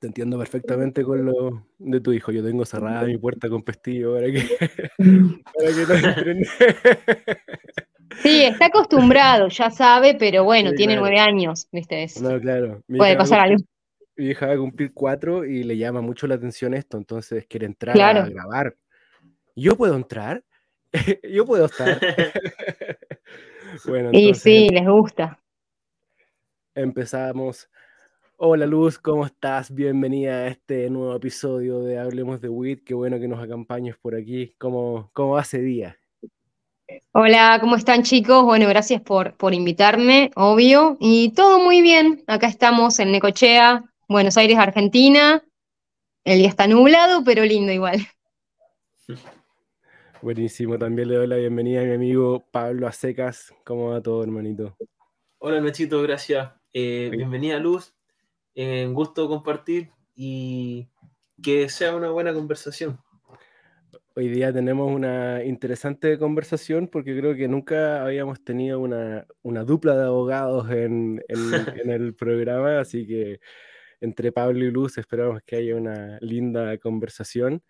Te 0.00 0.06
entiendo 0.06 0.38
perfectamente 0.38 1.02
con 1.02 1.24
lo 1.24 1.66
de 1.78 2.00
tu 2.00 2.12
hijo. 2.12 2.30
Yo 2.30 2.44
tengo 2.44 2.64
cerrada 2.64 3.04
mi 3.04 3.18
puerta 3.18 3.48
con 3.48 3.62
pestillo 3.62 4.14
para 4.14 4.26
que, 4.26 4.42
para 5.54 5.68
que 5.74 5.86
no 5.86 5.94
entren. 6.08 6.44
Sí, 8.22 8.44
está 8.44 8.66
acostumbrado, 8.66 9.48
ya 9.48 9.70
sabe, 9.70 10.16
pero 10.18 10.44
bueno, 10.44 10.72
tiene 10.72 10.96
nueve 10.96 11.18
años, 11.18 11.68
¿viste? 11.72 12.06
no, 12.20 12.40
claro. 12.40 12.82
puede 12.86 13.16
pasar 13.16 13.40
algo. 13.40 13.58
Mi 14.16 14.30
hija 14.30 14.46
va 14.46 14.54
a 14.54 14.58
cumplir 14.58 14.92
cuatro 14.92 15.44
y 15.44 15.62
le 15.62 15.76
llama 15.76 16.00
mucho 16.00 16.26
la 16.26 16.34
atención 16.34 16.74
esto, 16.74 16.96
entonces 16.96 17.46
quiere 17.46 17.66
entrar 17.66 18.00
a 18.00 18.28
grabar. 18.28 18.76
¿Yo 19.54 19.76
puedo 19.76 19.94
entrar? 19.94 20.42
¿Yo 21.22 21.44
puedo 21.44 21.66
estar? 21.66 22.00
bueno, 23.86 24.10
y 24.12 24.34
sí, 24.34 24.68
les 24.70 24.86
gusta. 24.86 25.38
Empezamos. 26.74 27.68
Hola 28.40 28.66
Luz, 28.66 29.00
¿cómo 29.00 29.26
estás? 29.26 29.74
Bienvenida 29.74 30.32
a 30.32 30.46
este 30.46 30.88
nuevo 30.90 31.16
episodio 31.16 31.80
de 31.80 31.98
Hablemos 31.98 32.40
de 32.40 32.48
WIT. 32.48 32.84
Qué 32.84 32.94
bueno 32.94 33.18
que 33.18 33.26
nos 33.26 33.42
acompañes 33.42 33.96
por 33.96 34.14
aquí. 34.14 34.54
¿Cómo, 34.58 35.10
cómo 35.12 35.32
va 35.32 35.42
ese 35.42 35.58
día? 35.58 35.98
Hola, 37.10 37.58
¿cómo 37.60 37.74
están 37.74 38.04
chicos? 38.04 38.44
Bueno, 38.44 38.68
gracias 38.68 39.02
por, 39.02 39.36
por 39.36 39.54
invitarme, 39.54 40.30
obvio. 40.36 40.96
Y 41.00 41.32
todo 41.32 41.58
muy 41.58 41.82
bien. 41.82 42.22
Acá 42.28 42.46
estamos 42.46 43.00
en 43.00 43.10
Necochea, 43.10 43.82
Buenos 44.08 44.36
Aires, 44.36 44.56
Argentina. 44.56 45.42
El 46.22 46.38
día 46.38 46.48
está 46.48 46.68
nublado, 46.68 47.24
pero 47.24 47.44
lindo 47.44 47.72
igual. 47.72 48.06
Buenísimo, 50.22 50.78
también 50.78 51.08
le 51.08 51.16
doy 51.16 51.26
la 51.26 51.36
bienvenida 51.38 51.80
a 51.80 51.84
mi 51.86 51.94
amigo 51.94 52.44
Pablo 52.52 52.86
Acecas. 52.86 53.52
¿Cómo 53.64 53.90
va 53.90 54.00
todo, 54.00 54.22
hermanito? 54.22 54.76
Hola, 55.38 55.60
Nachito, 55.60 56.00
gracias. 56.02 56.52
Eh, 56.72 57.10
bienvenida, 57.12 57.58
Luz. 57.58 57.97
Eh, 58.60 58.84
un 58.88 58.92
gusto 58.92 59.28
compartir 59.28 59.92
y 60.16 60.88
que 61.40 61.68
sea 61.68 61.94
una 61.94 62.10
buena 62.10 62.34
conversación. 62.34 62.98
Hoy 64.16 64.28
día 64.30 64.52
tenemos 64.52 64.92
una 64.92 65.44
interesante 65.44 66.18
conversación 66.18 66.88
porque 66.88 67.16
creo 67.16 67.36
que 67.36 67.46
nunca 67.46 68.02
habíamos 68.02 68.42
tenido 68.42 68.80
una, 68.80 69.24
dupla 69.62 69.96
de 69.96 70.06
abogados 70.06 70.68
en, 70.72 71.22
el 71.28 72.16
programa, 72.16 72.80
así 72.80 73.06
que 73.06 73.38
entre 74.00 74.32
Pablo 74.32 74.64
y 74.64 74.72
Luz 74.72 74.98
esperamos 74.98 75.40
que 75.46 75.54
haya 75.54 75.76
una 75.76 76.18
linda 76.20 76.76
conversación. 76.78 77.62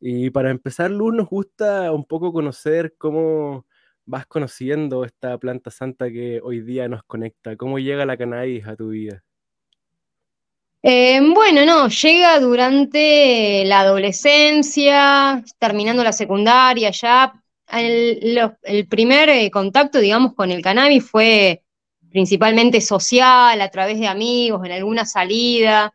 Y 0.00 0.30
para 0.30 0.50
empezar, 0.50 0.90
Luz, 0.90 1.12
nos 1.12 1.28
gusta 1.28 1.92
un 1.92 2.06
poco 2.06 2.32
conocer 2.32 2.94
cómo 2.96 3.66
vas 4.06 4.24
conociendo 4.24 5.04
esta 5.04 5.36
planta 5.36 5.70
santa 5.70 6.10
que 6.10 6.40
hoy 6.42 6.62
día 6.62 6.88
nos 6.88 7.02
conecta, 7.02 7.56
cómo 7.56 7.78
llega 7.78 8.06
la 8.06 8.16
cannabis 8.16 8.66
a 8.66 8.74
tu 8.74 8.88
vida. 8.88 9.22
Eh, 10.82 11.20
bueno, 11.34 11.66
no, 11.66 11.88
llega 11.88 12.40
durante 12.40 13.64
la 13.66 13.80
adolescencia, 13.80 15.42
terminando 15.58 16.02
la 16.02 16.12
secundaria 16.12 16.90
ya. 16.90 17.34
El, 17.68 18.86
primer 18.88 19.28
eh, 19.28 19.50
contacto, 19.50 19.98
digamos, 20.00 20.34
con 20.34 20.50
el 20.50 20.62
cannabis 20.62 21.04
fue 21.04 21.62
principalmente 22.10 22.80
social, 22.80 23.60
a 23.60 23.68
través 23.70 24.00
de 24.00 24.08
amigos, 24.08 24.64
en 24.64 24.72
alguna 24.72 25.04
salida. 25.04 25.92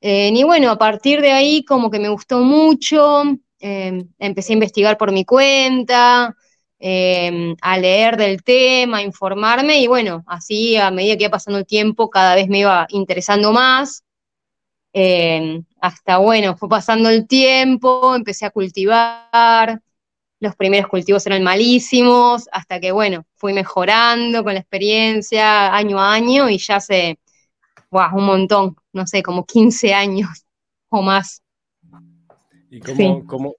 Eh, 0.00 0.30
y 0.34 0.42
bueno, 0.44 0.70
a 0.70 0.78
partir 0.78 1.20
de 1.20 1.32
ahí 1.32 1.64
como 1.64 1.90
que 1.90 2.00
me 2.00 2.08
gustó 2.10 2.40
mucho, 2.40 3.22
empecé 3.60 4.52
a 4.52 4.54
investigar 4.54 4.98
por 4.98 5.12
mi 5.12 5.24
cuenta, 5.24 6.36
a 6.80 7.78
leer 7.78 8.16
del 8.16 8.42
tema, 8.42 8.98
a 8.98 9.02
informarme 9.02 9.80
y 9.80 9.86
bueno, 9.88 10.24
así 10.26 10.76
a 10.76 10.90
medida 10.90 11.16
que 11.16 11.24
iba 11.24 11.30
pasando 11.30 11.58
el 11.58 11.66
tiempo 11.66 12.10
cada 12.10 12.34
vez 12.34 12.48
me 12.48 12.60
iba 12.60 12.86
interesando 12.90 13.52
más. 13.52 14.04
Eh, 14.92 15.62
hasta 15.80 16.18
bueno, 16.18 16.56
fue 16.56 16.68
pasando 16.68 17.08
el 17.08 17.26
tiempo, 17.26 18.14
empecé 18.14 18.46
a 18.46 18.50
cultivar, 18.50 19.80
los 20.40 20.56
primeros 20.56 20.88
cultivos 20.88 21.26
eran 21.26 21.42
malísimos, 21.42 22.48
hasta 22.52 22.80
que 22.80 22.92
bueno, 22.92 23.26
fui 23.36 23.52
mejorando 23.52 24.44
con 24.44 24.54
la 24.54 24.60
experiencia 24.60 25.74
año 25.74 26.00
a 26.00 26.12
año 26.12 26.48
y 26.48 26.58
ya 26.58 26.76
hace 26.76 27.18
un 27.90 28.24
montón, 28.24 28.76
no 28.92 29.06
sé, 29.06 29.22
como 29.22 29.44
15 29.44 29.94
años 29.94 30.28
o 30.88 31.02
más. 31.02 31.42
¿Y 32.70 32.80
cómo, 32.80 33.54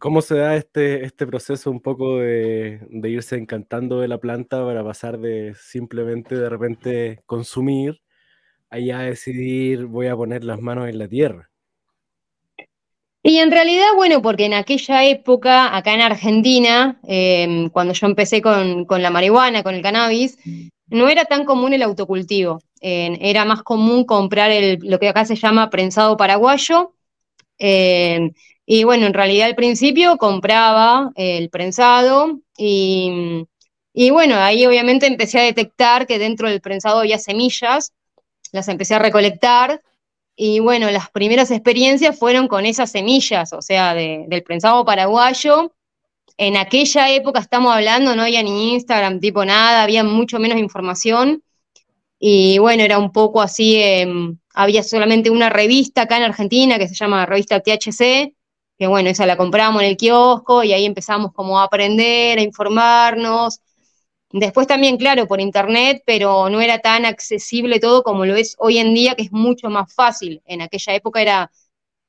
cómo, 0.00 0.22
se 0.22 0.34
da 0.36 0.56
este, 0.56 1.04
este 1.04 1.26
proceso 1.26 1.70
un 1.70 1.80
poco 1.80 2.18
de, 2.18 2.80
de 2.90 3.10
irse 3.10 3.36
encantando 3.36 4.00
de 4.00 4.08
la 4.08 4.18
planta 4.18 4.64
para 4.64 4.82
pasar 4.82 5.18
de 5.18 5.54
simplemente 5.54 6.34
de 6.34 6.48
repente 6.48 7.22
consumir 7.26 8.00
allá 8.70 9.00
decidir 9.00 9.86
voy 9.86 10.08
a 10.08 10.16
poner 10.16 10.44
las 10.44 10.60
manos 10.60 10.88
en 10.88 10.98
la 10.98 11.08
tierra? 11.08 11.50
Y 13.22 13.38
en 13.38 13.50
realidad, 13.50 13.88
bueno, 13.96 14.22
porque 14.22 14.46
en 14.46 14.54
aquella 14.54 15.04
época, 15.04 15.76
acá 15.76 15.92
en 15.92 16.00
Argentina, 16.00 16.98
em, 17.04 17.68
cuando 17.68 17.92
yo 17.92 18.06
empecé 18.06 18.40
con, 18.40 18.86
la 18.88 19.10
marihuana, 19.10 19.62
con 19.62 19.74
el 19.74 19.82
cannabis, 19.82 20.38
no 20.86 21.08
era 21.08 21.24
tan 21.24 21.44
común 21.44 21.72
el 21.74 21.82
autocultivo. 21.82 22.60
era 22.80 23.44
más 23.44 23.62
común 23.64 24.04
comprar 24.04 24.52
el, 24.52 24.78
lo 24.82 25.00
que 25.00 25.08
acá 25.08 25.24
se 25.24 25.34
llama 25.36 25.68
prensado 25.68 26.16
paraguayo. 26.16 26.94
Em, 27.58 28.32
y 28.64 28.84
bueno, 28.84 29.06
en 29.06 29.14
realidad 29.14 29.48
al 29.48 29.56
principio 29.56 30.16
compraba 30.16 31.10
el 31.16 31.50
prensado 31.50 32.40
y, 32.56 33.44
y 33.92 34.10
bueno, 34.10 34.36
ahí 34.36 34.64
obviamente 34.66 35.06
empecé 35.06 35.40
a 35.40 35.42
detectar 35.42 36.06
que 36.06 36.18
dentro 36.18 36.48
del 36.48 36.60
prensado 36.60 37.00
había 37.00 37.18
semillas 37.18 37.92
las 38.52 38.68
empecé 38.68 38.94
a 38.94 38.98
recolectar 38.98 39.82
y 40.40 40.60
bueno, 40.60 40.88
las 40.92 41.10
primeras 41.10 41.50
experiencias 41.50 42.16
fueron 42.16 42.46
con 42.46 42.64
esas 42.64 42.92
semillas, 42.92 43.52
o 43.52 43.60
sea, 43.60 43.92
del 43.92 44.42
prensado 44.44 44.84
paraguayo. 44.84 45.74
En 46.36 46.56
aquella 46.56 47.10
época 47.10 47.40
estamos 47.40 47.74
hablando, 47.74 48.14
no 48.14 48.22
había 48.22 48.44
ni 48.44 48.74
Instagram, 48.74 49.18
tipo 49.18 49.44
nada, 49.44 49.82
había 49.82 50.04
mucho 50.04 50.38
menos 50.38 50.58
información. 50.58 51.42
Y 52.20 52.58
bueno, 52.58 52.84
era 52.84 52.98
un 52.98 53.10
poco 53.10 53.42
así, 53.42 53.82
em, 53.82 54.38
había 54.54 54.84
solamente 54.84 55.28
una 55.30 55.50
revista 55.50 56.02
acá 56.02 56.16
en 56.18 56.22
Argentina 56.22 56.78
que 56.78 56.86
se 56.86 56.94
llama 56.94 57.26
Revista 57.26 57.58
THC, 57.60 58.32
que 58.78 58.86
bueno, 58.86 59.10
esa 59.10 59.26
la 59.26 59.36
compramos 59.36 59.82
en 59.82 59.88
el 59.88 59.96
kiosco 59.96 60.62
y 60.62 60.72
ahí 60.72 60.84
empezamos 60.86 61.32
como 61.32 61.58
a 61.58 61.64
aprender, 61.64 62.38
a 62.38 62.42
informarnos, 62.42 63.60
Después 64.30 64.66
también, 64.66 64.98
claro, 64.98 65.26
por 65.26 65.40
internet, 65.40 66.02
pero 66.04 66.50
no 66.50 66.60
era 66.60 66.80
tan 66.80 67.06
accesible 67.06 67.80
todo 67.80 68.02
como 68.02 68.26
lo 68.26 68.36
es 68.36 68.56
hoy 68.58 68.78
en 68.78 68.92
día, 68.92 69.14
que 69.14 69.22
es 69.22 69.32
mucho 69.32 69.70
más 69.70 69.92
fácil. 69.94 70.42
En 70.44 70.60
aquella 70.60 70.94
época 70.94 71.22
era, 71.22 71.50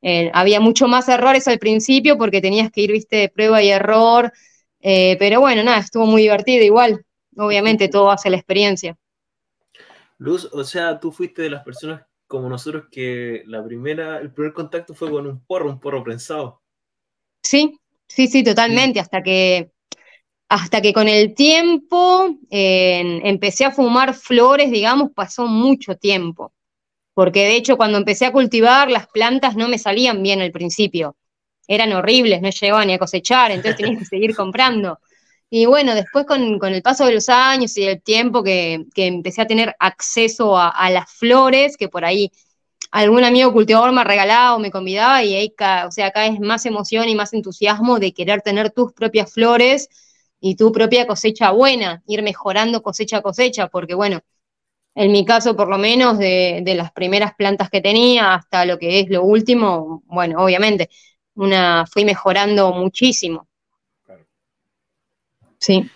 eh, 0.01 0.29
había 0.33 0.59
mucho 0.59 0.87
más 0.87 1.07
errores 1.07 1.47
al 1.47 1.59
principio 1.59 2.17
porque 2.17 2.41
tenías 2.41 2.71
que 2.71 2.81
ir, 2.81 2.91
viste, 2.91 3.15
de 3.15 3.29
prueba 3.29 3.63
y 3.63 3.69
error. 3.69 4.33
Eh, 4.81 5.15
pero 5.17 5.39
bueno, 5.39 5.63
nada, 5.63 5.79
estuvo 5.79 6.05
muy 6.05 6.23
divertido 6.23 6.63
igual. 6.63 7.05
Obviamente 7.37 7.87
todo 7.87 8.11
hace 8.11 8.29
la 8.29 8.37
experiencia. 8.37 8.97
Luz, 10.17 10.49
o 10.51 10.65
sea, 10.65 10.99
tú 10.99 11.13
fuiste 11.13 11.41
de 11.43 11.49
las 11.49 11.63
personas 11.63 12.01
como 12.27 12.49
nosotros 12.49 12.85
que 12.91 13.43
la 13.47 13.63
primera, 13.63 14.19
el 14.19 14.33
primer 14.33 14.53
contacto 14.53 14.93
fue 14.93 15.09
con 15.09 15.25
un 15.25 15.39
porro, 15.45 15.69
un 15.69 15.79
porro 15.79 16.03
prensado. 16.03 16.61
Sí, 17.41 17.79
sí, 18.07 18.27
sí, 18.27 18.43
totalmente, 18.43 18.99
hasta 18.99 19.23
que 19.23 19.71
hasta 20.49 20.81
que 20.81 20.93
con 20.93 21.07
el 21.07 21.35
tiempo 21.35 22.35
empecé 22.49 23.65
a 23.65 23.71
fumar 23.71 24.15
flores, 24.15 24.71
digamos, 24.71 25.11
pasó 25.13 25.45
mucho 25.45 25.95
tiempo. 25.95 26.51
Porque 27.13 27.45
de 27.45 27.55
hecho 27.55 27.77
cuando 27.77 27.99
empecé 27.99 28.25
a 28.25 28.31
cultivar 28.31 28.89
las 28.89 29.07
plantas 29.07 29.55
no 29.55 29.67
me 29.67 29.77
salían 29.77 30.23
bien 30.23 30.41
al 30.41 30.51
principio. 30.51 31.15
Eran 31.67 31.93
horribles, 31.93 32.41
no 32.41 32.49
llegaban 32.49 32.87
ni 32.87 32.93
a 32.93 32.99
cosechar, 32.99 33.51
entonces 33.51 33.77
tenía 33.77 33.99
que 33.99 34.05
seguir 34.05 34.35
comprando. 34.35 34.99
Y 35.51 35.67
bueno, 35.67 35.93
después 35.93 36.25
con, 36.25 36.59
el 36.63 36.81
paso 36.81 37.05
de 37.05 37.13
los 37.13 37.29
años 37.29 37.77
y 37.77 37.83
el 37.83 38.01
tiempo 38.01 38.43
que, 38.43 38.85
empecé 38.95 39.41
a 39.43 39.47
tener 39.47 39.75
acceso 39.79 40.57
a, 40.57 40.89
las 40.89 41.11
flores, 41.11 41.77
que 41.77 41.89
por 41.89 42.05
ahí 42.05 42.31
algún 42.89 43.23
amigo 43.23 43.53
cultivador 43.53 43.91
me 43.91 44.03
regalaba 44.03 44.55
o 44.55 44.59
me 44.59 44.71
convidaba, 44.71 45.23
y 45.23 45.35
ahí, 45.35 45.53
o 45.85 45.91
sea, 45.91 46.07
acá 46.07 46.25
es 46.25 46.39
más 46.39 46.65
emoción 46.65 47.07
y 47.07 47.13
más 47.13 47.33
entusiasmo 47.33 47.99
de 47.99 48.13
querer 48.13 48.41
tener 48.41 48.71
tus 48.71 48.93
propias 48.93 49.31
flores 49.31 49.89
y 50.39 50.55
tu 50.55 50.71
propia 50.71 51.05
cosecha 51.05 51.51
buena, 51.51 52.01
ir 52.07 52.23
mejorando 52.23 52.81
cosecha 52.81 53.17
a 53.17 53.21
cosecha, 53.21 53.67
porque 53.67 53.93
bueno, 53.93 54.21
en 54.95 55.11
mi 55.11 55.25
caso 55.25 55.55
por 55.55 55.69
lo 55.69 55.77
menos 55.77 56.17
de, 56.17 56.63
las 56.75 56.91
primeras 56.91 57.33
plantas 57.35 57.69
que 57.69 57.81
tenía 57.81 58.33
hasta 58.35 58.65
lo 58.65 58.77
que 58.77 58.99
es 58.99 59.09
lo 59.09 59.23
último, 59.23 60.03
bueno, 60.05 60.43
obviamente, 60.43 60.89
una 61.35 61.85
fui 61.85 62.05
mejorando 62.05 62.71
muchísimo. 62.73 63.47
Sí. 65.57 65.89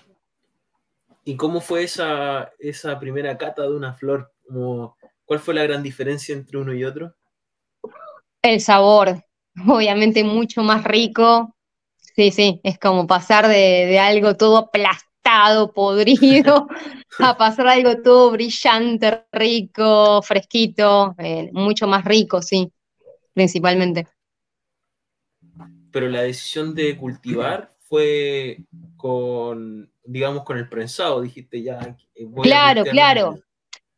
¿Y 1.25 1.37
cómo 1.37 1.61
fue 1.61 1.83
esa, 1.83 2.51
esa 2.59 2.99
primera 2.99 3.37
cata 3.37 3.63
de 3.63 3.75
una 3.75 3.93
flor? 3.93 4.31
¿Cuál 5.25 5.39
fue 5.39 5.53
la 5.53 5.63
gran 5.63 5.81
diferencia 5.81 6.35
entre 6.35 6.57
uno 6.57 6.73
y 6.73 6.83
otro? 6.83 7.15
El 8.41 8.59
sabor, 8.59 9.23
obviamente 9.67 10.23
mucho 10.23 10.63
más 10.63 10.83
rico, 10.83 11.55
Sí, 12.15 12.29
sí, 12.29 12.61
es 12.63 12.77
como 12.77 13.07
pasar 13.07 13.47
de, 13.47 13.97
algo 13.99 14.37
todo 14.37 14.57
aplastado 14.57 15.73
podrido, 15.73 16.67
a 17.19 17.37
pasar 17.37 17.67
algo 17.67 18.01
todo 18.03 18.31
brillante, 18.31 19.23
rico, 19.31 20.21
fresquito, 20.21 21.15
eh, 21.17 21.49
mucho 21.53 21.87
más 21.87 22.05
rico, 22.05 22.41
sí, 22.41 22.71
principalmente. 23.33 24.07
Pero 25.91 26.07
la 26.07 26.21
decisión 26.21 26.75
de 26.75 26.97
cultivar 26.97 27.71
fue 27.79 28.59
con, 28.95 29.91
digamos, 30.03 30.43
con 30.43 30.57
el 30.57 30.69
prensado, 30.69 31.21
dijiste 31.21 31.63
ya. 31.63 31.95
claro, 32.43 32.83
claro. 32.83 33.39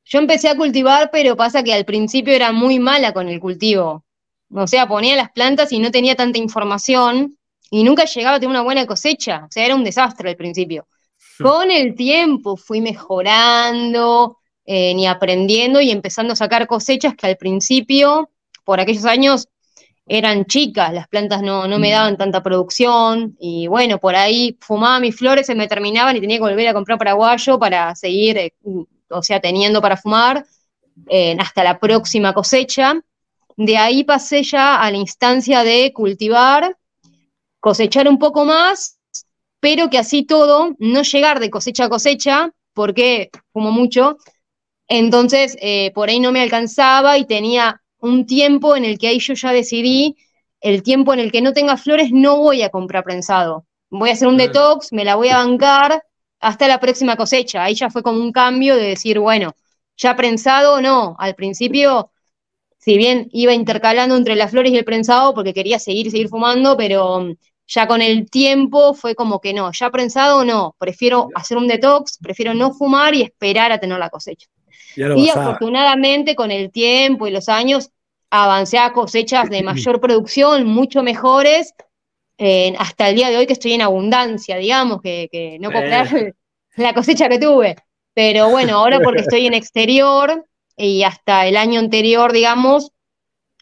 Yo 0.06 0.20
empecé 0.20 0.50
a 0.50 0.56
cultivar, 0.56 1.10
pero 1.12 1.36
pasa 1.36 1.64
que 1.64 1.74
al 1.74 1.84
principio 1.84 2.34
era 2.34 2.52
muy 2.52 2.80
mala 2.80 3.12
con 3.12 3.28
el 3.28 3.40
cultivo. 3.40 4.06
O 4.52 4.68
sea, 4.68 4.88
ponía 4.88 5.16
las 5.16 5.32
plantas 5.32 5.72
y 5.72 5.80
no 5.80 5.90
tenía 5.90 6.16
tanta 6.16 6.38
información 6.38 7.38
y 7.72 7.84
nunca 7.84 8.06
llegaba 8.06 8.38
a 8.38 8.40
tener 8.40 8.52
una 8.52 8.62
buena 8.62 8.86
cosecha. 8.86 9.46
O 9.48 9.52
sea, 9.52 9.66
era 9.66 9.76
un 9.76 9.84
desastre 9.84 10.30
al 10.30 10.36
principio. 10.36 10.88
Con 11.42 11.72
el 11.72 11.96
tiempo 11.96 12.56
fui 12.56 12.82
mejorando, 12.82 14.38
eh, 14.66 14.94
ni 14.94 15.08
aprendiendo 15.08 15.82
y 15.82 15.92
empezando 15.92 16.34
a 16.34 16.36
sacar 16.36 16.68
cosechas 16.68 17.16
que 17.16 17.28
al 17.28 17.38
principio, 17.38 18.30
por 18.64 18.80
aquellos 18.80 19.06
años, 19.06 19.48
eran 20.08 20.46
chicas, 20.46 20.94
las 20.94 21.08
plantas 21.08 21.42
no, 21.42 21.68
no 21.68 21.80
me 21.80 21.90
daban 21.90 22.16
tanta 22.16 22.44
producción 22.44 23.36
y 23.40 23.68
bueno, 23.68 23.98
por 24.00 24.16
ahí 24.16 24.56
fumaba 24.62 25.00
mis 25.00 25.16
flores, 25.16 25.48
se 25.48 25.56
me 25.56 25.68
terminaban 25.68 26.16
y 26.16 26.22
tenía 26.22 26.38
que 26.38 26.44
volver 26.44 26.68
a 26.68 26.74
comprar 26.74 27.00
paraguayo 27.00 27.58
para 27.58 27.96
seguir, 27.96 28.38
eh, 28.38 28.54
o 29.10 29.24
sea, 29.24 29.40
teniendo 29.40 29.82
para 29.82 29.98
fumar 29.98 30.46
eh, 31.10 31.36
hasta 31.40 31.64
la 31.64 31.80
próxima 31.80 32.34
cosecha. 32.34 33.02
De 33.58 33.78
ahí 33.78 34.04
pasé 34.04 34.44
ya 34.44 34.82
a 34.82 34.92
la 34.92 34.98
instancia 34.98 35.64
de 35.64 35.92
cultivar, 35.94 36.78
cosechar 37.66 38.08
un 38.08 38.20
poco 38.20 38.46
más, 38.46 39.00
pero 39.60 39.90
que 39.90 39.98
así 39.98 40.22
todo, 40.22 40.76
no 40.78 41.02
llegar 41.02 41.40
de 41.40 41.50
cosecha 41.50 41.86
a 41.86 41.90
cosecha, 41.90 42.52
porque 42.76 43.32
fumo 43.54 43.72
mucho, 43.72 44.18
entonces 44.88 45.58
eh, 45.60 45.92
por 45.96 46.10
ahí 46.10 46.20
no 46.20 46.32
me 46.32 46.44
alcanzaba 46.44 47.18
y 47.18 47.26
tenía 47.26 47.82
un 47.98 48.28
tiempo 48.28 48.76
en 48.76 48.86
el 48.86 49.00
que 49.00 49.08
ahí 49.08 49.18
yo 49.20 49.34
ya 49.34 49.52
decidí, 49.52 50.16
el 50.62 50.84
tiempo 50.84 51.12
en 51.16 51.20
el 51.20 51.32
que 51.32 51.42
no 51.42 51.54
tenga 51.54 51.76
flores 51.76 52.12
no 52.12 52.38
voy 52.38 52.62
a 52.62 52.70
comprar 52.70 53.04
prensado. 53.04 53.66
Voy 53.90 54.12
a 54.12 54.14
hacer 54.14 54.28
un 54.28 54.38
detox, 54.38 54.94
me 54.94 55.04
la 55.04 55.16
voy 55.16 55.30
a 55.30 55.38
bancar 55.38 56.04
hasta 56.40 56.68
la 56.68 56.80
próxima 56.80 57.16
cosecha. 57.16 57.64
Ahí 57.64 57.74
ya 57.74 57.90
fue 57.90 58.04
como 58.04 58.20
un 58.20 58.32
cambio 58.32 58.76
de 58.76 58.90
decir, 58.90 59.18
bueno, 59.18 59.56
ya 59.98 60.16
prensado 60.16 60.82
no. 60.82 61.16
Al 61.18 61.34
principio, 61.34 62.12
si 62.78 62.96
bien 62.96 63.28
iba 63.32 63.54
intercalando 63.54 64.16
entre 64.16 64.36
las 64.36 64.52
flores 64.52 64.72
y 64.72 64.78
el 64.78 64.86
prensado 64.86 65.34
porque 65.34 65.56
quería 65.56 65.80
seguir, 65.80 66.12
seguir 66.12 66.30
fumando, 66.30 66.78
pero 66.78 67.36
ya 67.68 67.88
con 67.88 68.02
el 68.02 68.30
tiempo 68.30 68.94
fue 68.94 69.16
como 69.16 69.40
que 69.42 69.54
no, 69.54 69.72
ya 69.72 69.90
prensado 69.90 70.46
no, 70.46 70.76
prefiero 70.78 71.30
hacer 71.36 71.58
un 71.58 71.68
detox, 71.68 72.18
prefiero 72.22 72.54
no 72.54 72.74
fumar 72.74 73.16
y 73.16 73.24
esperar 73.24 73.72
a 73.72 73.80
tener 73.80 73.98
la 73.98 74.10
cosecha. 74.10 74.48
Y 74.96 75.30
afortunadamente 75.30 76.36
con 76.36 76.52
el 76.52 76.72
tiempo 76.72 77.28
y 77.28 77.32
los 77.32 77.50
años 77.50 77.90
avancé 78.30 78.78
a 78.78 78.94
cosechas 78.94 79.50
de 79.50 79.64
mayor 79.64 80.00
producción, 80.00 80.66
mucho 80.66 81.04
mejores, 81.04 81.74
hasta 82.78 83.10
el 83.10 83.16
día 83.16 83.30
de 83.30 83.38
hoy 83.38 83.48
que 83.48 83.54
estoy 83.54 83.74
en 83.74 83.82
abundancia, 83.82 84.58
digamos, 84.58 85.02
que, 85.02 85.58
no 85.60 85.72
puedo 85.72 85.86
la 86.78 86.94
cosecha 86.94 87.30
que 87.30 87.40
tuve. 87.40 87.76
Pero 88.14 88.50
bueno, 88.50 88.78
ahora 88.78 89.00
porque 89.02 89.22
estoy 89.22 89.46
en 89.46 89.54
exterior 89.54 90.46
y 90.78 91.04
hasta 91.04 91.48
el 91.48 91.58
año 91.58 91.80
anterior, 91.80 92.32
digamos, 92.32 92.92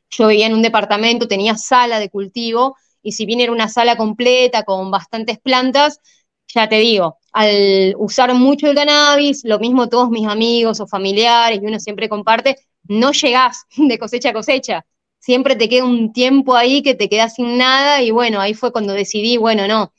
yo 0.09 0.27
vivía 0.27 0.45
en 0.45 0.53
un 0.53 0.61
departamento, 0.61 1.27
tenía 1.27 1.55
sala 1.55 1.99
de 1.99 2.09
cultivo, 2.09 2.77
y 3.03 3.11
si 3.11 3.25
bien 3.25 3.41
era 3.41 3.51
una 3.51 3.69
sala 3.69 3.95
completa 3.97 4.63
con 4.63 4.89
bastantes 4.89 5.39
plantas, 5.39 5.99
ya 6.47 6.67
te 6.69 6.77
digo, 6.77 7.17
al 7.31 7.95
usar 7.97 8.33
mucho 8.33 8.67
el 8.67 8.75
cannabis, 8.75 9.43
lo 9.43 9.59
mismo 9.59 9.89
todos 9.89 10.09
mis 10.09 10.27
amigos 10.27 10.79
o 10.79 10.87
familiares, 10.87 11.59
y 11.61 11.65
uno 11.65 11.79
siempre 11.79 12.09
comparte, 12.09 12.57
no 12.83 13.11
llegás 13.11 13.65
de 13.77 13.97
cosecha 13.99 14.29
a 14.29 14.33
cosecha. 14.33 14.85
Siempre 15.19 15.55
te 15.55 15.69
queda 15.69 15.85
un 15.85 16.11
tiempo 16.11 16.55
ahí 16.55 16.81
que 16.81 16.95
te 16.95 17.07
quedas 17.07 17.35
sin 17.35 17.57
nada 17.57 18.01
y 18.01 18.11
bueno, 18.11 18.41
ahí 18.41 18.53
fue 18.53 18.73
cuando 18.73 18.93
decidí, 18.93 19.37
bueno, 19.37 19.67
no, 19.67 19.93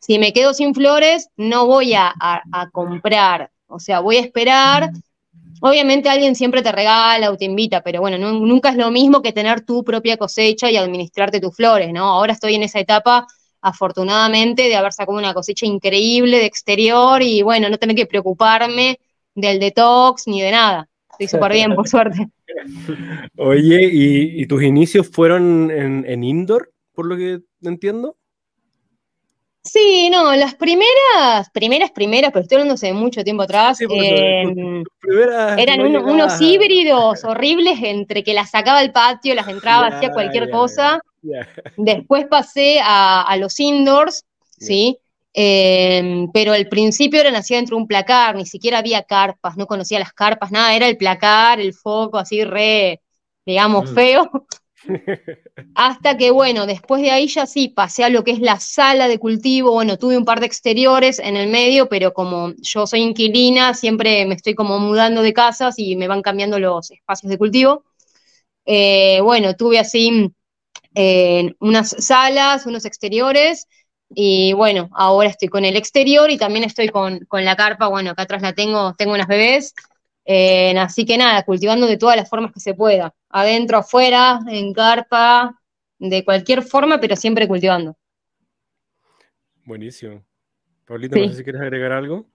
si 0.00 0.18
me 0.18 0.32
quedo 0.32 0.54
sin 0.54 0.74
flores, 0.74 1.28
no 1.36 1.66
voy 1.66 1.92
a, 1.94 2.14
comprar, 2.72 3.50
o 3.66 3.78
sea, 3.78 4.00
voy 4.00 4.16
a 4.16 4.20
esperar. 4.20 4.90
Obviamente 5.60 6.08
alguien 6.08 6.34
siempre 6.34 6.62
te 6.62 6.72
regala 6.72 7.30
o 7.30 7.36
te 7.36 7.44
invita, 7.44 7.82
pero 7.82 8.00
bueno, 8.00 8.18
nunca 8.32 8.70
es 8.70 8.76
lo 8.76 8.90
mismo 8.90 9.22
que 9.22 9.32
tener 9.32 9.60
tu 9.60 9.84
propia 9.84 10.16
cosecha 10.16 10.70
y 10.70 10.76
administrarte 10.76 11.40
tus 11.40 11.54
flores, 11.54 11.92
¿no? 11.92 12.04
Ahora 12.04 12.32
estoy 12.32 12.54
en 12.54 12.62
esa 12.62 12.80
etapa 12.80 13.26
afortunadamente, 13.60 14.62
de 14.62 14.76
haber 14.76 14.92
sacado 14.92 15.18
una 15.18 15.34
cosecha 15.34 15.66
increíble 15.66 16.38
de 16.38 16.46
exterior 16.46 17.22
y 17.22 17.42
bueno, 17.42 17.68
no 17.68 17.78
tener 17.78 17.96
que 17.96 18.06
preocuparme 18.06 18.98
del 19.34 19.58
detox 19.60 20.26
ni 20.26 20.40
de 20.40 20.50
nada. 20.50 20.88
Estoy 21.12 21.28
súper 21.38 21.52
bien, 21.52 21.74
por 21.74 21.88
suerte. 21.88 22.28
Oye, 23.36 23.88
¿y, 23.92 24.46
tus 24.46 24.62
inicios 24.62 25.08
fueron 25.08 25.70
en, 25.70 26.24
indoor, 26.24 26.72
por 26.92 27.06
lo 27.06 27.16
que 27.16 27.40
entiendo? 27.62 28.16
Sí, 29.62 30.08
no, 30.10 30.34
las 30.36 30.54
primeras, 30.54 31.50
primeras, 31.52 31.90
primeras, 31.90 32.30
pero 32.32 32.42
estoy 32.42 32.56
hablando 32.56 32.74
hace 32.74 32.94
mucho 32.94 33.22
tiempo 33.22 33.42
atrás, 33.42 33.78
em, 33.82 34.82
eran 35.58 35.80
unos 35.96 36.40
híbridos 36.40 37.24
horribles 37.24 37.78
entre 37.82 38.24
que 38.24 38.32
las 38.32 38.50
sacaba 38.50 38.78
al 38.78 38.92
patio, 38.92 39.34
las 39.34 39.48
entraba, 39.48 39.88
hacía 39.88 40.12
cualquier 40.12 40.50
cosa. 40.50 41.02
Después 41.76 42.26
pasé 42.26 42.80
a, 42.82 43.36
los 43.38 43.60
indoors, 43.60 44.24
¿sí? 44.58 44.98
Em, 45.34 46.30
pero 46.32 46.54
al 46.54 46.66
principio 46.68 47.20
era 47.20 47.30
nacida 47.30 47.58
dentro 47.58 47.76
de 47.76 47.82
un 47.82 47.86
placar, 47.86 48.36
ni 48.36 48.46
siquiera 48.46 48.78
había 48.78 49.02
carpas, 49.02 49.58
no 49.58 49.66
conocía 49.66 49.98
las 49.98 50.14
carpas, 50.14 50.50
nada, 50.50 50.74
era 50.74 50.88
el 50.88 50.96
placar, 50.96 51.60
el 51.60 51.74
foco, 51.74 52.16
así 52.16 52.44
re, 52.44 53.02
digamos, 53.44 53.90
mm. 53.90 53.94
feo. 53.94 54.30
Hasta 55.74 56.16
que, 56.16 56.30
bueno, 56.30 56.66
después 56.66 57.02
de 57.02 57.10
ahí 57.10 57.28
ya 57.28 57.46
sí, 57.46 57.68
pasé 57.68 58.04
a 58.04 58.08
lo 58.08 58.24
que 58.24 58.32
es 58.32 58.40
la 58.40 58.58
sala 58.58 59.08
de 59.08 59.18
cultivo. 59.18 59.72
Bueno, 59.72 59.98
tuve 59.98 60.16
un 60.16 60.24
par 60.24 60.40
de 60.40 60.46
exteriores 60.46 61.18
en 61.18 61.36
el 61.36 61.48
medio, 61.48 61.88
pero 61.88 62.12
como 62.12 62.52
yo 62.60 62.86
soy 62.86 63.00
inquilina, 63.00 63.74
siempre 63.74 64.24
me 64.26 64.34
estoy 64.34 64.54
como 64.54 64.78
mudando 64.78 65.22
de 65.22 65.32
casas 65.32 65.78
y 65.78 65.96
me 65.96 66.08
van 66.08 66.22
cambiando 66.22 66.58
los 66.58 66.90
espacios 66.90 67.30
de 67.30 67.38
cultivo. 67.38 67.84
Eh, 68.64 69.20
bueno, 69.22 69.54
tuve 69.54 69.78
así 69.78 70.32
en 70.94 71.56
unas 71.60 71.90
salas, 71.98 72.66
unos 72.66 72.84
exteriores, 72.84 73.66
y 74.12 74.52
bueno, 74.54 74.90
ahora 74.92 75.28
estoy 75.28 75.48
con 75.48 75.64
el 75.64 75.76
exterior 75.76 76.30
y 76.30 76.38
también 76.38 76.64
estoy 76.64 76.88
con, 76.88 77.26
la 77.30 77.56
carpa, 77.56 77.86
bueno, 77.86 78.10
acá 78.10 78.22
atrás 78.22 78.42
la 78.42 78.52
tengo, 78.52 78.94
tengo 78.94 79.14
unas 79.14 79.28
bebés, 79.28 79.74
así 80.78 81.04
que 81.04 81.16
nada, 81.16 81.42
cultivando 81.44 81.86
de 81.86 81.96
todas 81.96 82.16
las 82.16 82.28
formas 82.28 82.52
que 82.52 82.60
se 82.60 82.74
pueda, 82.74 83.14
adentro, 83.28 83.78
afuera, 83.78 84.40
en 84.48 84.72
carpa, 84.72 85.60
de 85.98 86.24
cualquier 86.24 86.62
forma, 86.62 87.00
pero 87.00 87.16
siempre 87.16 87.48
cultivando. 87.48 87.96
Buenísimo. 89.64 90.24
Paulito, 90.86 91.16
no 91.16 91.28
sé 91.28 91.36
si 91.36 91.44
quieres 91.44 91.62
agregar 91.62 91.92
algo. 91.92 92.26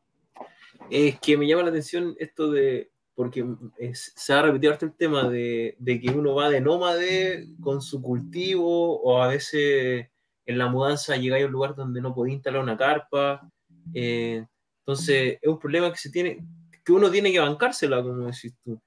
Es 0.90 1.20
que 1.20 1.38
me 1.38 1.48
llama 1.48 1.64
la 1.64 1.70
atención 1.70 2.16
esto 2.20 2.52
de 2.52 2.92
porque 3.16 3.46
se 3.94 4.34
ha 4.34 4.42
repetido 4.42 4.78
el 4.80 4.94
tema 4.94 5.30
de, 5.30 5.76
que 5.86 6.12
uno 6.12 6.36
va 6.36 6.50
de 6.50 6.60
nómade 6.60 7.48
con 7.62 7.82
su 7.82 8.02
cultivo 8.02 9.02
o 9.02 9.22
a 9.22 9.30
veces 9.30 10.08
en 10.46 10.58
la 10.58 10.68
mudanza 10.68 11.16
llegáis 11.16 11.46
a 11.46 11.48
un 11.48 11.54
lugar 11.54 11.76
donde 11.76 12.02
no 12.02 12.14
podéis 12.14 12.36
instalar 12.36 12.62
una 12.62 12.78
carpa. 12.78 13.50
Eh, 13.94 14.46
entonces 14.80 15.40
es 15.42 15.48
un 15.48 15.58
problema 15.58 15.92
que 15.92 15.98
se 15.98 16.12
tiene, 16.12 16.46
que 16.86 16.94
uno 16.94 17.10
tiene 17.10 17.32
que 17.32 17.40
bancársela, 17.40 18.02
como 18.04 18.28
decís 18.28 18.54
tú. 18.64 18.80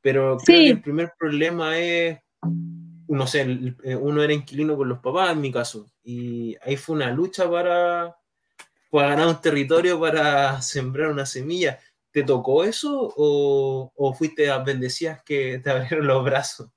Pero 0.00 0.38
creo 0.38 0.58
que 0.58 0.70
el 0.70 0.82
primer 0.82 1.12
problema 1.18 1.78
es, 1.78 2.18
no 3.08 3.26
sé, 3.26 3.74
eh, 3.84 3.94
uno 3.94 4.22
era 4.22 4.32
inquilino 4.32 4.76
con 4.76 4.88
los 4.88 5.00
papás 5.00 5.32
en 5.32 5.40
mi 5.40 5.52
caso, 5.52 5.90
y 6.02 6.56
ahí 6.62 6.76
fue 6.76 6.96
una 6.96 7.10
lucha 7.10 7.50
para, 7.50 8.16
para 8.90 9.08
ganar 9.10 9.28
un 9.28 9.40
territorio 9.40 10.00
para 10.00 10.62
sembrar 10.62 11.10
una 11.10 11.26
semilla 11.26 11.78
¿Te 12.10 12.22
tocó 12.22 12.64
eso 12.64 13.12
o, 13.16 14.14
fuiste 14.16 14.50
a 14.50 14.58
bendecidas 14.58 15.22
que 15.22 15.60
te 15.62 15.70
abrieron 15.70 16.06
los 16.06 16.24
brazos? 16.24 16.70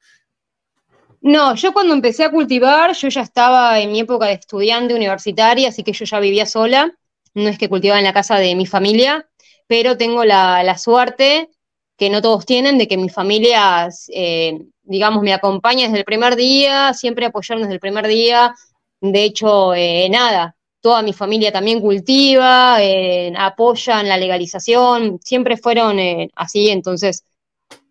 No, 1.21 1.55
yo 1.55 1.71
cuando 1.71 1.93
empecé 1.93 2.23
a 2.23 2.31
cultivar, 2.31 2.93
yo 2.93 3.07
ya 3.07 3.21
estaba 3.21 3.79
en 3.79 3.91
mi 3.91 3.99
época 3.99 4.25
de 4.25 4.33
estudiante 4.33 4.93
universitaria, 4.93 5.69
así 5.69 5.83
que 5.83 5.93
yo 5.93 6.05
ya 6.05 6.19
vivía 6.19 6.45
sola. 6.45 6.91
No 7.33 7.47
es 7.47 7.57
que 7.57 7.69
cultivaba 7.69 7.99
en 7.99 8.05
la 8.05 8.13
casa 8.13 8.37
de 8.37 8.55
mi 8.55 8.65
familia, 8.65 9.29
pero 9.71 9.95
tengo 9.95 10.25
la, 10.25 10.77
suerte 10.77 11.49
que 11.97 12.09
no 12.09 12.21
todos 12.21 12.45
tienen 12.45 12.77
de 12.77 12.89
que 12.89 12.97
mi 12.97 13.07
familia, 13.07 13.87
eh, 14.13 14.59
digamos, 14.83 15.23
me 15.23 15.31
acompaña 15.31 15.85
desde 15.85 15.99
el 15.99 16.03
primer 16.03 16.35
día, 16.35 16.93
siempre 16.93 17.25
apoyaron 17.25 17.61
desde 17.61 17.75
el 17.75 17.79
primer 17.79 18.05
día. 18.05 18.53
De 18.99 19.23
hecho, 19.23 19.73
eh, 19.73 20.09
nada, 20.09 20.57
toda 20.81 21.01
mi 21.03 21.13
familia 21.13 21.53
también 21.53 21.79
cultiva, 21.79 22.83
eh, 22.83 23.31
apoyan 23.37 24.09
la 24.09 24.17
legalización, 24.17 25.21
siempre 25.23 25.55
fueron 25.55 25.99
eh, 25.99 26.29
así, 26.35 26.69
entonces 26.69 27.23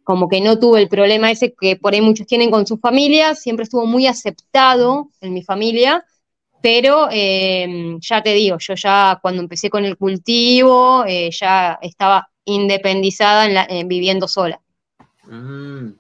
como 0.05 0.29
que 0.29 0.43
no 0.43 0.59
tuve 0.59 0.83
el 0.83 0.89
problema 0.91 1.31
ese 1.31 1.55
que 1.59 1.77
por 1.77 1.95
ahí 1.95 2.03
muchos 2.03 2.27
tienen 2.27 2.51
con 2.51 2.67
sus 2.67 2.79
familias, 2.79 3.41
siempre 3.41 3.63
estuvo 3.63 3.87
muy 3.87 4.07
aceptado 4.07 5.09
en 5.23 5.33
mi 5.33 5.43
familia. 5.43 6.05
Pero 6.63 7.09
eh, 7.11 7.97
ya 8.01 8.23
te 8.23 8.35
digo, 8.35 8.59
yo 8.59 8.75
ya 8.75 9.19
cuando 9.21 9.43
empecé 9.43 9.71
con 9.71 9.85
el 9.85 9.97
cultivo, 9.97 11.05
eh, 11.07 11.31
ya 11.31 11.79
estaba 11.81 12.29
independizada 12.45 13.47
en 13.47 13.55
la, 13.55 13.69
viviendo 13.87 14.29
sola. 14.29 14.61
Mm, 15.25 15.93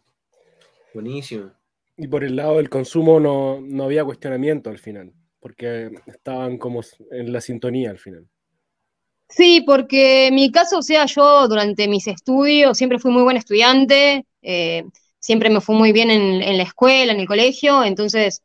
buenísimo. 0.95 1.50
Y 1.97 2.09
por 2.09 2.25
el 2.25 2.37
lado 2.37 2.57
del 2.57 2.71
consumo 2.71 3.21
no, 3.21 3.61
no 3.61 3.85
había 3.85 4.05
cuestionamiento 4.05 4.71
al 4.71 4.79
final, 4.79 5.12
porque 5.38 5.90
estaban 6.07 6.59
como 6.59 6.81
en 7.11 7.33
la 7.33 7.40
sintonía 7.40 7.90
al 7.90 7.99
final. 7.99 8.26
Sí, 9.29 9.62
porque 9.64 10.26
en 10.26 10.35
mi 10.35 10.50
caso, 10.50 10.79
o 10.79 10.83
sea, 10.83 11.07
yo 11.07 11.47
durante 11.47 11.87
mis 11.87 12.09
estudios 12.09 12.76
siempre 12.76 12.99
fui 12.99 13.12
muy 13.12 13.23
buen 13.23 13.37
estudiante, 13.37 14.26
eh, 14.43 14.85
siempre 15.21 15.50
me 15.50 15.61
fue 15.61 15.76
muy 15.76 15.93
bien 15.93 16.11
en, 16.11 16.43
en, 16.43 16.57
la 16.57 16.64
escuela, 16.64 17.12
en 17.12 17.21
el 17.21 17.29
colegio, 17.29 17.85
entonces 17.85 18.43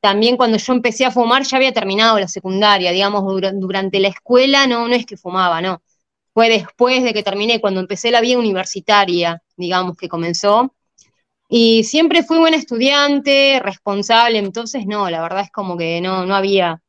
también 0.00 0.36
cuando 0.36 0.56
yo 0.58 0.72
empecé 0.72 1.04
a 1.04 1.10
fumar 1.10 1.44
ya 1.44 1.56
había 1.56 1.72
terminado 1.72 2.18
la 2.18 2.28
secundaria, 2.28 2.90
digamos, 2.90 3.22
durante 3.54 4.00
la 4.00 4.08
escuela 4.08 4.66
no, 4.66 4.88
no 4.88 4.94
es 4.94 5.06
que 5.06 5.16
fumaba, 5.16 5.60
no. 5.60 5.82
Fue 6.32 6.48
después 6.48 7.02
de 7.02 7.12
que 7.12 7.22
terminé, 7.22 7.60
cuando 7.60 7.80
empecé 7.80 8.10
la 8.10 8.20
vida 8.20 8.38
universitaria, 8.38 9.42
digamos, 9.56 9.96
que 9.96 10.08
comenzó. 10.08 10.74
Y 11.48 11.84
siempre 11.84 12.22
fui 12.22 12.38
buen 12.38 12.54
estudiante, 12.54 13.60
responsable, 13.62 14.38
entonces 14.38 14.86
no, 14.86 15.10
la 15.10 15.20
verdad 15.20 15.42
es 15.42 15.50
como 15.50 15.76
que 15.76 16.00
no, 16.00 16.24
no 16.24 16.34
había 16.36 16.80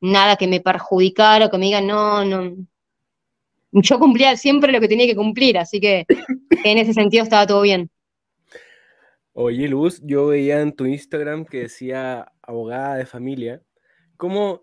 nada 0.00 0.36
que 0.36 0.48
me 0.48 0.60
perjudicara 0.60 1.46
o 1.46 1.50
que 1.50 1.58
me 1.58 1.66
digan, 1.66 1.86
no, 1.86 2.24
no. 2.24 2.56
Yo 3.72 3.98
cumplía 3.98 4.36
siempre 4.36 4.72
lo 4.72 4.80
que 4.80 4.88
tenía 4.88 5.06
que 5.06 5.16
cumplir, 5.16 5.58
así 5.58 5.80
que 5.80 6.06
en 6.64 6.78
ese 6.78 6.92
sentido 6.92 7.24
estaba 7.24 7.46
todo 7.46 7.62
bien. 7.62 7.90
Oye, 9.36 9.66
Luz, 9.68 10.00
yo 10.04 10.28
veía 10.28 10.60
en 10.60 10.72
tu 10.72 10.86
Instagram 10.86 11.44
que 11.44 11.62
decía 11.62 12.32
abogada 12.40 12.94
de 12.94 13.04
familia. 13.04 13.60
¿Cómo 14.16 14.62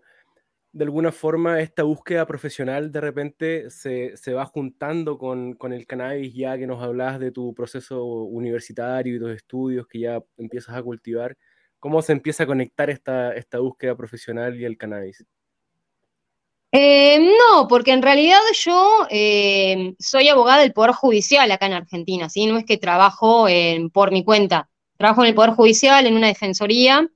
de 0.72 0.84
alguna 0.84 1.12
forma 1.12 1.60
esta 1.60 1.82
búsqueda 1.82 2.26
profesional 2.26 2.90
de 2.90 3.00
repente 3.02 3.70
se, 3.70 4.14
va 4.32 4.46
juntando 4.46 5.18
con, 5.18 5.58
el 5.72 5.86
cannabis 5.86 6.34
ya 6.34 6.56
que 6.56 6.66
nos 6.66 6.82
hablas 6.82 7.20
de 7.20 7.32
tu 7.32 7.54
proceso 7.54 8.04
universitario 8.04 9.16
y 9.16 9.18
tus 9.20 9.32
estudios 9.32 9.86
que 9.86 10.00
ya 10.00 10.22
empiezas 10.38 10.74
a 10.74 10.82
cultivar? 10.82 11.36
¿Cómo 11.78 12.00
se 12.00 12.12
empieza 12.12 12.44
a 12.44 12.46
conectar 12.46 12.88
esta, 12.88 13.34
esta 13.34 13.58
búsqueda 13.58 13.94
profesional 13.94 14.58
y 14.58 14.64
el 14.64 14.78
cannabis? 14.78 15.22
Eh, 16.74 17.18
no, 17.20 17.68
porque 17.68 17.92
en 17.92 18.00
realidad 18.00 18.40
yo 18.54 19.06
eh, 19.10 19.94
soy 19.98 20.28
abogada 20.28 20.62
del 20.62 20.72
Poder 20.72 20.92
Judicial 20.92 21.50
acá 21.50 21.66
en 21.66 21.74
Argentina, 21.74 22.30
¿sí? 22.30 22.46
No 22.46 22.56
es 22.58 22.64
que 22.64 22.78
trabajo 22.78 23.46
por 23.92 24.10
mi 24.10 24.24
cuenta. 24.24 24.70
Trabajo 24.96 25.22
en 25.22 25.28
el 25.28 25.34
Poder 25.34 25.50
Judicial, 25.50 26.06
en 26.06 26.16
una 26.16 26.28
defensoría. 26.28 27.06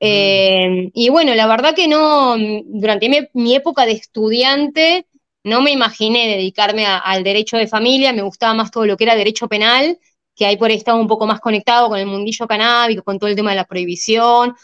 Eh, 0.00 0.90
y 0.94 1.10
bueno, 1.10 1.34
la 1.34 1.46
verdad 1.46 1.76
que 1.76 1.86
no, 1.86 2.36
durante 2.36 3.08
mi, 3.34 3.54
época 3.54 3.86
de 3.86 3.92
estudiante, 3.92 5.06
no 5.44 5.62
me 5.62 5.70
imaginé 5.70 6.26
dedicarme 6.26 6.84
al 6.86 7.22
derecho 7.22 7.56
de 7.56 7.68
familia, 7.68 8.12
me 8.12 8.22
gustaba 8.22 8.54
más 8.54 8.72
todo 8.72 8.84
lo 8.84 8.96
que 8.96 9.04
era 9.04 9.14
derecho 9.14 9.48
penal 9.48 9.98
que 10.34 10.46
ahí 10.46 10.56
por 10.56 10.70
ahí 10.70 10.76
estaba 10.76 10.98
un 10.98 11.08
poco 11.08 11.26
más 11.26 11.40
conectado 11.40 11.88
con 11.88 11.98
el 11.98 12.06
mundillo 12.06 12.46
canábico, 12.46 13.02
con 13.02 13.18
todo 13.18 13.28
el 13.28 13.36
tema 13.36 13.50
de 13.50 13.56
la 13.56 13.64
prohibición, 13.64 14.54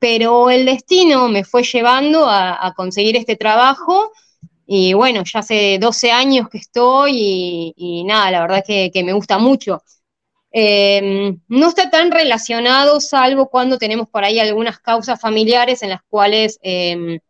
pero 0.00 0.50
el 0.50 0.66
destino 0.66 1.28
me 1.28 1.44
fue 1.44 1.62
llevando 1.62 2.26
a, 2.28 2.72
conseguir 2.76 3.16
este 3.16 3.36
trabajo 3.36 4.12
y 4.66 4.94
bueno, 4.94 5.22
ya 5.24 5.40
hace 5.40 5.78
12 5.80 6.10
años 6.10 6.48
que 6.48 6.58
estoy 6.58 7.72
y, 7.76 8.04
nada, 8.04 8.30
la 8.30 8.40
verdad 8.40 8.64
que, 8.66 8.90
que 8.92 9.04
me 9.04 9.12
gusta 9.12 9.38
mucho. 9.38 9.82
Em, 10.52 11.40
no 11.48 11.68
está 11.68 11.90
tan 11.90 12.10
relacionado, 12.10 13.00
salvo 13.00 13.48
cuando 13.48 13.78
tenemos 13.78 14.08
por 14.08 14.24
ahí 14.24 14.40
algunas 14.40 14.80
causas 14.80 15.20
familiares 15.20 15.82
en 15.82 15.90
las 15.90 16.02
cuales 16.08 16.58
em, 16.62 17.20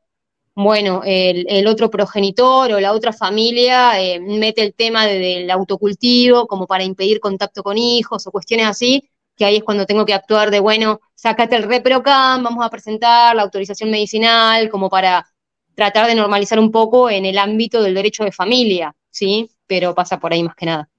bueno, 0.55 1.03
el, 1.05 1.67
otro 1.67 1.91
progenitor 1.91 2.73
o 2.73 2.81
la 2.81 2.93
otra 2.93 3.12
familia 3.12 4.00
eh, 4.03 4.21
mete 4.21 4.62
el 4.62 4.75
tema 4.75 5.07
del 5.07 5.50
autocultivo 5.50 6.47
como 6.47 6.67
para 6.67 6.85
impedir 6.85 7.21
contacto 7.21 7.62
con 7.62 7.79
hijos 7.79 8.27
o 8.27 8.31
cuestiones 8.33 8.67
así, 8.67 9.10
que 9.40 9.47
ahí 9.47 9.56
es 9.56 9.64
cuando 9.64 9.87
tengo 9.87 10.04
que 10.04 10.12
actuar 10.12 10.50
de, 10.50 10.61
bueno, 10.61 11.00
sácate 11.14 11.56
el 11.56 11.62
ReproCam, 11.62 12.42
vamos 12.42 12.62
a 12.62 12.68
presentar 12.68 13.35
la 13.35 13.40
autorización 13.40 13.90
medicinal, 13.90 14.68
como 14.68 14.90
para 14.90 15.26
tratar 15.75 16.06
de 16.09 16.14
normalizar 16.14 16.59
un 16.59 16.70
poco 16.70 17.09
en 17.09 17.25
el 17.25 17.38
ámbito 17.38 17.82
del 17.82 17.94
derecho 17.94 18.23
de 18.23 18.32
familia, 18.32 18.94
¿sí? 19.09 19.50
Pero 19.66 19.94
pasa 19.94 20.20
por 20.20 20.35
ahí 20.35 20.42
más 20.42 20.54
que 20.54 20.66
nada. 20.66 20.90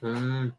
Mm. 0.00 0.52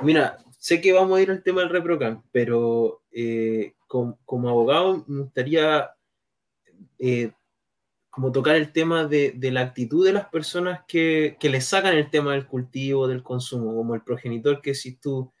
Mira, 0.00 0.36
sé 0.58 0.80
que 0.80 0.92
vamos 0.92 1.16
a 1.16 1.22
ir 1.22 1.30
al 1.30 1.44
tema 1.44 1.60
del 1.60 1.70
ReproCam, 1.70 2.24
pero 2.32 3.02
eh, 3.12 3.74
como, 3.86 4.48
abogado 4.48 5.04
me 5.06 5.22
gustaría 5.22 5.92
eh, 6.98 7.30
como 8.10 8.32
tocar 8.32 8.56
el 8.56 8.72
tema 8.72 9.04
de, 9.04 9.38
la 9.52 9.60
actitud 9.60 10.04
de 10.04 10.12
las 10.12 10.26
personas 10.26 10.80
que, 10.88 11.36
le 11.40 11.60
sacan 11.60 11.94
el 11.94 12.10
tema 12.10 12.32
del 12.32 12.48
cultivo, 12.48 13.06
del 13.06 13.22
consumo, 13.22 13.76
como 13.76 13.94
el 13.94 14.02
progenitor 14.02 14.60
que 14.60 14.74
si 14.74 14.96
tú, 14.96 15.32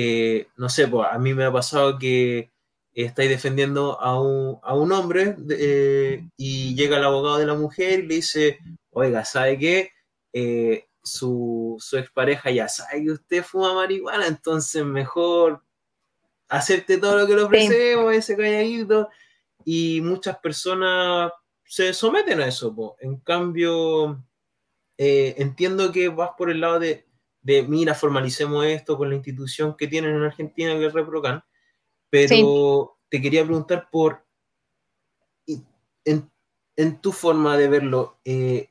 eh, 0.00 0.48
no 0.56 0.68
sé, 0.68 0.86
pues 0.86 1.08
a 1.10 1.18
mí 1.18 1.34
me 1.34 1.44
ha 1.44 1.52
pasado 1.52 1.98
que 1.98 2.52
estáis 2.94 3.30
defendiendo 3.30 4.00
a 4.00 4.20
un, 4.20 4.92
hombre 4.92 5.36
eh, 5.50 6.28
y 6.36 6.74
llega 6.74 6.98
el 6.98 7.04
abogado 7.04 7.38
de 7.38 7.46
la 7.46 7.54
mujer 7.54 8.00
y 8.00 8.06
le 8.06 8.14
dice, 8.16 8.58
oiga, 8.90 9.24
¿sabe 9.24 9.58
qué? 9.58 9.90
Eh, 10.32 10.86
su, 11.02 11.76
su 11.80 11.96
expareja 11.96 12.50
ya 12.50 12.68
sabe 12.68 13.04
que 13.04 13.10
usted 13.10 13.42
fuma 13.42 13.74
marihuana, 13.74 14.26
entonces 14.26 14.84
mejor 14.84 15.62
acepte 16.48 16.98
todo 16.98 17.18
lo 17.18 17.26
que 17.26 17.34
le 17.34 17.42
ofrecemos, 17.42 18.14
ese 18.14 18.36
calladito. 18.36 19.08
Y 19.64 20.00
muchas 20.00 20.38
personas 20.38 21.32
se 21.64 21.92
someten 21.92 22.40
a 22.40 22.46
eso. 22.46 22.96
En 23.00 23.16
cambio, 23.18 24.24
eh, 24.96 25.34
entiendo 25.38 25.92
que 25.92 26.08
vas 26.08 26.30
por 26.36 26.50
el 26.50 26.60
lado 26.60 26.78
de, 26.80 27.06
mira, 27.42 27.94
formalicemos 27.94 28.64
esto 28.66 28.96
con 28.96 29.10
la 29.10 29.16
institución 29.16 29.76
que 29.76 29.86
tienen 29.88 30.14
en 30.14 30.22
Argentina, 30.22 30.74
que 30.74 30.86
es 30.86 30.92
Reprocan, 30.92 31.42
pero 32.10 32.98
te 33.08 33.20
quería 33.22 33.44
preguntar 33.44 33.88
por, 33.90 34.24
en, 36.04 37.00
tu 37.00 37.12
forma 37.12 37.56
de 37.56 37.68
verlo, 37.68 38.18
eh, 38.24 38.70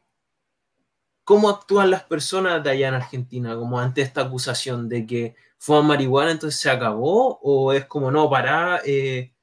¿cómo 1.24 1.50
actúan 1.50 1.92
las 1.92 2.04
personas 2.04 2.64
de 2.64 2.70
allá 2.70 2.88
en 2.90 2.94
Argentina 2.96 3.56
como 3.56 3.80
ante 3.80 4.02
esta 4.02 4.22
acusación 4.22 4.88
de 4.88 5.06
que 5.06 5.36
fue 5.58 5.84
marihuana, 5.84 6.32
entonces 6.32 6.60
se 6.60 6.70
acabó? 6.70 7.40
¿O 7.42 7.74
es 7.74 7.86
como, 7.86 8.12
no, 8.12 8.30
para, 8.30 8.82
eh, 8.86 9.34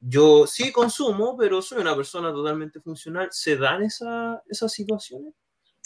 yo 0.00 0.46
sí 0.46 0.72
consumo, 0.72 1.36
pero 1.36 1.60
soy 1.62 1.80
una 1.80 1.96
persona 1.96 2.32
totalmente 2.32 2.80
funcional. 2.80 3.28
¿Se 3.32 3.56
dan 3.56 3.82
esa, 3.82 4.42
esas 4.48 4.72
situaciones? 4.72 5.34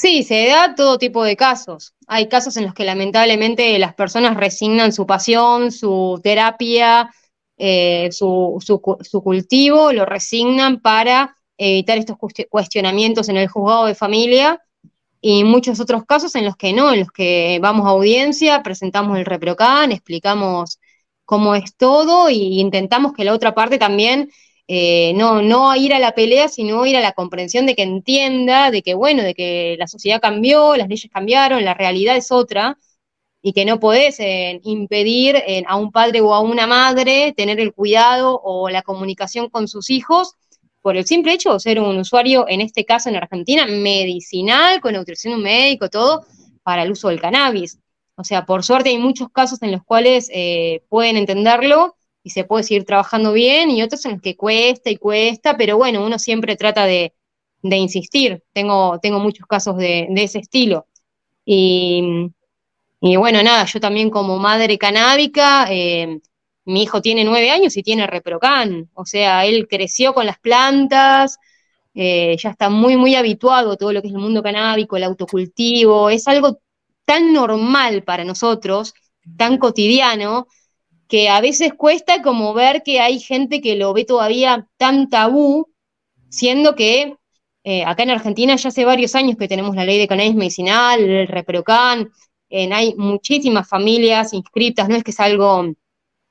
Sí, 0.00 0.22
se 0.22 0.46
da 0.46 0.74
todo 0.74 0.96
tipo 0.96 1.22
de 1.24 1.36
casos. 1.36 1.94
Hay 2.06 2.26
casos 2.30 2.56
en 2.56 2.64
los 2.64 2.72
que 2.72 2.84
lamentablemente 2.84 3.78
las 3.78 3.94
personas 3.94 4.34
resignan 4.38 4.94
su 4.94 5.06
pasión, 5.06 5.70
su 5.70 6.18
terapia, 6.22 7.10
eh, 7.58 8.08
su, 8.10 8.56
su, 8.64 9.22
cultivo, 9.22 9.92
lo 9.92 10.06
resignan 10.06 10.80
para 10.80 11.36
evitar 11.58 11.98
estos 11.98 12.16
cuestionamientos 12.48 13.28
en 13.28 13.36
el 13.36 13.48
juzgado 13.48 13.84
de 13.84 13.94
familia 13.94 14.62
y 15.20 15.44
muchos 15.44 15.80
otros 15.80 16.06
casos 16.06 16.34
en 16.34 16.46
los 16.46 16.56
que 16.56 16.72
no, 16.72 16.94
en 16.94 17.00
los 17.00 17.10
que 17.10 17.58
vamos 17.60 17.86
a 17.86 17.90
audiencia, 17.90 18.62
presentamos 18.62 19.18
el 19.18 19.26
reprocan, 19.26 19.92
explicamos 19.92 20.80
cómo 21.26 21.54
es 21.54 21.76
todo 21.76 22.28
e 22.28 22.32
intentamos 22.32 23.12
que 23.12 23.24
la 23.24 23.34
otra 23.34 23.54
parte 23.54 23.76
también 23.76 24.30
eh, 24.72 25.14
no, 25.14 25.42
no 25.42 25.74
ir 25.74 25.92
a 25.92 25.98
la 25.98 26.14
pelea, 26.14 26.46
sino 26.46 26.86
ir 26.86 26.96
a 26.96 27.00
la 27.00 27.10
comprensión 27.10 27.66
de 27.66 27.74
que 27.74 27.82
entienda, 27.82 28.70
de 28.70 28.82
que 28.82 28.94
bueno, 28.94 29.24
de 29.24 29.34
que 29.34 29.74
la 29.80 29.88
sociedad 29.88 30.20
cambió, 30.20 30.76
las 30.76 30.86
leyes 30.86 31.10
cambiaron, 31.12 31.64
la 31.64 31.74
realidad 31.74 32.16
es 32.16 32.30
otra, 32.30 32.78
y 33.42 33.52
que 33.52 33.64
no 33.64 33.80
podés 33.80 34.20
eh, 34.20 34.60
impedir 34.62 35.34
eh, 35.34 35.64
a 35.66 35.74
un 35.74 35.90
padre 35.90 36.20
o 36.20 36.32
a 36.34 36.40
una 36.40 36.68
madre 36.68 37.34
tener 37.36 37.58
el 37.58 37.72
cuidado 37.72 38.40
o 38.44 38.70
la 38.70 38.82
comunicación 38.82 39.48
con 39.48 39.66
sus 39.66 39.90
hijos 39.90 40.36
por 40.82 40.96
el 40.96 41.04
simple 41.04 41.32
hecho 41.32 41.54
de 41.54 41.58
ser 41.58 41.80
un 41.80 41.98
usuario, 41.98 42.46
en 42.48 42.60
este 42.60 42.84
caso 42.84 43.08
en 43.08 43.16
Argentina, 43.16 43.66
medicinal, 43.66 44.80
con 44.80 44.94
nutrición 44.94 45.42
médico, 45.42 45.88
todo, 45.88 46.24
para 46.62 46.84
el 46.84 46.92
uso 46.92 47.08
del 47.08 47.20
cannabis. 47.20 47.80
O 48.14 48.22
sea, 48.22 48.46
por 48.46 48.62
suerte 48.62 48.90
hay 48.90 48.98
muchos 48.98 49.30
casos 49.30 49.60
en 49.62 49.72
los 49.72 49.82
cuales 49.82 50.30
eh, 50.32 50.84
pueden 50.88 51.16
entenderlo 51.16 51.96
y 52.22 52.30
se 52.30 52.44
puede 52.44 52.64
seguir 52.64 52.84
trabajando 52.84 53.32
bien 53.32 53.70
y 53.70 53.82
otros 53.82 54.04
en 54.04 54.12
los 54.12 54.22
que 54.22 54.36
cuesta 54.36 54.90
y 54.90 54.96
cuesta, 54.96 55.56
pero 55.56 55.76
bueno, 55.76 56.04
uno 56.04 56.18
siempre 56.18 56.56
trata 56.56 56.84
de, 56.86 57.14
insistir. 57.62 58.42
Tengo, 58.52 58.98
tengo 59.00 59.18
muchos 59.20 59.46
casos 59.46 59.76
de, 59.76 60.08
ese 60.16 60.38
estilo. 60.40 60.86
Y, 61.44 62.02
bueno, 63.00 63.42
nada, 63.42 63.64
yo 63.64 63.80
también 63.80 64.10
como 64.10 64.38
madre 64.38 64.78
canábica, 64.78 65.66
eh, 65.70 66.20
mi 66.64 66.82
hijo 66.82 67.00
tiene 67.02 67.24
nueve 67.24 67.50
años 67.50 67.76
y 67.76 67.82
tiene 67.82 68.06
reprocan, 68.06 68.90
o 68.94 69.04
sea, 69.06 69.46
él 69.46 69.66
creció 69.68 70.14
con 70.14 70.26
las 70.26 70.38
plantas, 70.38 71.38
eh, 71.94 72.36
ya 72.38 72.50
está 72.50 72.68
muy, 72.70 72.96
muy 72.96 73.14
habituado 73.14 73.72
a 73.72 73.76
todo 73.76 73.92
lo 73.92 74.02
que 74.02 74.08
es 74.08 74.14
el 74.14 74.20
mundo 74.20 74.42
canábico, 74.42 74.96
el 74.96 75.04
autocultivo, 75.04 76.10
es 76.10 76.28
algo 76.28 76.60
tan 77.04 77.32
normal 77.32 78.04
para 78.04 78.24
nosotros, 78.24 78.94
tan 79.36 79.58
cotidiano, 79.58 80.46
que 81.10 81.28
a 81.28 81.40
veces 81.40 81.74
cuesta 81.74 82.22
como 82.22 82.54
ver 82.54 82.84
que 82.84 83.00
hay 83.00 83.18
gente 83.18 83.60
que 83.60 83.74
lo 83.74 83.92
ve 83.92 84.04
todavía 84.04 84.68
tan 84.76 85.10
tabú, 85.10 85.68
siendo 86.28 86.76
que 86.76 87.16
eh, 87.64 87.84
acá 87.84 88.04
en 88.04 88.10
Argentina 88.10 88.54
ya 88.54 88.68
hace 88.68 88.84
varios 88.84 89.16
años 89.16 89.36
que 89.36 89.48
tenemos 89.48 89.74
la 89.74 89.84
ley 89.84 89.98
de 89.98 90.06
cannabis 90.06 90.36
medicinal, 90.36 91.00
el 91.00 91.26
reprocan, 91.26 92.10
hay 92.50 92.94
muchísimas 92.96 93.68
familias 93.68 94.32
inscritas, 94.32 94.88
no 94.88 94.96
es 94.96 95.04
que 95.04 95.10
es 95.10 95.20
algo 95.20 95.72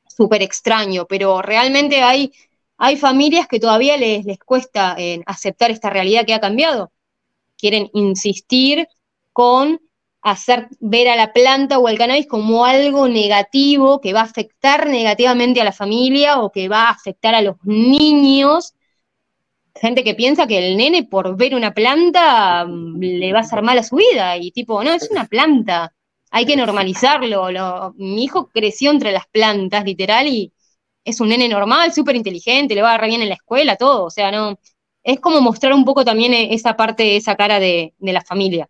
súper 0.08 0.42
extraño, 0.42 1.06
pero 1.08 1.42
realmente 1.42 2.02
hay, 2.02 2.32
hay 2.78 2.96
familias 2.96 3.48
que 3.48 3.60
todavía 3.60 3.98
les, 3.98 4.26
les 4.26 4.40
cuesta 4.40 4.96
eh, 4.98 5.22
aceptar 5.26 5.72
esta 5.72 5.90
realidad 5.90 6.26
que 6.26 6.34
ha 6.34 6.40
cambiado. 6.40 6.92
Quieren 7.58 7.90
insistir 7.94 8.88
con 9.34 9.82
hacer 10.22 10.68
ver 10.80 11.08
a 11.08 11.16
la 11.16 11.34
planta 11.34 11.80
o 11.80 11.88
al 11.88 11.98
cannabis 11.98 12.28
como 12.28 12.66
algo 12.66 13.08
negativo 13.08 14.02
que 14.02 14.14
va 14.14 14.22
a 14.22 14.24
afectar 14.24 14.88
negativamente 14.88 15.62
a 15.62 15.64
la 15.64 15.72
familia 15.72 16.40
o 16.40 16.52
que 16.52 16.68
va 16.68 16.88
a 16.88 16.92
afectar 16.92 17.36
a 17.36 17.42
los 17.42 17.56
niños. 17.64 18.74
Gente 19.76 20.04
que 20.04 20.16
piensa 20.16 20.48
que 20.48 20.58
el 20.58 20.78
nene 20.78 21.04
por 21.04 21.38
ver 21.38 21.56
una 21.56 21.74
planta 21.74 22.66
mm, 22.66 23.00
le 23.00 23.34
va 23.34 23.40
a 23.40 23.42
hacer 23.44 23.62
mal 23.62 23.78
a 23.78 23.84
su 23.84 23.96
vida 23.96 24.38
y 24.38 24.52
tipo, 24.52 24.84
no, 24.84 24.92
es 24.92 25.10
una 25.10 25.26
planta, 25.26 25.94
hay 26.32 26.46
que 26.46 26.56
normalizarlo. 26.56 27.94
mi 27.98 28.24
hijo 28.24 28.50
creció 28.50 28.92
entre 28.92 29.12
las 29.12 29.28
plantas, 29.28 29.84
literal, 29.86 30.28
y 30.28 30.54
es 31.04 31.20
un 31.22 31.30
nene 31.30 31.48
normal, 31.48 31.94
súper 31.94 32.16
inteligente, 32.16 32.76
le 32.76 32.82
va 32.82 32.90
a 32.90 32.92
agarrar 32.92 33.10
bien 33.10 33.22
en 33.22 33.30
la 33.30 33.36
escuela, 33.36 33.76
todo, 33.76 34.06
o 34.06 34.10
sea, 34.10 34.32
no, 34.32 34.60
es 35.04 35.20
como 35.20 35.42
mostrar 35.42 35.74
un 35.74 35.86
poco 35.86 36.06
también 36.06 36.34
esa 36.34 36.76
parte, 36.76 37.16
esa 37.16 37.36
cara 37.36 37.60
de, 37.60 37.94
la 38.00 38.22
familia. 38.22 38.70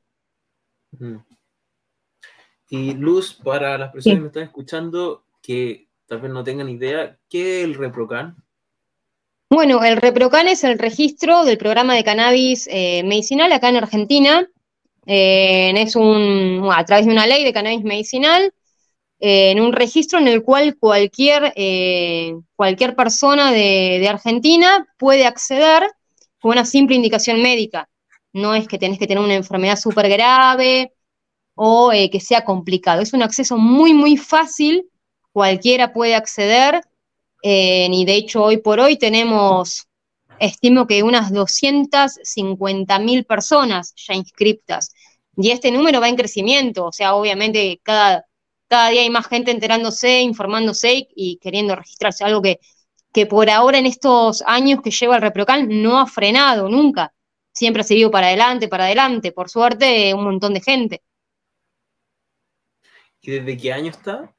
Y 2.70 2.94
Luz, 2.94 3.34
para 3.34 3.78
las 3.80 3.92
personas 3.92 4.18
que 4.18 4.22
me 4.22 4.28
están 4.28 4.44
escuchando, 4.44 5.24
que 5.42 5.88
tal 6.06 6.22
vez 6.22 6.32
no 6.32 6.44
tengan 6.44 6.70
idea, 6.70 7.18
¿qué 7.28 7.60
es 7.60 7.66
el 7.66 7.74
ReproCan? 7.74 8.36
Bueno, 9.50 9.84
el 9.84 9.98
ReproCan 9.98 10.48
es 10.48 10.64
el 10.64 10.78
registro 10.78 11.44
del 11.44 11.58
programa 11.58 11.96
de 11.96 12.04
cannabis 12.04 12.68
eh, 12.72 13.02
medicinal 13.04 13.52
acá 13.52 13.70
en 13.70 13.78
Argentina. 13.78 14.48
Eh, 15.08 15.74
es 15.76 15.96
un, 15.96 16.70
a 16.72 16.86
través 16.86 17.08
de 17.08 17.12
una 17.12 17.26
ley 17.26 17.44
de 17.44 17.54
cannabis 17.54 17.84
medicinal, 17.84 18.54
eh, 19.20 19.50
en 19.50 19.60
un 19.60 19.74
registro 19.74 20.20
en 20.20 20.28
el 20.28 20.44
cual 20.44 20.78
cualquier, 20.78 21.54
cualquier 22.56 22.96
persona 22.96 23.52
de, 23.52 23.98
de, 24.00 24.08
Argentina 24.08 24.88
puede 25.00 25.26
acceder 25.26 25.90
con 26.40 26.52
una 26.52 26.66
simple 26.66 26.96
indicación 26.96 27.42
médica. 27.42 27.90
No 28.32 28.54
es 28.54 28.68
que 28.68 28.78
tenés 28.78 29.00
que 29.00 29.08
tener 29.08 29.24
una 29.24 29.34
enfermedad 29.34 29.80
súper 29.80 30.08
grave 30.10 30.94
o 31.62 31.92
eh, 31.92 32.10
que 32.10 32.22
sea 32.22 32.46
complicado. 32.46 33.02
Es 33.02 33.12
un 33.12 33.22
acceso 33.22 33.58
muy, 33.58 33.94
muy 33.94 34.16
fácil, 34.16 34.90
cualquiera 35.34 35.92
puede 35.92 36.16
acceder, 36.16 36.82
eh, 37.44 37.90
y 37.92 38.06
de 38.06 38.16
hecho 38.16 38.44
hoy 38.44 38.58
por 38.58 38.80
hoy 38.80 38.98
tenemos, 38.98 39.86
estimo 40.40 40.88
que 40.88 41.04
unas 41.04 41.34
250 41.34 43.00
mil 43.00 43.26
personas 43.26 43.94
ya 43.98 44.14
inscriptas, 44.14 44.94
y 45.36 45.52
este 45.52 45.70
número 45.70 46.00
va 46.00 46.08
en 46.08 46.16
crecimiento, 46.16 46.86
o 46.86 46.94
sea, 46.94 47.14
obviamente 47.14 47.82
cada, 47.84 48.26
cada 48.70 48.90
día 48.92 49.02
hay 49.02 49.10
más 49.10 49.28
gente 49.28 49.52
enterándose, 49.52 50.22
informándose 50.22 51.10
y, 51.14 51.40
queriendo 51.42 51.76
registrarse, 51.76 52.24
algo 52.24 52.42
que, 52.42 52.62
que 53.12 53.26
por 53.26 53.50
ahora 53.50 53.80
en 53.80 53.86
estos 53.86 54.44
años 54.46 54.82
que 54.82 54.92
lleva 54.92 55.18
el 55.18 55.24
Reprocal 55.24 55.68
no 55.68 56.00
ha 56.00 56.08
frenado 56.08 56.70
nunca, 56.70 57.14
siempre 57.52 57.82
ha 57.82 57.86
seguido 57.86 58.12
para 58.12 58.28
adelante, 58.28 58.70
para 58.70 58.86
adelante, 58.86 59.34
por 59.34 59.50
suerte 59.50 60.14
un 60.14 60.24
montón 60.24 60.54
de 60.54 60.62
gente. 60.62 61.02
¿Y 63.30 63.34
desde 63.34 63.58
qué 63.58 63.72
año 63.72 63.92
está? 63.92 64.34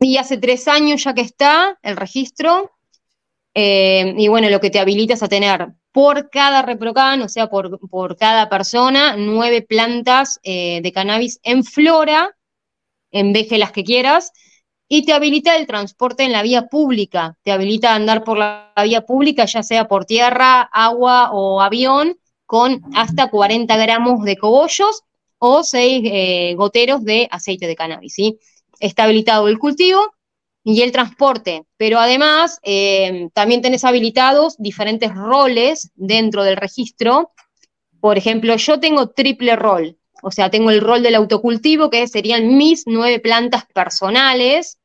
Y 0.00 0.16
hace 0.16 0.38
tres 0.38 0.68
años 0.68 1.04
ya 1.04 1.12
que 1.12 1.20
está 1.20 1.78
el 1.82 1.98
registro. 1.98 2.72
Eh, 3.52 4.14
y 4.16 4.26
bueno, 4.28 4.48
lo 4.48 4.58
que 4.58 4.70
te 4.70 4.80
habilita 4.80 5.12
es 5.12 5.22
a 5.22 5.28
tener 5.28 5.68
por 5.92 6.30
cada 6.30 6.62
reprocan, 6.62 7.20
o 7.20 7.28
sea, 7.28 7.50
por, 7.50 7.78
por 7.90 8.16
cada 8.16 8.48
persona, 8.48 9.16
nueve 9.18 9.60
plantas 9.60 10.40
eh, 10.42 10.80
de 10.82 10.92
cannabis 10.92 11.40
en 11.42 11.62
flora, 11.62 12.34
en 13.10 13.34
veje 13.34 13.58
las 13.58 13.70
que 13.70 13.84
quieras, 13.84 14.32
y 14.88 15.04
te 15.04 15.12
habilita 15.12 15.54
el 15.54 15.66
transporte 15.66 16.22
en 16.24 16.32
la 16.32 16.42
vía 16.42 16.68
pública, 16.68 17.36
te 17.42 17.52
habilita 17.52 17.92
a 17.92 17.96
andar 17.96 18.24
por 18.24 18.38
la 18.38 18.72
vía 18.82 19.02
pública, 19.02 19.44
ya 19.44 19.62
sea 19.62 19.88
por 19.88 20.06
tierra, 20.06 20.62
agua 20.62 21.32
o 21.32 21.60
avión, 21.60 22.16
con 22.46 22.80
hasta 22.94 23.28
40 23.28 23.76
gramos 23.76 24.24
de 24.24 24.38
cogollos 24.38 25.04
o 25.46 25.62
seis 25.62 26.02
eh, 26.04 26.54
goteros 26.56 27.04
de 27.04 27.28
aceite 27.30 27.66
de 27.66 27.76
cannabis. 27.76 28.14
¿sí? 28.14 28.38
Está 28.80 29.04
habilitado 29.04 29.48
el 29.48 29.58
cultivo 29.58 30.00
y 30.64 30.80
el 30.80 30.92
transporte, 30.92 31.64
pero 31.76 31.98
además 31.98 32.58
eh, 32.62 33.28
también 33.34 33.60
tenés 33.60 33.84
habilitados 33.84 34.56
diferentes 34.58 35.14
roles 35.14 35.90
dentro 35.94 36.42
del 36.42 36.56
registro. 36.56 37.32
Por 38.00 38.16
ejemplo, 38.16 38.56
yo 38.56 38.80
tengo 38.80 39.10
triple 39.10 39.56
rol, 39.56 39.98
o 40.22 40.30
sea, 40.30 40.50
tengo 40.50 40.70
el 40.70 40.80
rol 40.80 41.02
del 41.02 41.16
autocultivo, 41.16 41.90
que 41.90 42.08
serían 42.08 42.56
mis 42.56 42.84
nueve 42.86 43.20
plantas 43.20 43.66
personales. 43.74 44.78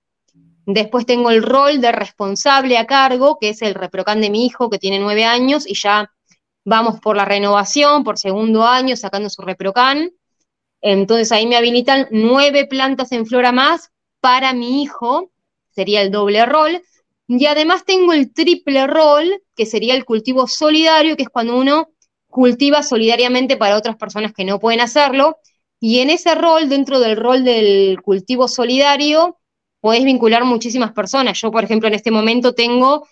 Después 0.66 1.06
tengo 1.06 1.32
el 1.32 1.42
rol 1.42 1.80
de 1.80 1.94
responsable 1.94 2.78
a 2.78 2.86
cargo, 2.86 3.38
que 3.40 3.50
es 3.50 3.62
el 3.62 3.74
reprocan 3.74 4.20
de 4.20 4.30
mi 4.30 4.46
hijo, 4.46 4.70
que 4.70 4.80
tiene 4.80 5.00
nueve 5.00 5.24
años, 5.24 5.66
y 5.66 5.76
ya 5.76 6.12
vamos 6.66 7.00
por 7.00 7.16
la 7.16 7.24
renovación, 7.24 8.04
por 8.04 8.18
segundo 8.18 8.66
año, 8.66 8.98
sacando 8.98 9.30
su 9.30 9.42
reprocan. 9.42 10.12
Entonces 10.82 11.32
ahí 11.32 11.46
me 11.46 11.58
habilitan 11.58 12.08
nueve 12.12 12.66
plantas 12.66 13.12
en 13.12 13.26
flora 13.26 13.52
más 13.52 13.92
para 14.22 14.54
mi 14.54 14.82
hijo, 14.82 15.32
sería 15.72 16.02
el 16.02 16.12
doble 16.12 16.46
rol. 16.46 16.82
Y 17.28 17.46
además 17.46 17.86
tengo 17.86 18.14
el 18.14 18.34
triple 18.34 18.88
rol, 18.88 19.44
que 19.56 19.66
sería 19.66 19.96
el 19.96 20.06
cultivo 20.06 20.48
solidario, 20.48 21.16
que 21.16 21.24
es 21.24 21.30
cuando 21.30 21.58
uno 21.58 21.90
cultiva 22.28 22.84
solidariamente 22.84 23.58
para 23.58 23.78
otras 23.78 23.98
personas 23.98 24.34
que 24.34 24.46
no 24.46 24.60
pueden 24.60 24.82
hacerlo. 24.82 25.38
Y 25.80 26.00
en 26.00 26.10
ese 26.10 26.36
rol, 26.36 26.70
dentro 26.70 27.00
del 27.00 27.18
rol 27.18 27.44
del 27.44 28.02
cultivo 28.02 28.48
solidario, 28.48 29.38
podés 29.80 30.04
vincular 30.04 30.44
muchísimas 30.44 30.92
personas. 30.92 31.40
Yo, 31.40 31.52
por 31.52 31.64
ejemplo, 31.64 31.88
en 31.88 31.96
este 31.96 32.12
momento 32.12 32.54
tengo 32.54 33.08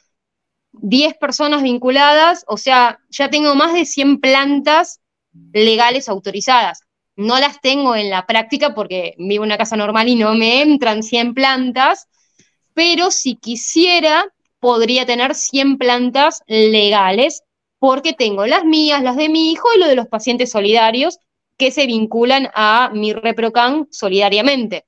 10 0.74 1.16
personas 1.18 1.64
vinculadas, 1.64 2.44
o 2.48 2.58
sea, 2.58 3.00
ya 3.10 3.30
tengo 3.30 3.56
más 3.56 3.74
de 3.74 3.86
100 3.86 4.20
plantas 4.20 5.02
legales 5.54 6.10
autorizadas. 6.10 6.82
No 7.18 7.40
las 7.40 7.60
tengo 7.60 7.96
en 7.96 8.10
la 8.10 8.26
práctica 8.26 8.74
porque 8.74 9.16
vivo 9.18 9.44
en 9.44 9.50
una 9.50 9.58
casa 9.58 9.76
normal 9.76 10.08
y 10.08 10.16
no 10.16 10.36
me 10.36 10.62
entran 10.62 11.04
100 11.04 11.34
plantas, 11.34 12.08
pero 12.74 13.12
si 13.12 13.36
quisiera, 13.36 14.26
podría 14.60 15.06
tener 15.06 15.36
100 15.36 15.78
plantas 15.78 16.44
legales 16.48 17.44
porque 17.80 18.14
tengo 18.14 18.46
las 18.46 18.64
mías, 18.66 19.02
las 19.02 19.18
de 19.18 19.30
mi 19.30 19.52
hijo 19.52 19.68
y 19.76 19.80
lo 19.80 19.88
de 19.88 19.96
los 19.96 20.08
pacientes 20.08 20.52
solidarios 20.52 21.18
que 21.58 21.72
se 21.72 21.88
vinculan 21.88 22.50
a 22.54 22.92
mi 22.94 23.14
ReproCan 23.14 23.88
solidariamente. 23.92 24.86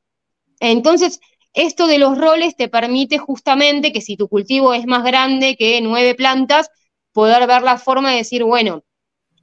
Entonces, 0.60 1.20
esto 1.54 1.88
de 1.88 1.98
los 1.98 2.18
roles 2.18 2.56
te 2.56 2.68
permite 2.68 3.18
justamente 3.18 3.92
que 3.92 4.02
si 4.02 4.18
tu 4.18 4.28
cultivo 4.28 4.74
es 4.74 4.86
más 4.86 5.04
grande 5.04 5.56
que 5.58 5.82
nueve 5.82 6.14
plantas, 6.14 6.70
poder 7.12 7.48
ver 7.48 7.64
la 7.64 7.78
forma 7.78 8.12
de 8.12 8.18
decir, 8.18 8.44
bueno, 8.44 8.84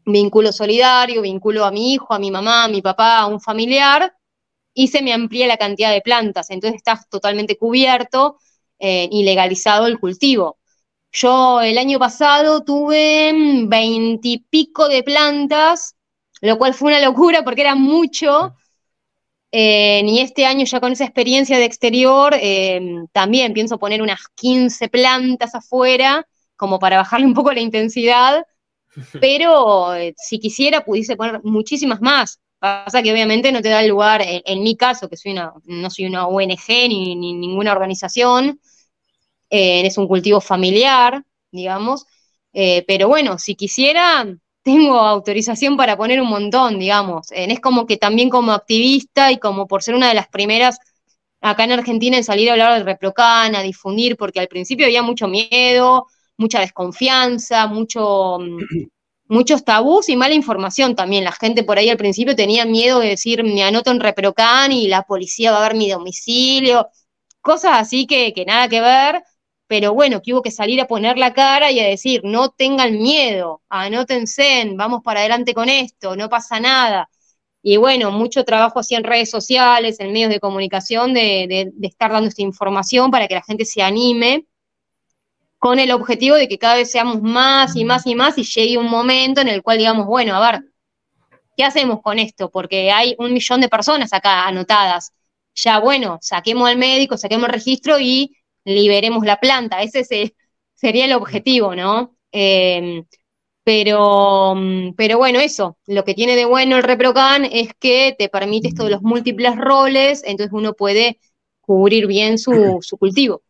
vínculo 0.06 0.52
solidario, 0.52 1.20
vínculo 1.22 1.64
a 1.64 1.70
mi 1.70 1.92
hijo, 1.92 2.14
a 2.14 2.18
mi 2.18 2.30
mamá, 2.30 2.64
a 2.64 2.68
mi 2.68 2.80
papá, 2.80 3.18
a 3.18 3.26
un 3.26 3.40
familiar, 3.40 4.14
y 4.72 4.88
se 4.88 5.02
me 5.02 5.12
amplía 5.12 5.46
la 5.46 5.56
cantidad 5.56 5.92
de 5.92 6.00
plantas. 6.00 6.50
Entonces 6.50 6.76
estás 6.76 7.08
totalmente 7.08 7.58
cubierto 7.58 8.38
eh, 8.78 9.08
y 9.10 9.24
legalizado 9.24 9.86
el 9.86 9.98
cultivo. 9.98 10.58
Yo 11.12 11.60
el 11.60 11.78
año 11.78 11.98
pasado 11.98 12.62
tuve 12.62 13.32
veintipico 13.66 14.88
de 14.88 15.02
plantas, 15.02 15.96
lo 16.40 16.58
cual 16.58 16.74
fue 16.74 16.88
una 16.92 17.04
locura 17.04 17.42
porque 17.42 17.62
era 17.62 17.74
mucho. 17.74 18.54
Eh, 19.50 20.02
y 20.04 20.20
este 20.20 20.44
año 20.44 20.66
ya 20.66 20.80
con 20.80 20.92
esa 20.92 21.04
experiencia 21.04 21.58
de 21.58 21.64
exterior, 21.64 22.34
eh, 22.38 22.80
también 23.12 23.54
pienso 23.54 23.78
poner 23.78 24.02
unas 24.02 24.20
15 24.34 24.88
plantas 24.88 25.54
afuera, 25.54 26.28
como 26.56 26.78
para 26.78 26.98
bajarle 26.98 27.26
un 27.26 27.34
poco 27.34 27.52
la 27.52 27.60
intensidad 27.60 28.44
pero 29.20 29.94
eh, 29.94 30.14
si 30.16 30.38
quisiera 30.38 30.84
pudiese 30.84 31.16
poner 31.16 31.40
muchísimas 31.44 32.00
más. 32.00 32.40
Pasa 32.58 33.02
que 33.02 33.12
obviamente 33.12 33.52
no 33.52 33.60
te 33.60 33.68
da 33.68 33.82
lugar, 33.82 34.22
en, 34.24 34.62
mi 34.62 34.76
caso, 34.76 35.10
que 35.10 35.16
soy 35.16 35.32
una, 35.32 35.52
no 35.64 35.90
soy 35.90 36.06
una 36.06 36.26
ONG 36.26 36.88
ni, 36.88 37.14
ninguna 37.14 37.72
organización, 37.72 38.58
eh, 39.50 39.86
es 39.86 39.98
un 39.98 40.08
cultivo 40.08 40.40
familiar, 40.40 41.22
digamos, 41.52 42.06
eh, 42.54 42.82
pero 42.88 43.08
bueno, 43.08 43.38
si 43.38 43.54
quisiera, 43.56 44.26
tengo 44.62 44.98
autorización 44.98 45.76
para 45.76 45.96
poner 45.98 46.20
un 46.20 46.28
montón, 46.28 46.78
digamos. 46.78 47.26
es 47.30 47.60
como 47.60 47.86
que 47.86 47.98
también 47.98 48.30
como 48.30 48.52
activista 48.52 49.30
y 49.30 49.38
como 49.38 49.66
por 49.66 49.82
ser 49.82 49.94
una 49.94 50.08
de 50.08 50.14
las 50.14 50.28
primeras 50.28 50.78
acá 51.40 51.64
en 51.64 51.72
Argentina 51.72 52.16
en 52.16 52.24
salir 52.24 52.48
a 52.48 52.52
hablar 52.52 52.74
del 52.74 52.86
Reprocan, 52.86 53.54
a 53.54 53.62
difundir, 53.62 54.16
porque 54.16 54.40
al 54.40 54.48
principio 54.48 54.86
había 54.86 55.02
mucho 55.02 55.28
miedo, 55.28 56.06
mucha 56.36 56.60
desconfianza, 56.60 57.66
mucho, 57.66 58.38
mm, 58.40 58.88
muchos 59.28 59.64
tabús 59.64 60.08
y 60.08 60.16
mala 60.16 60.34
información 60.34 60.94
también. 60.94 61.24
La 61.24 61.32
gente 61.32 61.64
por 61.64 61.78
ahí 61.78 61.88
al 61.90 61.96
principio 61.96 62.36
tenía 62.36 62.64
miedo 62.64 63.00
de 63.00 63.08
decir, 63.08 63.42
me 63.44 63.62
anoto 63.62 63.90
en 63.90 64.00
Reprocan 64.00 64.72
y 64.72 64.88
la 64.88 65.02
policía 65.02 65.52
va 65.52 65.58
a 65.58 65.68
ver 65.68 65.76
mi 65.76 65.90
domicilio, 65.90 66.88
cosas 67.40 67.72
así 67.80 68.06
que, 68.06 68.32
que 68.32 68.44
nada 68.44 68.68
que 68.68 68.80
ver, 68.80 69.22
pero 69.66 69.94
bueno, 69.94 70.22
que 70.22 70.32
hubo 70.32 70.42
que 70.42 70.50
salir 70.50 70.80
a 70.80 70.86
poner 70.86 71.18
la 71.18 71.32
cara 71.34 71.70
y 71.72 71.80
a 71.80 71.86
decir, 71.86 72.22
no 72.24 72.50
tengan 72.50 72.98
miedo, 72.98 73.62
anótense, 73.68 74.70
vamos 74.74 75.02
para 75.02 75.20
adelante 75.20 75.54
con 75.54 75.68
esto, 75.68 76.16
no 76.16 76.28
pasa 76.28 76.60
nada. 76.60 77.08
Y 77.62 77.78
bueno, 77.78 78.12
mucho 78.12 78.44
trabajo 78.44 78.78
así 78.78 78.94
en 78.94 79.04
redes 79.04 79.30
sociales, 79.30 79.98
en 79.98 80.12
medios 80.12 80.30
de 80.30 80.40
comunicación, 80.40 81.14
de, 81.14 81.72
de, 81.74 81.86
estar 81.88 82.12
dando 82.12 82.28
esta 82.28 82.42
información 82.42 83.10
para 83.10 83.26
que 83.26 83.34
la 83.34 83.42
gente 83.42 83.64
se 83.64 83.82
anime 83.82 84.46
con 85.58 85.78
el 85.78 85.90
objetivo 85.92 86.36
de 86.36 86.48
que 86.48 86.58
cada 86.58 86.76
vez 86.76 86.90
seamos 86.90 87.22
más 87.22 87.76
y 87.76 87.84
más 87.84 88.06
y 88.06 88.14
más 88.14 88.38
y 88.38 88.44
llegue 88.44 88.78
un 88.78 88.90
momento 88.90 89.40
en 89.40 89.48
el 89.48 89.62
cual 89.62 89.78
digamos, 89.78 90.06
bueno, 90.06 90.34
a 90.36 90.52
ver, 90.52 90.64
¿qué 91.56 91.64
hacemos 91.64 92.02
con 92.02 92.18
esto? 92.18 92.50
Porque 92.50 92.90
hay 92.90 93.14
un 93.18 93.32
millón 93.32 93.60
de 93.60 93.68
personas 93.68 94.12
acá 94.12 94.46
anotadas. 94.46 95.12
Ya, 95.54 95.80
bueno, 95.80 96.18
saquemos 96.20 96.68
al 96.68 96.76
médico, 96.76 97.16
saquemos 97.16 97.46
el 97.48 97.54
registro 97.54 97.98
y 97.98 98.36
liberemos 98.64 99.24
la 99.24 99.38
planta. 99.40 99.82
Ese 99.82 100.04
sería 100.74 101.06
el 101.06 101.12
objetivo, 101.14 101.74
¿no? 101.74 102.16
Eh, 102.32 103.04
pero, 103.66 104.54
pero 104.96 105.18
bueno, 105.18 105.40
eso, 105.40 105.76
lo 105.88 106.04
que 106.04 106.14
tiene 106.14 106.36
de 106.36 106.44
bueno 106.44 106.76
el 106.76 106.84
ReproCan 106.84 107.44
es 107.44 107.74
que 107.80 108.14
te 108.16 108.28
permite 108.28 108.68
esto 108.68 108.84
de 108.84 108.90
los 108.90 109.02
múltiples 109.02 109.56
roles, 109.56 110.22
entonces 110.24 110.52
uno 110.52 110.74
puede 110.74 111.18
cubrir 111.62 112.06
bien 112.06 112.38
su, 112.38 112.78
cultivo. 112.96 113.42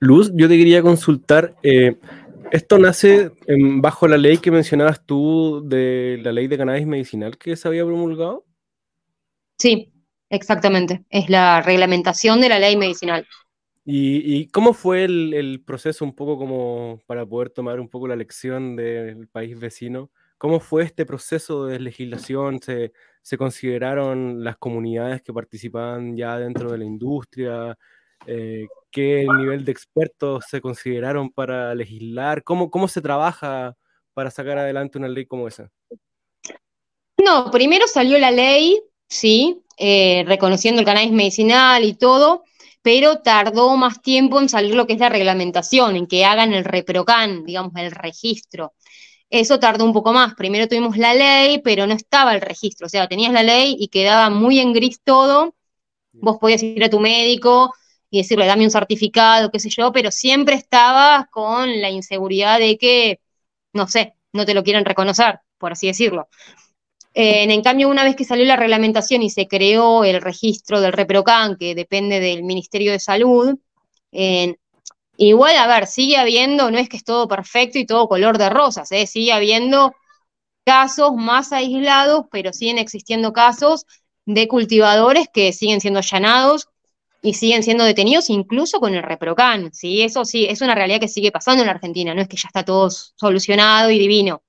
Luz, 0.00 0.32
yo 0.34 0.48
te 0.48 0.56
quería 0.56 0.80
consultar, 0.80 1.54
eh, 1.62 1.96
¿esto 2.50 2.78
nace 2.78 3.32
bajo 3.46 4.08
la 4.08 4.16
ley 4.16 4.38
que 4.38 4.50
mencionabas 4.50 5.04
tú 5.04 5.62
de 5.62 6.18
la 6.22 6.32
ley 6.32 6.48
de 6.48 6.56
cannabis 6.56 6.86
medicinal 6.86 7.36
que 7.36 7.54
se 7.54 7.68
había 7.68 7.84
promulgado? 7.84 8.46
Sí, 9.58 9.92
exactamente, 10.30 11.04
es 11.10 11.28
la 11.28 11.60
reglamentación 11.60 12.40
de 12.40 12.48
la 12.48 12.58
ley 12.58 12.78
medicinal. 12.78 13.26
¿Y, 13.84 14.46
cómo 14.48 14.72
fue 14.72 15.04
el, 15.04 15.62
proceso 15.66 16.04
un 16.04 16.14
poco 16.14 16.38
como 16.38 17.02
para 17.06 17.26
poder 17.26 17.50
tomar 17.50 17.78
un 17.78 17.88
poco 17.88 18.08
la 18.08 18.16
lección 18.16 18.76
del 18.76 19.28
país 19.28 19.58
vecino? 19.58 20.10
¿Cómo 20.38 20.60
fue 20.60 20.84
este 20.84 21.04
proceso 21.04 21.66
de 21.66 21.78
legislación? 21.78 22.60
¿Se, 22.62 23.36
consideraron 23.36 24.44
las 24.44 24.56
comunidades 24.56 25.20
que 25.20 25.34
participaban 25.34 26.16
ya 26.16 26.38
dentro 26.38 26.72
de 26.72 26.78
la 26.78 26.84
industria? 26.84 27.76
Eh, 28.26 28.66
¿Qué 28.90 29.26
nivel 29.38 29.64
de 29.64 29.72
expertos 29.72 30.44
se 30.48 30.60
consideraron 30.60 31.30
para 31.30 31.74
legislar? 31.74 32.42
¿Cómo, 32.42 32.70
¿Cómo 32.70 32.88
se 32.88 33.00
trabaja 33.00 33.76
para 34.14 34.30
sacar 34.30 34.58
adelante 34.58 34.98
una 34.98 35.08
ley 35.08 35.26
como 35.26 35.46
esa? 35.46 35.70
No, 37.24 37.50
primero 37.50 37.86
salió 37.86 38.18
la 38.18 38.30
ley, 38.30 38.80
sí, 39.08 39.62
eh, 39.76 40.24
reconociendo 40.26 40.80
el 40.80 40.86
cannabis 40.86 41.12
medicinal 41.12 41.84
y 41.84 41.94
todo, 41.94 42.44
pero 42.82 43.20
tardó 43.20 43.76
más 43.76 44.02
tiempo 44.02 44.40
en 44.40 44.48
salir 44.48 44.74
lo 44.74 44.86
que 44.86 44.94
es 44.94 44.98
la 44.98 45.08
reglamentación, 45.08 45.96
en 45.96 46.06
que 46.06 46.24
hagan 46.24 46.52
el 46.52 46.64
reprocan, 46.64 47.44
digamos, 47.44 47.72
el 47.76 47.92
registro. 47.92 48.74
Eso 49.28 49.60
tardó 49.60 49.84
un 49.84 49.92
poco 49.92 50.12
más. 50.12 50.34
Primero 50.34 50.66
tuvimos 50.66 50.96
la 50.96 51.14
ley, 51.14 51.60
pero 51.62 51.86
no 51.86 51.94
estaba 51.94 52.34
el 52.34 52.40
registro. 52.40 52.86
O 52.86 52.90
sea, 52.90 53.06
tenías 53.06 53.32
la 53.32 53.44
ley 53.44 53.76
y 53.78 53.88
quedaba 53.88 54.28
muy 54.30 54.58
en 54.58 54.72
gris 54.72 55.00
todo. 55.04 55.54
Vos 56.12 56.38
podías 56.40 56.62
ir 56.62 56.82
a 56.82 56.90
tu 56.90 56.98
médico 56.98 57.72
y 58.10 58.18
decirle, 58.18 58.46
dame 58.46 58.64
un 58.64 58.70
certificado, 58.70 59.50
qué 59.50 59.60
sé 59.60 59.70
yo, 59.70 59.92
pero 59.92 60.10
siempre 60.10 60.56
estabas 60.56 61.26
con 61.30 61.80
la 61.80 61.90
inseguridad 61.90 62.58
de 62.58 62.76
que, 62.76 63.20
no 63.72 63.86
sé, 63.88 64.14
no 64.32 64.44
te 64.44 64.54
lo 64.54 64.64
quieren 64.64 64.84
reconocer, 64.84 65.40
por 65.58 65.72
así 65.72 65.86
decirlo. 65.86 66.28
Eh, 67.14 67.44
en 67.44 67.62
cambio, 67.62 67.88
una 67.88 68.04
vez 68.04 68.16
que 68.16 68.24
salió 68.24 68.44
la 68.44 68.56
reglamentación 68.56 69.22
y 69.22 69.30
se 69.30 69.48
creó 69.48 70.04
el 70.04 70.20
registro 70.20 70.80
del 70.80 70.92
ReproCan, 70.92 71.56
que 71.56 71.74
depende 71.74 72.20
del 72.20 72.42
Ministerio 72.42 72.92
de 72.92 73.00
Salud, 73.00 73.58
igual, 75.16 75.56
a 75.56 75.66
ver, 75.66 75.86
sigue 75.86 76.16
habiendo, 76.16 76.70
no 76.70 76.78
es 76.78 76.88
que 76.88 76.96
es 76.96 77.04
todo 77.04 77.28
perfecto 77.28 77.78
y 77.78 77.86
todo 77.86 78.08
color 78.08 78.38
de 78.38 78.50
rosas, 78.50 78.90
¿eh? 78.92 79.06
sigue 79.06 79.32
habiendo 79.32 79.94
casos 80.64 81.14
más 81.14 81.52
aislados, 81.52 82.26
pero 82.30 82.52
siguen 82.52 82.78
existiendo 82.78 83.32
casos 83.32 83.86
de 84.24 84.48
cultivadores 84.48 85.28
que 85.32 85.52
siguen 85.52 85.80
siendo 85.80 85.98
allanados 85.98 86.68
y 87.22 87.34
siguen 87.34 87.62
siendo 87.62 87.84
detenidos 87.84 88.30
incluso 88.30 88.80
con 88.80 88.94
el 88.94 89.02
ReproCan, 89.02 89.72
¿sí? 89.72 90.02
Eso 90.02 90.24
sí, 90.24 90.46
es 90.46 90.60
una 90.60 90.74
realidad 90.74 91.00
que 91.00 91.08
sigue 91.08 91.32
pasando 91.32 91.62
en 91.62 91.66
la 91.66 91.72
Argentina, 91.72 92.14
no 92.14 92.22
es 92.22 92.28
que 92.28 92.36
ya 92.36 92.48
está 92.48 92.64
todo 92.64 92.90
solucionado 92.90 93.90
y 93.90 93.98
divino. 93.98 94.42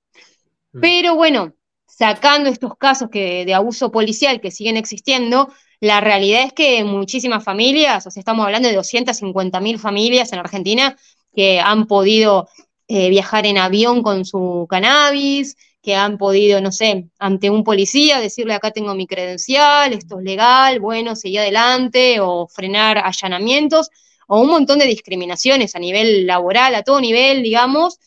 Mm. 0.72 0.80
Pero 0.80 1.14
bueno, 1.14 1.52
sacando 1.86 2.48
estos 2.48 2.76
casos 2.76 3.10
que, 3.10 3.44
de 3.44 3.54
abuso 3.54 3.92
policial 3.92 4.40
que 4.40 4.50
siguen 4.50 4.76
existiendo, 4.76 5.52
la 5.80 6.00
realidad 6.00 6.44
es 6.44 6.52
que 6.52 6.84
muchísimas 6.84 7.44
familias, 7.44 8.06
o 8.06 8.10
sea, 8.10 8.20
estamos 8.20 8.46
hablando 8.46 8.68
de 8.68 8.76
250 8.76 9.60
mil 9.60 9.78
familias 9.78 10.32
en 10.32 10.38
Argentina 10.38 10.96
que 11.34 11.60
han 11.60 11.86
podido 11.86 12.48
eh, 12.88 13.10
viajar 13.10 13.46
en 13.46 13.58
avión 13.58 14.02
con 14.02 14.24
su 14.24 14.66
cannabis, 14.68 15.56
que 15.82 15.94
han 15.96 16.16
podido, 16.18 16.60
no 16.60 16.72
sé, 16.72 17.08
ante 17.18 17.50
un 17.50 17.64
policía 17.64 18.20
decirle 18.20 18.54
acá 18.54 18.70
tengo 18.70 18.94
mi 18.94 19.06
credencial, 19.06 19.92
esto 19.92 20.18
es 20.18 20.24
legal, 20.24 20.80
bueno, 20.80 21.16
seguir 21.16 21.40
adelante, 21.40 22.20
o 22.20 22.46
frenar 22.48 22.98
allanamientos, 22.98 23.90
o 24.28 24.40
un 24.40 24.48
montón 24.48 24.78
de 24.78 24.86
discriminaciones 24.86 25.74
a 25.74 25.80
nivel 25.80 26.26
laboral, 26.26 26.74
a 26.76 26.82
todo 26.84 27.00
nivel, 27.00 27.42
digamos, 27.42 27.98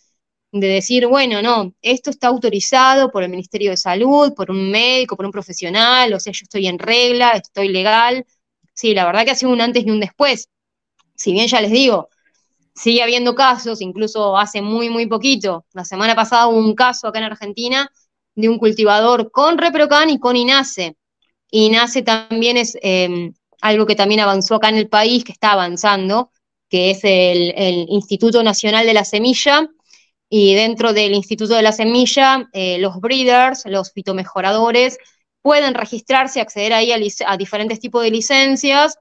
de 0.51 0.67
decir, 0.67 1.07
bueno, 1.07 1.41
no, 1.41 1.73
esto 1.81 2.09
está 2.11 2.27
autorizado 2.27 3.11
por 3.11 3.23
el 3.23 3.29
Ministerio 3.29 3.71
de 3.71 3.77
Salud, 3.77 4.33
por 4.33 4.51
un 4.51 4.71
médico, 4.71 5.17
por 5.17 5.25
un 5.25 5.31
profesional, 5.31 6.13
o 6.13 6.19
sea, 6.19 6.31
yo 6.33 6.43
estoy 6.43 6.67
en 6.67 6.79
regla, 6.79 7.31
estoy 7.31 7.67
legal. 7.69 8.25
Sí, 8.73 8.93
la 8.93 9.05
verdad 9.05 9.25
que 9.25 9.31
ha 9.31 9.35
sido 9.35 9.51
un 9.51 9.61
antes 9.61 9.85
y 9.85 9.91
un 9.91 9.99
después. 9.99 10.49
Si 11.15 11.33
bien 11.33 11.47
ya 11.47 11.61
les 11.61 11.71
digo, 11.71 12.09
sigue 12.75 13.01
habiendo 13.01 13.35
casos, 13.35 13.81
incluso 13.81 14.37
hace 14.37 14.61
muy, 14.61 14.89
muy 14.89 15.07
poquito, 15.07 15.65
la 15.73 15.85
semana 15.85 16.15
pasada 16.15 16.47
hubo 16.47 16.57
un 16.57 16.75
caso 16.75 17.07
acá 17.07 17.19
en 17.19 17.25
Argentina 17.25 17.89
de 18.35 18.49
un 18.49 18.59
cultivador 18.59 19.31
con 19.31 19.57
Reprocan 19.57 20.09
y 20.09 20.19
con 20.19 20.35
INASE. 20.35 20.97
INASE 21.51 22.01
también 22.01 22.57
es 22.57 22.77
em, 22.81 23.33
algo 23.61 23.85
que 23.85 23.95
también 23.95 24.19
avanzó 24.19 24.55
acá 24.55 24.69
en 24.69 24.75
el 24.75 24.89
país, 24.89 25.23
que 25.23 25.31
está 25.31 25.53
avanzando, 25.53 26.31
que 26.69 26.91
es 26.91 26.99
el, 27.03 27.87
Instituto 27.89 28.43
Nacional 28.43 28.85
de 28.85 28.93
la 28.93 29.05
Semilla, 29.05 29.69
y 30.29 30.55
dentro 30.55 30.91
del 30.91 31.13
Instituto 31.13 31.55
de 31.55 31.61
la 31.61 31.71
Semilla, 31.71 32.49
eh, 32.51 32.77
los 32.79 32.99
breeders, 32.99 33.63
los 33.67 33.93
fitomejoradores, 33.93 34.97
pueden 35.41 35.75
registrarse, 35.75 36.41
acceder 36.41 36.73
ahí 36.73 36.91
a, 36.91 37.37
diferentes 37.37 37.79
tipos 37.79 38.03
de 38.03 38.11
licencias 38.11 38.97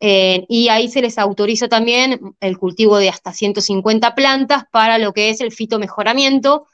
eh, 0.00 0.44
y 0.48 0.68
ahí 0.68 0.88
se 0.88 1.02
les 1.02 1.18
autoriza 1.18 1.68
también 1.68 2.36
el 2.40 2.58
cultivo 2.58 2.98
de 2.98 3.08
hasta 3.08 3.32
150 3.32 4.14
plantas 4.14 4.64
para 4.70 4.98
lo 4.98 5.12
que 5.12 5.30
es 5.30 5.40
el 5.40 5.52
fitomejoramiento 5.52 6.66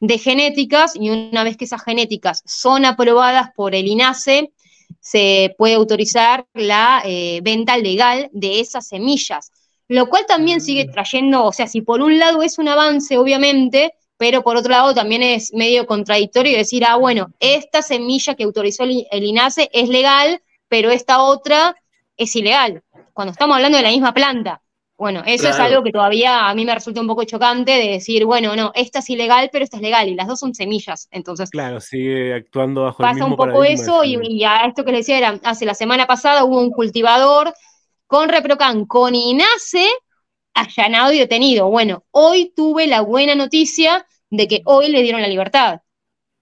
de 0.00 0.18
genéticas 0.18 0.94
y 0.96 1.10
una 1.10 1.44
vez 1.44 1.56
que 1.56 1.64
esas 1.64 1.82
genéticas 1.82 2.42
son 2.44 2.84
aprobadas 2.84 3.50
por 3.54 3.74
el 3.74 3.86
INASE, 3.86 4.52
se 5.00 5.54
puede 5.56 5.74
autorizar 5.74 6.46
la 6.54 7.02
eh, 7.04 7.40
venta 7.42 7.76
legal 7.76 8.28
de 8.32 8.60
esas 8.60 8.88
semillas 8.88 9.52
lo 9.92 10.08
cual 10.08 10.24
también 10.26 10.60
sigue 10.60 10.86
mm. 10.86 10.92
trayendo, 10.92 11.44
o 11.44 11.52
sea, 11.52 11.66
si 11.66 11.82
por 11.82 12.00
un 12.00 12.18
lado 12.18 12.42
es 12.42 12.58
un 12.58 12.68
avance, 12.68 13.18
obviamente, 13.18 13.92
pero 14.16 14.42
por 14.42 14.56
otro 14.56 14.70
lado 14.70 14.94
también 14.94 15.22
es 15.22 15.52
medio 15.52 15.86
contradictorio 15.86 16.56
decir, 16.56 16.84
ah, 16.86 16.96
bueno, 16.96 17.32
esta 17.40 17.82
semilla 17.82 18.34
que 18.34 18.44
autorizó 18.44 18.84
el, 18.84 19.06
INASE 19.10 19.68
es 19.72 19.88
legal, 19.88 20.40
pero 20.68 20.90
esta 20.90 21.22
otra 21.22 21.76
es 22.24 22.36
ilegal, 22.36 22.82
cuando 23.12 23.32
estamos 23.32 23.56
hablando 23.56 23.76
de 23.76 23.84
la 23.84 23.90
misma 23.90 24.14
planta. 24.14 24.62
Bueno, 24.96 25.22
eso 25.26 25.48
es 25.48 25.58
algo 25.58 25.82
que 25.82 25.90
todavía 25.90 26.48
a 26.48 26.54
mí 26.54 26.64
me 26.64 26.74
resulta 26.74 27.00
un 27.00 27.08
poco 27.08 27.24
chocante 27.24 27.72
de 27.72 27.88
decir, 27.88 28.24
bueno, 28.24 28.54
no, 28.54 28.70
esta 28.74 29.00
es 29.00 29.10
ilegal, 29.10 29.48
pero 29.50 29.64
esta 29.64 29.78
es 29.78 29.82
legal, 29.82 30.08
y 30.08 30.14
las 30.14 30.28
dos 30.28 30.38
son 30.38 30.54
semillas, 30.54 31.08
entonces. 31.10 31.50
Claro, 31.50 31.80
sigue 31.80 32.34
actuando 32.34 32.82
bajo 32.84 33.02
el 33.02 33.14
mismo 33.14 33.26
un 33.26 33.36
poco 33.36 33.64
eso, 33.64 34.04
y, 34.04 34.16
y, 34.22 34.44
a 34.44 34.64
esto 34.66 34.84
que 34.84 34.92
les 34.92 35.00
decía 35.00 35.18
era, 35.18 35.40
hace 35.42 35.64
la 35.64 35.74
semana 35.74 36.06
pasada 36.06 36.44
hubo 36.44 36.60
un 36.60 36.70
cultivador 36.70 37.52
con 38.06 38.28
Reprocan, 38.28 38.84
con 38.84 39.14
INASE, 39.16 39.88
allanado 40.54 41.12
y 41.12 41.18
detenido. 41.18 41.68
Bueno, 41.68 42.04
hoy 42.10 42.52
tuve 42.54 42.86
la 42.86 43.00
buena 43.00 43.34
noticia 43.34 44.06
de 44.30 44.46
que 44.46 44.62
hoy 44.66 44.88
le 44.88 45.02
dieron 45.02 45.22
la 45.22 45.28
libertad. 45.28 45.80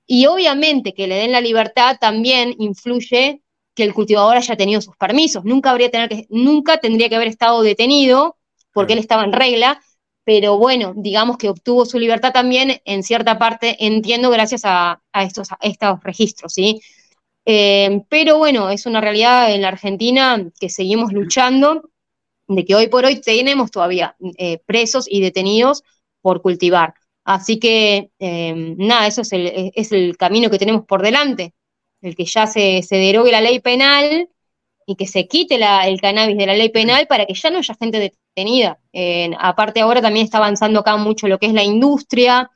Y 0.06 0.26
obviamente 0.26 0.92
que 0.92 1.06
le 1.06 1.14
den 1.14 1.32
la 1.32 1.40
libertad 1.40 1.96
también 2.00 2.54
influye 2.58 3.42
que 3.80 3.86
el 3.86 3.94
cultivador 3.94 4.36
haya 4.36 4.56
tenido 4.56 4.82
sus 4.82 4.94
permisos. 4.96 5.42
Nunca, 5.42 5.70
habría 5.70 5.90
tener 5.90 6.10
que, 6.10 6.26
nunca 6.28 6.76
tendría 6.76 7.08
que 7.08 7.16
haber 7.16 7.28
estado 7.28 7.62
detenido 7.62 8.36
porque 8.74 8.92
él 8.92 8.98
estaba 8.98 9.24
en 9.24 9.32
regla, 9.32 9.80
pero 10.22 10.58
bueno, 10.58 10.92
digamos 10.94 11.38
que 11.38 11.48
obtuvo 11.48 11.86
su 11.86 11.98
libertad 11.98 12.32
también 12.32 12.82
en 12.84 13.02
cierta 13.02 13.38
parte, 13.38 13.76
entiendo, 13.86 14.28
gracias 14.28 14.62
a, 14.64 15.00
estos, 15.14 15.50
a 15.50 15.58
estos 15.62 16.04
registros, 16.04 16.52
¿sí? 16.52 16.82
Eh, 17.46 18.02
pero 18.10 18.36
bueno, 18.36 18.68
es 18.68 18.84
una 18.84 19.00
realidad 19.00 19.50
en 19.54 19.62
la 19.62 19.68
Argentina 19.68 20.46
que 20.60 20.68
seguimos 20.68 21.12
luchando, 21.14 21.90
de 22.46 22.66
que 22.66 22.74
hoy 22.74 22.88
por 22.88 23.06
hoy 23.06 23.20
tenemos 23.22 23.70
todavía 23.70 24.14
eh, 24.36 24.58
presos 24.66 25.06
y 25.08 25.22
detenidos 25.22 25.84
por 26.20 26.42
cultivar. 26.42 26.92
Así 27.24 27.58
que 27.58 28.10
eh, 28.18 28.74
nada, 28.76 29.06
eso 29.06 29.22
es 29.22 29.32
el, 29.92 30.16
camino 30.18 30.50
que 30.50 30.58
tenemos 30.58 30.84
por 30.84 31.00
delante, 31.00 31.54
el 32.02 32.16
que 32.16 32.24
ya 32.24 32.46
se, 32.46 32.82
se 32.82 32.96
derogue 32.96 33.30
la 33.30 33.40
ley 33.40 33.60
penal 33.60 34.28
y 34.86 34.96
que 34.96 35.06
se 35.06 35.28
quite 35.28 35.54
el 35.54 36.00
cannabis 36.00 36.36
de 36.36 36.46
la 36.46 36.54
ley 36.54 36.68
penal 36.70 37.06
para 37.06 37.26
que 37.26 37.34
ya 37.34 37.50
no 37.50 37.58
haya 37.58 37.76
gente 37.78 37.98
detenida. 37.98 38.78
aparte 39.38 39.80
ahora 39.80 40.02
también 40.02 40.24
está 40.24 40.38
avanzando 40.38 40.80
acá 40.80 40.96
mucho 40.96 41.28
lo 41.28 41.38
que 41.38 41.46
es 41.46 41.52
la 41.52 41.62
industria, 41.62 42.50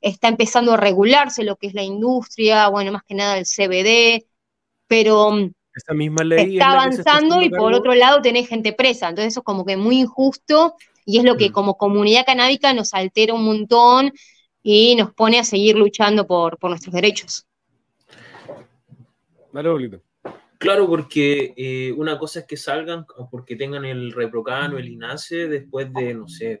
está 0.00 0.28
empezando 0.28 0.72
a 0.72 0.76
regularse 0.76 1.42
lo 1.42 1.56
que 1.56 1.66
es 1.66 1.74
la 1.74 1.82
industria, 1.82 2.68
bueno, 2.68 2.92
más 2.92 3.02
que 3.02 3.14
nada 3.14 3.38
el 3.38 3.44
CBD, 3.44 4.24
pero 4.86 5.30
mm, 5.32 5.52
esa 5.74 5.94
misma 5.94 6.24
ley 6.24 6.54
está 6.54 6.72
avanzando 6.72 7.42
y 7.42 7.50
por 7.50 7.72
otro 7.74 7.94
lado 7.94 8.22
tenés 8.22 8.48
gente 8.48 8.72
presa, 8.72 9.08
entonces 9.08 9.32
eso 9.32 9.40
es 9.40 9.44
como 9.44 9.64
que 9.64 9.76
muy 9.76 10.00
injusto 10.00 10.74
y 11.04 11.18
es 11.18 11.24
lo 11.24 11.36
que 11.36 11.50
mm. 11.50 11.52
como 11.52 11.76
comunidad 11.76 12.24
canábica 12.24 12.72
nos 12.72 12.94
altera 12.94 13.34
un 13.34 13.44
montón 13.44 14.12
y 14.62 14.94
nos 14.94 15.12
pone 15.14 15.38
a 15.38 15.44
seguir 15.44 15.76
luchando 15.76 16.26
por, 16.26 16.58
nuestros 16.62 16.94
derechos. 16.94 17.46
Claro, 20.58 20.86
porque 20.86 21.54
eh, 21.56 21.92
una 21.92 22.18
cosa 22.18 22.40
es 22.40 22.46
que 22.46 22.58
salgan 22.58 23.06
porque 23.30 23.56
tengan 23.56 23.86
el 23.86 24.12
reprocano, 24.12 24.76
el 24.76 24.88
INASE, 24.88 25.48
después 25.48 25.90
de, 25.92 26.12
no 26.12 26.28
sé, 26.28 26.60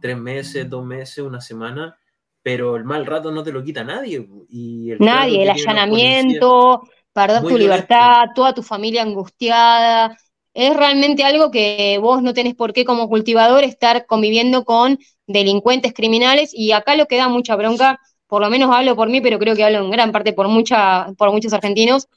tres 0.00 0.16
meses, 0.16 0.70
dos 0.70 0.84
meses, 0.84 1.18
una 1.18 1.40
semana, 1.40 1.98
pero 2.42 2.76
el 2.76 2.84
mal 2.84 3.06
rato 3.06 3.32
no 3.32 3.42
te 3.42 3.50
lo 3.50 3.64
quita 3.64 3.82
nadie. 3.82 4.24
Y 4.48 4.92
nadie, 5.00 5.42
el 5.42 5.50
allanamiento, 5.50 6.82
perdés 7.12 7.42
tu 7.42 7.58
libertad, 7.58 8.26
toda 8.36 8.54
tu 8.54 8.62
familia 8.62 9.02
angustiada. 9.02 10.16
Es 10.54 10.76
realmente 10.76 11.24
algo 11.24 11.50
que 11.50 11.98
vos 12.00 12.22
no 12.22 12.32
tenés 12.34 12.54
por 12.54 12.72
qué 12.72 12.84
como 12.84 13.08
cultivador 13.08 13.64
estar 13.64 14.06
conviviendo 14.06 14.64
con 14.64 14.98
delincuentes 15.26 15.92
criminales 15.92 16.52
y 16.52 16.72
acá 16.72 16.94
lo 16.94 17.06
que 17.06 17.16
da 17.16 17.28
mucha 17.28 17.56
bronca, 17.56 18.00
por 18.26 18.42
lo 18.42 18.50
menos 18.50 18.70
hablo 18.74 18.96
por 18.96 19.08
mí, 19.08 19.20
pero 19.20 19.38
creo 19.38 19.56
que 19.56 19.64
hablo 19.64 19.78
en 19.78 19.90
gran 19.90 20.12
parte 20.12 20.32
por, 20.32 20.48
mucha, 20.48 21.12
por 21.18 21.32
muchos 21.32 21.52
argentinos, 21.52 22.08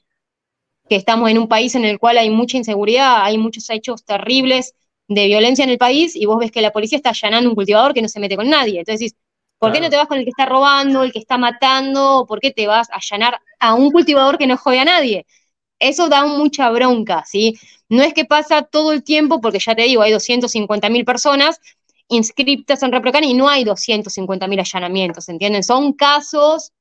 que 0.89 0.95
estamos 0.95 1.29
en 1.29 1.37
un 1.37 1.47
país 1.47 1.75
en 1.75 1.85
el 1.85 1.99
cual 1.99 2.17
hay 2.17 2.29
mucha 2.29 2.57
inseguridad, 2.57 3.23
hay 3.23 3.37
muchos 3.37 3.69
hechos 3.69 4.03
terribles 4.03 4.73
de 5.07 5.27
violencia 5.27 5.63
en 5.63 5.69
el 5.69 5.77
país 5.77 6.15
y 6.15 6.25
vos 6.25 6.37
ves 6.39 6.51
que 6.51 6.61
la 6.61 6.71
policía 6.71 6.97
está 6.97 7.09
allanando 7.09 7.49
un 7.49 7.55
cultivador 7.55 7.93
que 7.93 8.01
no 8.01 8.07
se 8.07 8.19
mete 8.19 8.35
con 8.35 8.49
nadie. 8.49 8.79
Entonces 8.79 9.15
¿por 9.63 9.71
qué 9.71 9.79
no 9.79 9.89
te 9.89 9.95
vas 9.95 10.07
con 10.07 10.17
el 10.17 10.25
que 10.25 10.29
está 10.31 10.45
robando, 10.45 11.03
el 11.03 11.13
que 11.13 11.19
está 11.19 11.37
matando? 11.37 12.25
¿Por 12.27 12.41
qué 12.41 12.51
te 12.51 12.67
vas 12.67 12.89
a 12.89 12.95
allanar 12.95 13.39
a 13.59 13.73
un 13.75 13.91
cultivador 13.91 14.37
que 14.37 14.45
no 14.45 14.57
jode 14.57 14.79
a 14.79 14.85
nadie? 14.85 15.25
Eso 15.79 16.09
da 16.09 16.25
mucha 16.25 16.69
bronca, 16.69 17.23
¿sí? 17.25 17.55
No 17.87 18.03
es 18.03 18.13
que 18.13 18.25
pasa 18.25 18.63
todo 18.63 18.91
el 18.91 19.03
tiempo, 19.03 19.39
porque 19.39 19.59
ya 19.59 19.73
te 19.75 19.83
digo, 19.83 20.01
hay 20.01 20.11
250 20.11 20.89
mil 20.89 21.05
personas 21.05 21.59
inscriptas 22.09 22.83
en 22.83 22.91
Reprocan 22.91 23.23
y 23.23 23.33
no 23.33 23.47
hay 23.47 23.63
250 23.63 24.47
mil 24.47 24.59
allanamientos, 24.59 25.29
¿entienden? 25.29 25.63
Son 25.63 25.93
casos 25.93 26.71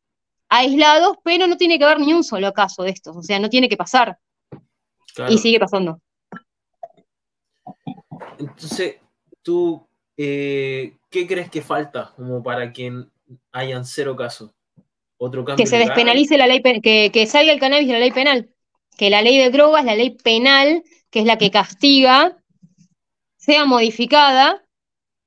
aislados, 0.53 1.17
pero 1.25 1.47
no 1.47 1.57
tiene 1.57 1.79
que 1.79 1.85
haber 1.85 2.01
ni 2.01 2.13
un 2.13 2.23
solo 2.23 2.53
caso 2.53 2.83
de 2.83 2.91
estos, 2.91 3.17
o 3.17 3.23
sea, 3.23 3.41
no 3.41 3.49
tiene 3.49 3.71
que 3.71 3.77
pasar. 3.77 4.19
Y 5.29 5.39
sigue 5.39 5.59
pasando. 5.59 6.01
Entonces, 8.39 8.97
tú, 9.41 9.87
eh, 10.17 10.97
¿qué 11.11 11.27
crees 11.27 11.51
que 11.51 11.63
falta 11.63 12.13
como 12.17 12.43
para 12.43 12.71
que 12.71 12.93
hayan 13.53 13.85
cero 13.87 14.15
casos? 14.15 14.51
Otro 15.17 15.43
cambio 15.45 15.65
que 15.65 15.71
se 15.71 15.79
despenalice 15.79 16.37
la 16.37 16.47
ley, 16.47 16.61
que, 16.61 17.11
que 17.11 17.27
salga 17.27 17.53
el 17.53 17.61
cannabis 17.61 17.87
de 17.87 17.93
la 17.95 18.01
ley 18.01 18.11
penal, 18.11 18.51
que 18.99 19.09
la 19.09 19.23
ley 19.23 19.39
de 19.39 19.51
drogas, 19.51 19.85
la 19.85 19.95
ley 19.95 20.11
penal, 20.11 20.83
que 21.11 21.21
es 21.21 21.25
la 21.25 21.39
que 21.39 21.51
castiga, 21.51 22.37
sea 23.37 23.65
modificada 23.65 24.63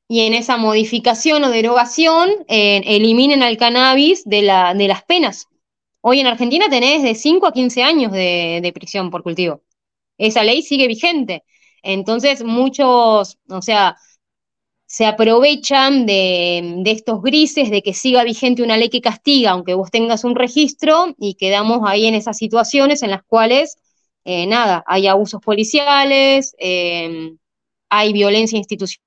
y 0.08 0.22
en 0.22 0.34
esa 0.34 0.58
modificación 0.58 1.44
o 1.44 1.50
derogación 1.50 2.30
eh, 2.48 2.82
eliminen 2.86 3.44
al 3.44 3.58
cannabis 3.58 4.24
de, 4.26 4.44
la, 4.44 4.74
de, 4.74 4.88
las 4.88 5.04
penas. 5.04 5.48
Hoy 6.02 6.20
en 6.20 6.28
Argentina 6.28 6.68
tenés 6.70 7.02
de 7.02 7.16
5 7.16 7.48
a 7.48 7.54
15 7.54 7.84
años 7.84 8.12
de, 8.12 8.72
prisión 8.74 9.10
por 9.10 9.24
cultivo. 9.24 9.64
Esa 10.18 10.44
ley 10.44 10.62
sigue 10.62 10.88
vigente. 10.88 11.44
Entonces 11.82 12.44
muchos, 12.44 13.40
o 13.50 13.62
sea, 13.62 13.98
se 14.86 15.06
aprovechan 15.08 16.06
de, 16.06 16.76
de, 16.84 16.92
estos 16.92 17.22
grises, 17.22 17.72
de 17.72 17.82
que 17.82 17.94
siga 17.94 18.24
vigente 18.24 18.62
una 18.62 18.78
ley 18.78 18.90
que 18.90 19.02
castiga, 19.02 19.52
aunque 19.52 19.74
vos 19.74 19.90
tengas 19.92 20.24
un 20.24 20.36
registro, 20.36 21.16
y 21.18 21.34
quedamos 21.36 21.82
ahí 21.86 22.06
en 22.06 22.16
esas 22.16 22.38
situaciones 22.38 23.02
en 23.02 23.12
las 23.12 23.24
cuales, 23.24 23.78
eh, 24.26 24.46
nada, 24.48 24.84
hay 24.88 25.08
abusos 25.08 25.42
policiales, 25.42 26.56
eh, 26.60 27.34
hay 27.90 28.14
violencia 28.14 28.58
institucional 28.58 29.06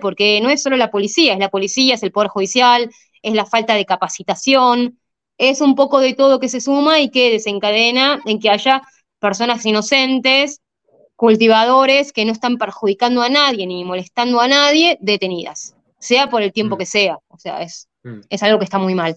porque 0.00 0.40
no 0.40 0.50
es 0.50 0.62
solo 0.62 0.76
la 0.76 0.90
policía, 0.90 1.34
es 1.34 1.38
la 1.38 1.50
policía, 1.50 1.94
es 1.94 2.02
el 2.02 2.12
Poder 2.12 2.28
Judicial, 2.28 2.90
es 3.22 3.34
la 3.34 3.46
falta 3.46 3.74
de 3.74 3.84
capacitación, 3.84 4.98
es 5.38 5.60
un 5.60 5.74
poco 5.74 6.00
de 6.00 6.14
todo 6.14 6.40
que 6.40 6.48
se 6.48 6.60
suma 6.60 7.00
y 7.00 7.10
que 7.10 7.30
desencadena 7.30 8.20
en 8.24 8.38
que 8.38 8.50
haya 8.50 8.82
personas 9.18 9.64
inocentes, 9.64 10.60
cultivadores 11.16 12.12
que 12.12 12.24
no 12.24 12.32
están 12.32 12.58
perjudicando 12.58 13.22
a 13.22 13.28
nadie 13.28 13.66
ni 13.66 13.84
molestando 13.84 14.40
a 14.40 14.48
nadie, 14.48 14.98
detenidas, 15.00 15.74
sea 15.98 16.28
por 16.28 16.42
el 16.42 16.52
tiempo 16.52 16.74
mm. 16.74 16.78
que 16.78 16.86
sea, 16.86 17.18
o 17.28 17.38
sea, 17.38 17.62
es, 17.62 17.88
mm. 18.02 18.20
es 18.28 18.42
algo 18.42 18.58
que 18.58 18.64
está 18.64 18.78
muy 18.78 18.94
mal. 18.94 19.16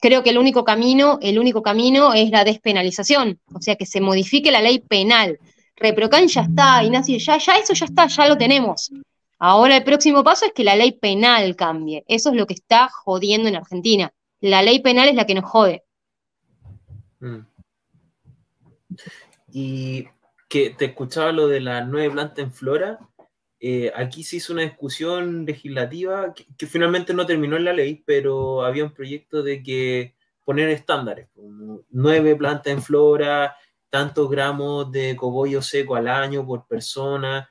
Creo 0.00 0.22
que 0.22 0.30
el 0.30 0.38
único 0.38 0.64
camino, 0.64 1.18
el 1.20 1.38
único 1.38 1.62
camino 1.62 2.14
es 2.14 2.30
la 2.30 2.44
despenalización, 2.44 3.40
o 3.52 3.60
sea, 3.60 3.76
que 3.76 3.84
se 3.84 4.00
modifique 4.00 4.50
la 4.50 4.62
ley 4.62 4.78
penal. 4.78 5.38
Reprocan 5.76 6.28
ya 6.28 6.42
está, 6.42 6.82
Ignacio, 6.84 7.18
ya, 7.18 7.38
ya 7.38 7.54
eso 7.56 7.74
ya 7.74 7.86
está, 7.86 8.06
ya 8.06 8.28
lo 8.28 8.38
tenemos. 8.38 8.90
Ahora 9.42 9.78
el 9.78 9.84
próximo 9.84 10.22
paso 10.22 10.44
es 10.44 10.52
que 10.52 10.64
la 10.64 10.76
ley 10.76 10.92
penal 10.92 11.56
cambie. 11.56 12.04
Eso 12.06 12.28
es 12.28 12.36
lo 12.36 12.46
que 12.46 12.52
está 12.52 12.90
jodiendo 12.90 13.48
en 13.48 13.56
Argentina. 13.56 14.12
La 14.40 14.62
ley 14.62 14.80
penal 14.80 15.08
es 15.08 15.14
la 15.14 15.24
que 15.24 15.34
nos 15.34 15.46
jode. 15.46 15.82
Mm. 17.20 17.40
Y 19.50 20.08
que 20.46 20.70
te 20.70 20.84
escuchaba 20.86 21.32
lo 21.32 21.48
de 21.48 21.60
las 21.60 21.88
nueve 21.88 22.10
plantas 22.10 22.38
en 22.38 22.52
flora. 22.52 22.98
Eh, 23.58 23.90
aquí 23.96 24.24
se 24.24 24.36
hizo 24.36 24.52
una 24.52 24.62
discusión 24.62 25.46
legislativa 25.46 26.34
que, 26.34 26.66
finalmente 26.66 27.14
no 27.14 27.24
terminó 27.24 27.56
en 27.56 27.64
la 27.64 27.72
ley, 27.72 28.02
pero 28.04 28.62
había 28.62 28.84
un 28.84 28.92
proyecto 28.92 29.42
de 29.42 29.62
que 29.62 30.16
poner 30.44 30.68
estándares, 30.68 31.28
nueve 31.90 32.36
plantas 32.36 32.72
en 32.72 32.82
flora, 32.82 33.56
tantos 33.88 34.28
gramos 34.28 34.90
de 34.90 35.16
cogollo 35.16 35.62
seco 35.62 35.94
al 35.94 36.08
año 36.08 36.44
por 36.44 36.66
persona, 36.66 37.48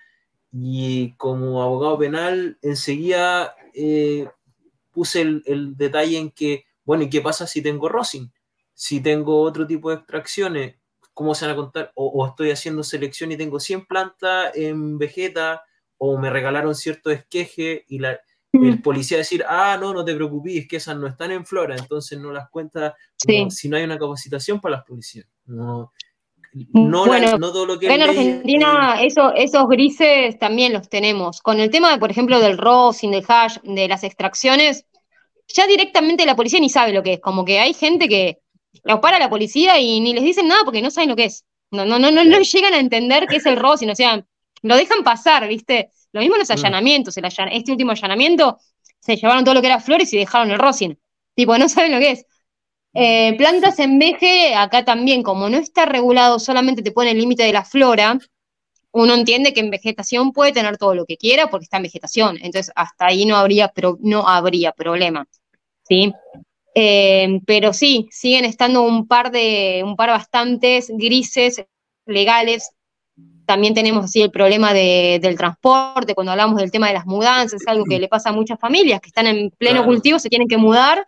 y 0.51 1.13
como 1.13 1.61
abogado 1.61 1.97
penal, 1.99 2.57
enseguida 2.61 3.55
eh, 3.73 4.27
puse 4.91 5.21
el, 5.21 5.77
detalle 5.77 6.17
en 6.17 6.31
que, 6.31 6.65
bueno, 6.83 7.03
¿y 7.03 7.09
qué 7.09 7.21
pasa 7.21 7.45
si 7.45 7.61
tengo 7.61 7.89
rosin? 7.89 8.31
Si 8.73 9.01
tengo 9.01 9.41
otro 9.41 9.67
tipo 9.67 9.89
de 9.89 9.97
extracciones, 9.97 10.75
¿cómo 11.13 11.35
se 11.35 11.45
van 11.45 11.53
a 11.53 11.57
contar? 11.57 11.91
O, 11.95 12.25
estoy 12.25 12.51
haciendo 12.51 12.83
selección 12.83 13.31
y 13.31 13.37
tengo 13.37 13.59
100 13.59 13.85
plantas 13.85 14.55
en 14.55 14.97
vegeta, 14.97 15.63
o 15.97 16.17
me 16.17 16.29
regalaron 16.29 16.73
cierto 16.75 17.11
esqueje 17.11 17.83
y 17.89 17.99
la, 17.99 18.19
el 18.53 18.81
policía 18.81 19.17
decir, 19.17 19.43
ah, 19.47 19.77
no, 19.79 19.93
no 19.93 20.03
te 20.03 20.15
preocupes, 20.15 20.67
que 20.67 20.77
esas 20.77 20.97
no 20.97 21.07
están 21.07 21.31
en 21.31 21.45
flora, 21.45 21.75
entonces 21.75 22.17
no 22.19 22.31
las 22.31 22.49
cuenta 22.49 22.95
si 23.49 23.69
no 23.69 23.77
hay 23.77 23.83
una 23.83 23.99
capacitación 23.99 24.61
para 24.61 24.77
las 24.77 24.85
policías. 24.85 25.27
No, 25.45 25.91
no, 26.73 27.05
bueno, 27.05 27.37
todo 27.39 27.65
lo 27.65 27.77
que 27.77 27.93
en 27.93 28.01
Argentina 28.01 28.99
esos 29.01 29.69
grises 29.69 30.37
también 30.39 30.73
los 30.73 30.89
tenemos. 30.89 31.41
Con 31.41 31.59
el 31.59 31.69
tema, 31.69 31.97
por 31.99 32.09
ejemplo, 32.11 32.39
del 32.39 32.57
rosin, 32.57 33.11
del 33.11 33.25
hash, 33.27 33.57
de 33.63 33.87
las 33.87 34.03
extracciones, 34.03 34.85
ya 35.47 35.67
directamente 35.67 36.25
la 36.25 36.35
policía 36.35 36.59
ni 36.59 36.69
sabe 36.69 36.93
lo 36.93 37.03
que 37.03 37.13
es. 37.13 37.19
Como 37.19 37.45
que 37.45 37.59
hay 37.59 37.73
gente 37.73 38.07
que 38.07 38.39
los 38.83 38.99
para 38.99 39.19
la 39.19 39.29
policía 39.29 39.79
y 39.79 39.99
ni 39.99 40.13
les 40.13 40.23
dicen 40.23 40.47
nada 40.47 40.61
porque 40.63 40.81
no 40.81 40.91
saben 40.91 41.09
lo 41.09 41.15
que 41.15 41.25
es. 41.25 41.45
No, 41.71 41.85
no, 41.85 41.99
no, 41.99 42.11
no, 42.11 42.23
no 42.23 42.39
llegan 42.39 42.73
a 42.73 42.79
entender 42.79 43.27
qué 43.27 43.35
es 43.35 43.45
el 43.45 43.57
rosin, 43.57 43.91
o 43.91 43.95
sea, 43.95 44.25
lo 44.63 44.75
dejan 44.75 45.03
pasar, 45.03 45.47
¿viste? 45.47 45.91
Lo 46.11 46.21
mismo 46.21 46.35
en 46.35 46.39
los 46.39 46.49
mm. 46.49 46.53
allanamientos. 46.53 47.15
este 47.17 47.71
último 47.71 47.91
allanamiento 47.91 48.57
se 48.99 49.15
llevaron 49.15 49.43
todo 49.43 49.53
lo 49.53 49.61
que 49.61 49.67
era 49.67 49.79
flores 49.79 50.11
y 50.13 50.17
dejaron 50.17 50.51
el 50.51 50.59
rosin. 50.59 50.99
Tipo, 51.35 51.57
no 51.57 51.69
saben 51.69 51.91
lo 51.91 51.99
que 51.99 52.11
es. 52.11 52.25
Eh, 52.93 53.35
plantas 53.37 53.77
en 53.79 53.99
veje, 53.99 54.55
acá 54.55 54.83
también, 54.83 55.21
como 55.21 55.49
no 55.49 55.57
está 55.57 55.85
regulado, 55.85 56.39
solamente 56.39 56.81
te 56.81 56.91
pone 56.91 57.11
el 57.11 57.19
límite 57.19 57.43
de 57.43 57.53
la 57.53 57.63
flora, 57.63 58.17
uno 58.91 59.13
entiende 59.13 59.53
que 59.53 59.59
en 59.59 59.69
vegetación 59.69 60.31
puede 60.31 60.51
tener 60.51 60.77
todo 60.77 60.95
lo 60.95 61.05
que 61.05 61.17
quiera 61.17 61.49
porque 61.49 61.65
está 61.65 61.77
en 61.77 61.83
vegetación, 61.83 62.37
entonces 62.37 62.71
hasta 62.75 63.05
ahí 63.05 63.25
no 63.25 63.35
habría, 63.35 63.71
no 63.99 64.27
habría 64.27 64.71
problema, 64.71 65.27
¿sí? 65.83 66.11
Eh, 66.73 67.39
pero 67.45 67.73
sí, 67.73 68.07
siguen 68.11 68.45
estando 68.45 68.81
un 68.81 69.07
par 69.07 69.31
de, 69.31 69.81
un 69.85 69.95
par 69.95 70.09
bastantes 70.09 70.91
grises 70.95 71.63
legales. 72.05 72.71
También 73.45 73.73
tenemos 73.73 74.05
así 74.05 74.21
el 74.21 74.31
problema 74.31 74.73
del 74.73 75.37
transporte, 75.37 76.13
cuando 76.13 76.31
hablamos 76.31 76.57
del 76.57 76.71
tema 76.71 76.87
de 76.87 76.93
las 76.93 77.07
mudanzas, 77.07 77.61
es 77.61 77.67
algo 77.67 77.83
que 77.85 77.99
le 77.99 78.07
pasa 78.07 78.29
a 78.29 78.33
muchas 78.33 78.59
familias 78.59 79.01
que 79.01 79.07
están 79.07 79.25
en 79.25 79.49
pleno 79.51 79.83
cultivo, 79.85 80.19
se 80.19 80.29
tienen 80.29 80.47
que 80.47 80.57
mudar 80.57 81.05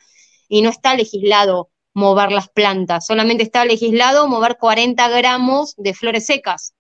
y 0.52 0.62
no 0.62 0.70
está 0.70 0.96
legislado 0.96 1.70
mover 1.94 2.32
las 2.34 2.50
plantas, 2.50 3.06
solamente 3.06 3.42
está 3.44 3.64
legislado 3.64 4.28
mover 4.28 4.58
40 4.60 5.08
gramos 5.08 5.76
de 5.78 5.94
flores 5.94 6.26
secas. 6.26 6.74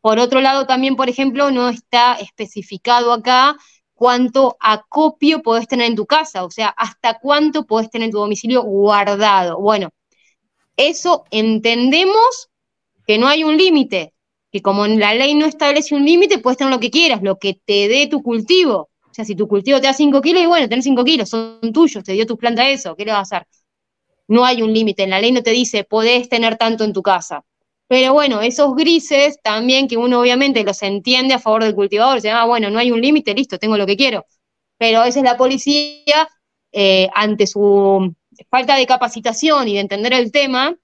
Por 0.00 0.18
otro 0.18 0.40
lado, 0.40 0.66
también, 0.66 0.96
por 0.96 1.08
ejemplo, 1.08 1.52
no 1.52 1.68
está 1.68 2.14
especificado 2.14 3.12
acá 3.12 3.56
cuánto 3.94 4.56
acopio 4.58 5.42
podés 5.42 5.68
tener 5.68 5.86
en 5.86 5.94
tu 5.94 6.06
casa, 6.06 6.44
o 6.44 6.50
sea, 6.50 6.68
hasta 6.76 7.20
cuánto 7.20 7.66
podés 7.66 7.88
tener 7.88 8.06
en 8.06 8.12
tu 8.12 8.18
domicilio 8.18 8.62
guardado. 8.64 9.60
Bueno, 9.60 9.90
eso 10.76 11.24
entendemos 11.30 12.50
que 13.06 13.18
no 13.18 13.28
hay 13.28 13.44
un 13.44 13.56
límite. 13.56 14.12
que 14.50 14.60
como 14.62 14.86
la 14.86 15.14
ley 15.14 15.34
no 15.34 15.46
establece 15.46 15.94
un 15.94 16.04
límite, 16.04 16.38
puedes 16.38 16.58
tener 16.58 16.72
lo 16.72 16.80
que 16.80 16.90
quieras, 16.90 17.22
lo 17.22 17.38
que 17.38 17.60
te 17.64 17.88
dé 17.88 18.08
tu 18.08 18.22
cultivo. 18.22 18.88
O 19.14 19.16
sea, 19.16 19.24
si 19.24 19.36
tu 19.36 19.46
cultivo 19.46 19.80
te 19.80 19.86
da 19.86 19.92
5 19.92 20.20
kilos, 20.20 20.42
y 20.42 20.46
bueno, 20.46 20.68
tenés 20.68 20.84
5 20.84 21.04
kilos, 21.04 21.28
son 21.28 21.60
tuyos, 21.72 22.02
te 22.02 22.14
dio 22.14 22.26
tu 22.26 22.36
planta 22.36 22.68
eso, 22.68 22.96
¿qué 22.96 23.04
le 23.04 23.12
vas 23.12 23.32
a 23.32 23.36
hacer? 23.36 23.48
No 24.26 24.44
hay 24.44 24.60
un 24.60 24.72
límite, 24.74 25.04
en 25.04 25.10
la 25.10 25.20
ley 25.20 25.30
no 25.30 25.40
te 25.40 25.52
dice, 25.52 25.84
podés 25.84 26.28
tener 26.28 26.56
tanto 26.56 26.82
en 26.82 26.92
tu 26.92 27.00
casa. 27.00 27.44
Pero 27.86 28.12
bueno, 28.12 28.40
esos 28.40 28.74
grises 28.74 29.38
también 29.40 29.86
que 29.86 29.96
uno 29.96 30.18
obviamente 30.20 30.64
los 30.64 30.82
entiende 30.82 31.32
a 31.32 31.38
favor 31.38 31.62
del 31.62 31.76
cultivador, 31.76 32.20
se 32.20 32.26
llama, 32.26 32.42
ah, 32.42 32.46
bueno, 32.46 32.70
no 32.70 32.80
hay 32.80 32.90
un 32.90 33.00
límite, 33.00 33.34
listo, 33.34 33.56
tengo 33.56 33.76
lo 33.76 33.86
que 33.86 33.96
quiero. 33.96 34.26
Pero 34.78 35.00
a 35.00 35.04
veces 35.04 35.22
la 35.22 35.36
policía, 35.36 36.28
eh, 36.72 37.08
ante 37.14 37.46
su 37.46 38.12
falta 38.50 38.74
de 38.74 38.86
capacitación 38.86 39.68
y 39.68 39.74
de 39.74 39.80
entender 39.80 40.12
el 40.12 40.32
tema, 40.32 40.74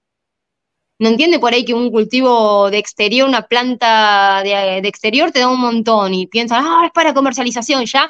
no 0.99 1.09
entiende 1.09 1.37
por 1.39 1.53
ahí 1.53 1.65
que 1.65 1.73
un 1.73 1.91
cultivo 1.91 2.69
de 2.69 2.77
exterior, 2.77 3.27
una 3.27 3.41
planta 3.41 4.41
de, 4.41 4.77
exterior 4.87 5.31
te 5.31 5.39
da 5.39 5.49
un 5.49 5.59
montón 5.59 6.13
y 6.13 6.27
piensan, 6.27 6.63
ah, 6.65 6.83
es 6.85 6.91
para 6.93 7.13
comercialización, 7.13 7.85
ya. 7.85 8.09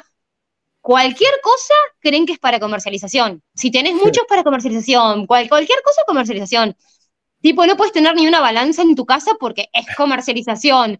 Cualquier 0.82 1.30
cosa 1.42 1.74
creen 2.00 2.26
que 2.26 2.32
es 2.32 2.40
para 2.40 2.58
comercialización. 2.58 3.40
Si 3.54 3.70
tenés 3.70 3.94
muchos 3.94 4.24
para 4.28 4.42
comercialización, 4.42 5.26
cualquier 5.26 5.80
cosa 5.82 6.02
comercialización. 6.04 6.76
Tipo, 7.40 7.64
no 7.66 7.76
puedes 7.76 7.92
tener 7.92 8.16
ni 8.16 8.26
una 8.26 8.40
balanza 8.40 8.82
en 8.82 8.96
tu 8.96 9.06
casa 9.06 9.30
porque 9.38 9.68
es 9.72 9.86
comercialización. 9.96 10.98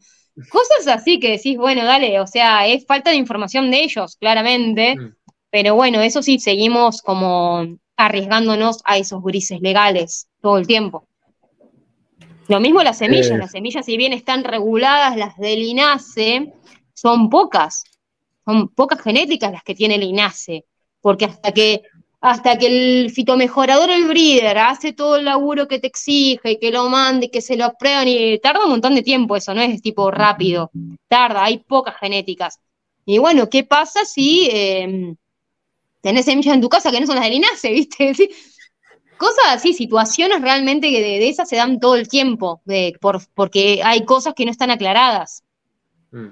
Cosas 0.51 0.87
así 0.87 1.19
que 1.19 1.33
decís, 1.33 1.59
bueno, 1.59 1.85
dale, 1.85 2.21
o 2.21 2.29
sea, 2.29 2.67
es 2.69 2.87
falta 2.87 3.11
de 3.11 3.17
información 3.17 3.73
de 3.73 3.83
ellos, 3.83 4.17
claramente. 4.17 4.95
Mm. 4.97 5.17
Pero 5.51 5.75
bueno, 5.75 6.01
eso 6.01 6.23
sí, 6.23 6.39
seguimos 6.39 7.03
como 7.03 7.67
arriesgándonos 7.97 8.83
a 8.85 8.99
esos 8.99 9.23
grises 9.23 9.61
legales 9.61 10.29
todo 10.41 10.59
el 10.59 10.67
tiempo. 10.67 11.09
Lo 12.47 12.61
mismo 12.61 12.85
las 12.85 12.99
semillas, 12.99 13.31
eh. 13.31 13.39
las 13.39 13.51
semillas 13.51 13.85
si 13.85 13.97
bien 13.97 14.13
están 14.13 14.45
reguladas, 14.45 15.17
las 15.17 15.37
del 15.39 15.63
INASE, 15.63 16.53
son 16.95 17.31
pocas, 17.31 17.85
son 18.45 18.69
pocas 18.69 19.01
genéticas 19.01 19.53
las 19.53 19.63
que 19.63 19.75
tiene 19.75 19.97
el 19.97 20.03
INASE, 20.03 20.65
porque 21.01 21.27
hasta 21.27 21.53
que 21.53 21.83
hasta 22.23 22.57
que 22.57 22.67
el 23.03 23.11
fitomejorador, 23.11 23.91
el 23.91 24.07
breeder, 24.07 24.57
hace 24.57 24.93
todo 24.93 25.17
el 25.17 25.25
laburo 25.25 25.67
que 25.67 25.81
te 25.81 25.89
exige, 25.89 26.61
que 26.61 26.71
lo 26.71 26.89
mande, 26.89 27.33
que 27.33 27.41
se 27.41 27.57
lo 27.57 27.65
aprueban, 27.65 28.07
y 28.07 28.39
tarda 28.39 28.65
un 28.65 28.71
montón 28.71 28.95
de 28.95 29.03
tiempo 29.03 29.35
eso, 29.35 29.53
no 29.53 29.61
es 29.61 29.83
tipo 29.83 30.09
rápido, 30.09 30.71
tarda, 31.09 31.43
hay 31.45 31.59
pocas 31.59 31.97
genéticas. 31.99 32.61
Y 33.05 33.19
bueno, 33.19 33.51
¿qué 33.51 33.65
pasa 33.65 34.05
si 34.05 34.49
em, 34.53 35.17
tenés 36.01 36.25
semillas 36.27 36.55
en 36.55 36.61
tu 36.61 36.69
casa 36.69 36.93
que 36.93 37.01
no 37.01 37.07
son 37.09 37.17
las 37.17 37.25
del 37.25 37.35
INASE, 37.35 37.73
viste? 37.73 38.13
Cosas 39.19 39.45
así, 39.49 39.75
situaciones 39.75 40.41
realmente 40.41 40.91
que 40.91 41.01
de, 41.01 41.29
esas 41.29 41.49
se 41.49 41.57
dan 41.57 41.81
todo 41.81 41.97
el 41.97 42.07
tiempo, 42.09 42.63
por, 43.01 43.21
porque 43.35 43.81
hay 43.85 44.05
cosas 44.05 44.35
que 44.35 44.45
no 44.45 44.53
están 44.53 44.71
aclaradas. 44.71 45.43
Mm. 46.13 46.29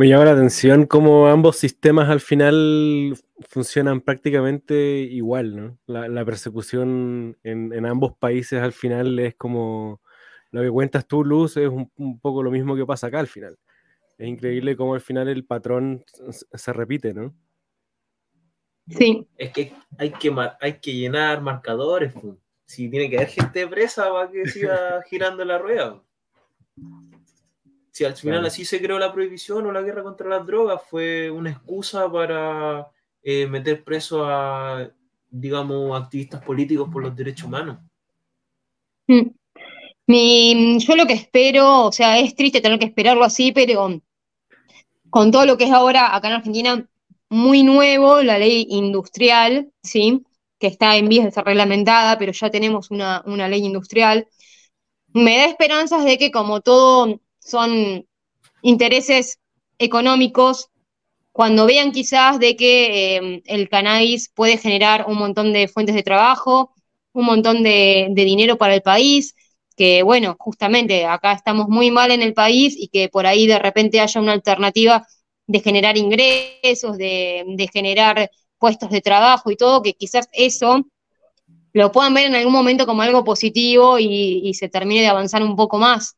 Me 0.00 0.08
llama 0.08 0.24
la 0.24 0.32
atención 0.32 0.86
cómo 0.86 1.28
ambos 1.28 1.56
sistemas 1.58 2.08
al 2.08 2.20
final 2.20 3.18
funcionan 3.46 4.00
prácticamente 4.00 5.00
igual, 5.00 5.54
¿no? 5.54 5.78
La, 5.84 6.24
persecución 6.24 7.36
en, 7.42 7.84
ambos 7.84 8.16
países 8.16 8.62
al 8.62 8.72
final 8.72 9.18
es 9.18 9.34
como 9.34 10.00
lo 10.52 10.62
que 10.62 10.70
cuentas 10.70 11.06
tú, 11.06 11.22
Luz, 11.22 11.58
es 11.58 11.68
un, 11.68 12.18
poco 12.18 12.42
lo 12.42 12.50
mismo 12.50 12.74
que 12.76 12.86
pasa 12.86 13.08
acá 13.08 13.20
al 13.20 13.26
final. 13.26 13.58
Es 14.16 14.26
increíble 14.26 14.74
cómo 14.74 14.94
al 14.94 15.02
final 15.02 15.28
el 15.28 15.44
patrón 15.44 16.02
se, 16.30 16.72
repite, 16.72 17.12
¿no? 17.12 17.34
Sí. 18.88 19.28
Es 19.36 19.52
que 19.52 19.74
hay 19.98 20.12
que, 20.12 20.34
hay 20.62 20.78
que 20.78 20.94
llenar 20.94 21.42
marcadores. 21.42 22.14
Si 22.64 22.88
tiene 22.88 23.10
que 23.10 23.18
haber 23.18 23.28
gente 23.28 23.66
presa 23.66 24.10
para 24.10 24.30
que 24.30 24.46
siga 24.46 25.02
girando 25.02 25.44
la 25.44 25.58
rueda. 25.58 26.00
Si 28.00 28.06
al 28.06 28.16
final 28.16 28.46
así 28.46 28.64
se 28.64 28.80
creó 28.80 28.98
la 28.98 29.12
prohibición 29.12 29.66
o 29.66 29.72
la 29.72 29.82
guerra 29.82 30.02
contra 30.02 30.26
las 30.26 30.46
drogas, 30.46 30.80
fue 30.88 31.30
una 31.30 31.50
excusa 31.50 32.10
para 32.10 32.88
eh, 33.22 33.46
meter 33.46 33.84
preso 33.84 34.24
a, 34.24 34.90
digamos, 35.28 36.00
activistas 36.00 36.42
políticos 36.42 36.88
por 36.90 37.02
los 37.02 37.14
derechos 37.14 37.44
humanos. 37.44 37.76
Mm. 39.06 40.78
yo 40.78 40.96
lo 40.96 41.06
que 41.06 41.12
espero, 41.12 41.84
o 41.88 41.92
sea, 41.92 42.18
es 42.18 42.34
triste 42.34 42.62
tener 42.62 42.78
que 42.78 42.86
esperarlo 42.86 43.22
así, 43.22 43.52
pero 43.52 44.00
con 45.10 45.30
todo 45.30 45.44
lo 45.44 45.58
que 45.58 45.64
es 45.64 45.70
ahora 45.70 46.16
acá 46.16 46.28
en 46.28 46.34
Argentina 46.36 46.88
muy 47.28 47.64
nuevo, 47.64 48.22
la 48.22 48.38
ley 48.38 48.66
industrial, 48.70 49.70
¿sí? 49.82 50.24
que 50.58 50.68
está 50.68 50.96
en 50.96 51.10
vías 51.10 51.26
de 51.26 51.32
ser 51.32 51.44
reglamentada, 51.44 52.16
pero 52.18 52.32
ya 52.32 52.48
tenemos 52.48 52.90
una, 52.90 53.22
una 53.26 53.46
ley 53.46 53.62
industrial, 53.62 54.26
me 55.12 55.36
da 55.36 55.44
esperanzas 55.44 56.02
de 56.06 56.16
que 56.16 56.30
como 56.30 56.62
todo 56.62 57.20
son 57.40 58.06
intereses 58.62 59.38
económicos, 59.78 60.68
cuando 61.32 61.66
vean 61.66 61.92
quizás 61.92 62.38
de 62.38 62.56
que 62.56 63.16
em, 63.16 63.42
el 63.46 63.68
cannabis 63.68 64.30
puede 64.34 64.58
generar 64.58 65.06
un 65.08 65.16
montón 65.16 65.52
de 65.52 65.68
fuentes 65.68 65.94
de 65.94 66.02
trabajo, 66.02 66.74
un 67.12 67.24
montón 67.24 67.62
de, 67.62 68.12
dinero 68.14 68.58
para 68.58 68.74
el 68.74 68.82
país, 68.82 69.34
que 69.76 70.02
bueno, 70.02 70.36
justamente 70.38 71.06
acá 71.06 71.32
estamos 71.32 71.68
muy 71.68 71.90
mal 71.90 72.10
en 72.10 72.22
el 72.22 72.34
país 72.34 72.74
y 72.76 72.88
que 72.88 73.08
por 73.08 73.26
ahí 73.26 73.46
de 73.46 73.58
repente 73.58 74.00
haya 74.00 74.20
una 74.20 74.32
alternativa 74.32 75.06
de 75.46 75.60
generar 75.60 75.96
ingresos, 75.96 76.98
de, 76.98 77.68
generar 77.72 78.30
puestos 78.58 78.90
de 78.90 79.00
trabajo 79.00 79.50
y 79.50 79.56
todo, 79.56 79.82
que 79.82 79.94
quizás 79.94 80.28
eso 80.32 80.84
lo 81.72 81.92
puedan 81.92 82.14
ver 82.14 82.26
en 82.26 82.34
algún 82.34 82.52
momento 82.52 82.84
como 82.86 83.02
algo 83.02 83.24
positivo 83.24 83.98
y 83.98 84.52
se 84.54 84.68
termine 84.68 85.02
de 85.02 85.08
avanzar 85.08 85.42
un 85.42 85.56
poco 85.56 85.78
más 85.78 86.16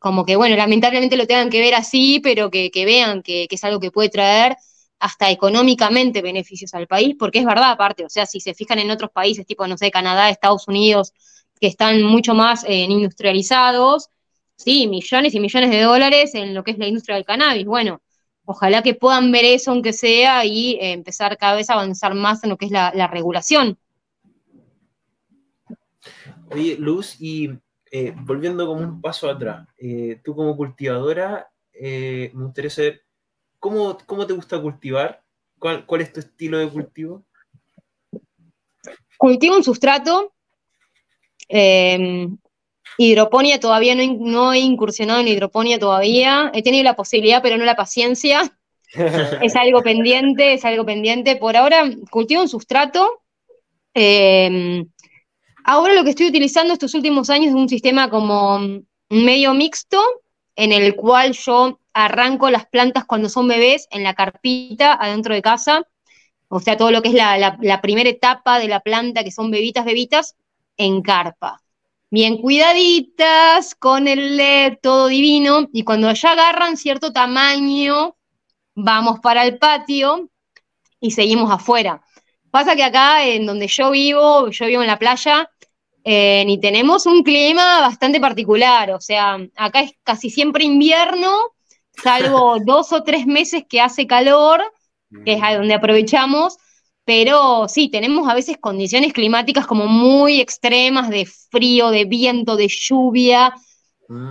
como 0.00 0.24
que, 0.24 0.34
bueno, 0.34 0.56
lamentablemente 0.56 1.16
lo 1.18 1.26
tengan 1.26 1.50
que 1.50 1.60
ver 1.60 1.74
así, 1.74 2.20
pero 2.20 2.50
que, 2.50 2.70
vean 2.86 3.22
que, 3.22 3.46
es 3.48 3.64
algo 3.64 3.78
que 3.80 3.90
puede 3.90 4.08
traer 4.08 4.56
hasta 4.98 5.30
económicamente 5.30 6.22
beneficios 6.22 6.72
al 6.74 6.86
país, 6.86 7.14
porque 7.18 7.38
es 7.40 7.44
verdad 7.44 7.70
aparte, 7.70 8.06
o 8.06 8.08
sea, 8.08 8.24
si 8.24 8.40
se 8.40 8.54
fijan 8.54 8.78
en 8.78 8.90
otros 8.90 9.10
países, 9.10 9.46
tipo, 9.46 9.66
no 9.66 9.76
sé, 9.76 9.90
Canadá, 9.90 10.30
Estados 10.30 10.66
Unidos, 10.68 11.12
que 11.60 11.66
están 11.66 12.02
mucho 12.02 12.34
más 12.34 12.64
eh, 12.64 12.86
industrializados, 12.88 14.08
sí, 14.56 14.88
millones 14.88 15.34
y 15.34 15.40
millones 15.40 15.70
de 15.70 15.82
dólares 15.82 16.34
en 16.34 16.54
lo 16.54 16.64
que 16.64 16.70
es 16.70 16.78
la 16.78 16.86
industria 16.86 17.16
del 17.16 17.26
cannabis. 17.26 17.66
Bueno, 17.66 18.00
ojalá 18.46 18.82
que 18.82 18.94
puedan 18.94 19.30
ver 19.30 19.44
eso, 19.44 19.70
aunque 19.70 19.92
sea, 19.92 20.46
y 20.46 20.78
eh, 20.80 20.92
empezar 20.92 21.36
cada 21.36 21.56
vez 21.56 21.68
a 21.68 21.74
avanzar 21.74 22.14
más 22.14 22.42
en 22.42 22.50
lo 22.50 22.56
que 22.56 22.64
es 22.64 22.72
la, 22.72 22.90
la 22.94 23.06
regulación. 23.06 23.78
Oye, 26.50 26.76
Luz, 26.78 27.20
y 27.20 27.50
eh, 27.90 28.14
volviendo 28.16 28.66
como 28.66 28.80
un 28.80 29.00
paso 29.00 29.28
atrás, 29.28 29.66
eh, 29.76 30.20
tú 30.22 30.34
como 30.34 30.56
cultivadora, 30.56 31.50
eh, 31.72 32.30
me 32.34 32.44
gustaría 32.44 32.70
saber 32.70 33.02
cómo, 33.58 33.98
cómo 34.06 34.26
te 34.26 34.32
gusta 34.32 34.60
cultivar, 34.60 35.22
¿Cuál, 35.58 35.84
cuál 35.84 36.00
es 36.00 36.12
tu 36.12 36.20
estilo 36.20 36.58
de 36.58 36.70
cultivo. 36.70 37.22
Cultivo 39.18 39.56
un 39.56 39.62
sustrato, 39.62 40.32
em, 41.48 42.38
hidroponía 42.96 43.60
todavía 43.60 43.94
no, 43.94 44.02
no, 44.18 44.52
he 44.54 44.60
incursionado 44.60 45.20
en 45.20 45.28
hidroponía 45.28 45.78
todavía, 45.78 46.50
he 46.54 46.62
tenido 46.62 46.84
la 46.84 46.96
posibilidad 46.96 47.42
pero 47.42 47.58
no 47.58 47.64
la 47.66 47.76
paciencia, 47.76 48.56
es 49.42 49.54
algo 49.54 49.82
pendiente, 49.82 50.54
es 50.54 50.64
algo 50.64 50.86
pendiente, 50.86 51.36
por 51.36 51.56
ahora 51.56 51.84
cultivo 52.10 52.40
un 52.40 52.48
sustrato, 52.48 53.20
em, 53.92 54.88
Ahora 55.72 55.94
lo 55.94 56.02
que 56.02 56.10
estoy 56.10 56.26
utilizando 56.26 56.72
estos 56.72 56.94
últimos 56.94 57.30
años 57.30 57.50
es 57.50 57.54
un 57.54 57.68
sistema 57.68 58.10
como 58.10 58.58
medio 59.08 59.54
mixto, 59.54 60.02
en 60.56 60.72
el 60.72 60.96
cual 60.96 61.30
yo 61.32 61.78
arranco 61.94 62.50
las 62.50 62.66
plantas 62.66 63.04
cuando 63.04 63.28
son 63.28 63.46
bebés 63.46 63.86
en 63.92 64.02
la 64.02 64.14
carpita 64.14 64.94
adentro 64.94 65.32
de 65.32 65.42
casa, 65.42 65.86
o 66.48 66.58
sea, 66.58 66.76
todo 66.76 66.90
lo 66.90 67.02
que 67.02 67.10
es 67.10 67.14
la, 67.14 67.80
primera 67.80 68.10
etapa 68.10 68.58
de 68.58 68.66
la 68.66 68.80
planta, 68.80 69.22
que 69.22 69.30
son 69.30 69.52
bebitas, 69.52 69.84
bebitas, 69.84 70.34
en 70.76 71.02
carpa. 71.02 71.62
Bien 72.10 72.38
cuidaditas, 72.38 73.76
con 73.76 74.08
el 74.08 74.36
LED, 74.36 74.78
todo 74.82 75.06
divino, 75.06 75.68
y 75.72 75.84
cuando 75.84 76.12
ya 76.12 76.32
agarran 76.32 76.78
cierto 76.78 77.12
tamaño, 77.12 78.16
vamos 78.74 79.20
para 79.20 79.44
el 79.44 79.56
patio 79.58 80.30
y 80.98 81.12
seguimos 81.12 81.48
afuera. 81.48 82.02
Pasa 82.50 82.74
que 82.74 82.82
acá, 82.82 83.24
en 83.24 83.46
donde 83.46 83.68
yo 83.68 83.92
vivo, 83.92 84.50
yo 84.50 84.66
vivo 84.66 84.82
en 84.82 84.88
la 84.88 84.98
playa, 84.98 85.48
eh, 86.04 86.44
y 86.46 86.58
tenemos 86.60 87.06
un 87.06 87.22
clima 87.22 87.80
bastante 87.80 88.20
particular, 88.20 88.90
o 88.92 89.00
sea, 89.00 89.38
acá 89.56 89.82
es 89.82 89.92
casi 90.02 90.30
siempre 90.30 90.64
invierno, 90.64 91.30
salvo 92.02 92.56
dos 92.64 92.92
o 92.92 93.02
tres 93.02 93.26
meses 93.26 93.64
que 93.68 93.80
hace 93.80 94.06
calor, 94.06 94.62
que 95.24 95.34
es 95.34 95.42
a 95.42 95.56
donde 95.56 95.74
aprovechamos, 95.74 96.56
pero 97.04 97.68
sí, 97.68 97.88
tenemos 97.88 98.28
a 98.28 98.34
veces 98.34 98.58
condiciones 98.58 99.12
climáticas 99.12 99.66
como 99.66 99.86
muy 99.86 100.40
extremas 100.40 101.10
de 101.10 101.26
frío, 101.26 101.90
de 101.90 102.04
viento, 102.04 102.56
de 102.56 102.68
lluvia, 102.68 103.54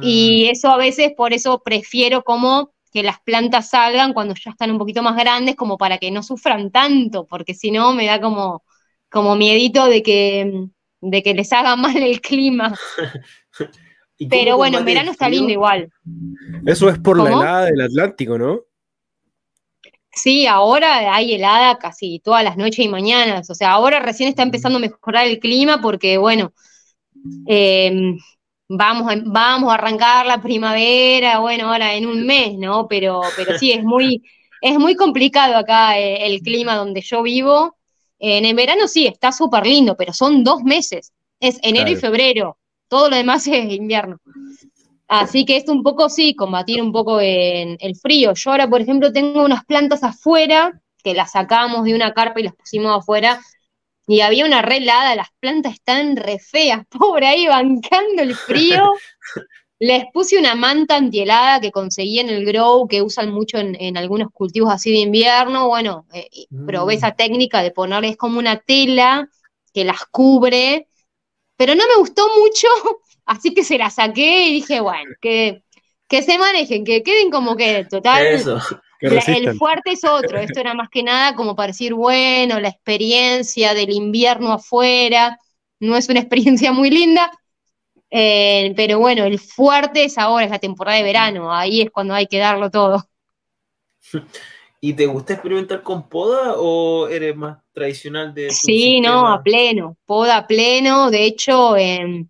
y 0.02 0.46
mm. 0.46 0.52
eso 0.52 0.70
a 0.70 0.78
veces, 0.78 1.12
por 1.16 1.34
eso 1.34 1.62
prefiero 1.64 2.24
como 2.24 2.72
que 2.92 3.04
las 3.04 3.20
plantas 3.22 3.70
salgan 3.70 4.14
cuando 4.14 4.34
ya 4.34 4.52
están 4.52 4.72
un 4.72 4.78
poquito 4.78 5.04
más 5.04 5.16
grandes, 5.16 5.56
como 5.56 5.78
para 5.78 5.98
que 5.98 6.12
no 6.12 6.24
sufran 6.24 6.72
tanto, 6.72 7.26
porque 7.28 7.54
si 7.54 7.72
no 7.72 7.94
me 7.94 8.06
da 8.06 8.20
como, 8.20 8.64
como 9.10 9.36
miedito 9.36 9.86
de 9.86 10.02
que 10.02 10.70
de 11.02 11.24
que 11.24 11.34
les 11.34 11.52
haga 11.54 11.76
mal 11.76 11.98
el 11.98 12.22
clima. 12.22 12.74
Pero 14.30 14.58
bueno, 14.58 14.80
en 14.80 14.86
verano 14.86 15.12
está 15.12 15.30
lindo 15.30 15.52
igual. 15.52 15.90
Eso 16.66 16.90
es 16.90 17.00
por 17.00 17.18
la 17.18 17.30
helada 17.30 17.66
del 17.66 17.82
Atlántico, 17.82 18.38
¿no? 18.38 18.60
Sí, 20.12 20.48
ahora 20.48 21.16
hay 21.16 21.34
helada 21.34 21.78
casi 21.78 22.20
todas 22.20 22.44
las 22.44 22.58
noches 22.58 22.80
y 22.80 22.90
mañanas. 22.90 23.50
O 23.50 23.56
sea, 23.56 23.72
ahora 23.72 24.00
recién 24.00 24.28
está 24.28 24.44
empezando 24.44 24.78
a 24.78 24.82
mejorar 24.82 25.28
el 25.28 25.40
clima 25.40 25.80
porque, 25.82 26.18
bueno, 26.18 26.52
em, 27.48 28.18
vamos, 28.68 29.12
a, 29.12 29.16
vamos 29.26 29.72
a 29.72 29.76
arrancar 29.76 30.26
la 30.26 30.42
primavera, 30.42 31.40
bueno, 31.40 31.72
ahora 31.72 31.96
en 31.96 32.06
un 32.06 32.26
mes, 32.26 32.58
¿no? 32.58 32.88
Pero, 32.88 33.22
pero 33.38 33.58
sí, 33.58 33.72
es 33.72 33.84
muy, 33.84 34.24
es 34.62 34.78
muy 34.78 34.96
complicado 34.96 35.56
acá 35.56 35.98
eh, 35.98 36.26
el, 36.26 36.42
clima 36.42 36.76
donde 36.76 37.02
yo 37.02 37.22
vivo. 37.24 37.78
En 38.20 38.46
el 38.46 38.56
verano 38.56 38.88
sí, 38.88 39.08
está 39.08 39.32
súper 39.32 39.66
lindo, 39.66 39.96
pero 39.98 40.14
son 40.14 40.44
dos 40.44 40.62
meses. 40.64 41.14
Es 41.40 41.58
enero 41.62 41.90
y 41.90 41.96
febrero. 41.96 42.58
Todo 42.88 43.10
lo 43.10 43.16
demás 43.16 43.48
es 43.48 43.72
invierno. 43.72 44.20
Así 45.08 45.44
que 45.44 45.58
es 45.58 45.68
un 45.68 45.82
poco, 45.82 46.08
sí, 46.10 46.36
combatir 46.36 46.82
un 46.82 46.92
poco 46.92 47.20
en 47.20 47.78
el 47.80 47.96
frío. 47.96 48.34
Yo 48.36 48.52
ahora, 48.52 48.70
por 48.70 48.82
ejemplo, 48.82 49.12
tengo 49.12 49.44
unas 49.44 49.66
plantas 49.66 50.04
afuera, 50.04 50.80
que 51.04 51.16
las 51.16 51.32
sacamos 51.32 51.84
de 51.86 51.96
una 51.96 52.14
carpa 52.14 52.40
y 52.40 52.44
las 52.44 52.56
pusimos 52.56 52.96
afuera, 52.96 53.42
y 54.06 54.22
había 54.22 54.46
una 54.46 54.62
re 54.62 54.78
helada, 54.78 55.16
las 55.16 55.30
plantas 55.40 55.74
están 55.74 56.16
re 56.16 56.40
feas, 56.40 56.86
pobre 56.90 57.28
ahí 57.28 57.48
bancando 57.48 58.22
el 58.22 58.36
frío. 58.36 58.94
Les 59.80 60.04
puse 60.14 60.38
una 60.38 60.56
manta 60.56 60.98
antihelada 60.98 61.62
que 61.62 61.72
conseguí 61.72 62.20
en 62.20 62.30
el 62.30 62.46
grow, 62.46 62.88
que 62.88 63.02
usan 63.02 63.32
mucho 63.32 63.58
en, 63.58 63.98
algunos 63.98 64.30
cultivos 64.32 64.72
así 64.74 64.92
de 64.92 65.00
invierno. 65.00 65.68
Bueno, 65.70 66.06
eh, 66.14 66.30
probé 66.68 66.96
mm. 66.96 66.98
esa 66.98 67.12
técnica 67.12 67.64
de 67.64 67.72
ponerles 67.72 68.18
como 68.18 68.40
una 68.40 68.58
tela 68.58 69.30
que 69.74 69.86
las 69.86 70.06
cubre, 70.12 70.88
pero 71.56 71.76
no 71.76 71.84
me 71.88 71.96
gustó 71.98 72.28
mucho 72.40 72.68
Así 73.30 73.54
que 73.54 73.64
se 73.64 73.78
la 73.78 73.92
saqué 73.92 74.48
y 74.48 74.54
dije, 74.54 74.80
bueno, 74.80 75.12
que, 75.22 75.62
que 76.08 76.24
se 76.24 76.40
manejen, 76.40 76.84
que 76.84 77.04
queden 77.04 77.30
como 77.30 77.56
que 77.56 77.86
total. 77.86 78.26
el 79.02 79.54
fuerte 79.56 79.92
es 79.92 80.04
otro, 80.04 80.40
esto 80.40 80.60
era 80.60 80.74
más 80.74 80.90
que 80.90 81.04
nada 81.04 81.36
como 81.36 81.56
para 81.56 81.68
decir, 81.68 81.94
bueno, 81.94 82.60
la 82.60 82.70
experiencia 82.70 83.76
del 83.76 83.92
invierno 83.92 84.52
afuera, 84.52 85.38
no 85.80 85.96
es 85.96 86.10
una 86.10 86.20
experiencia 86.22 86.72
muy 86.72 86.90
linda, 86.90 87.32
eh, 88.10 88.74
pero 88.76 89.00
bueno, 89.00 89.24
el 89.24 89.40
fuerte 89.40 90.06
es 90.06 90.18
ahora, 90.18 90.46
es 90.46 90.52
la 90.52 90.60
temporada 90.60 90.98
de 90.98 91.04
verano, 91.04 91.54
ahí 91.54 91.82
es 91.82 91.92
cuando 91.92 92.14
hay 92.14 92.28
que 92.28 92.40
darlo 92.40 92.72
todo. 92.72 93.08
¿Y 94.82 94.94
te 94.94 95.08
gusta 95.08 95.34
experimentar 95.34 95.84
con 95.84 96.08
poda 96.08 96.54
o 96.58 97.10
eres 97.10 97.36
más 97.36 97.58
tradicional 97.74 98.34
de... 98.34 98.50
sí, 98.50 99.02
no, 99.02 99.28
a 99.28 99.44
pleno, 99.44 99.98
poda 100.06 100.38
a 100.38 100.48
pleno, 100.48 101.12
de 101.12 101.26
hecho, 101.26 101.76
eh, 101.76 102.26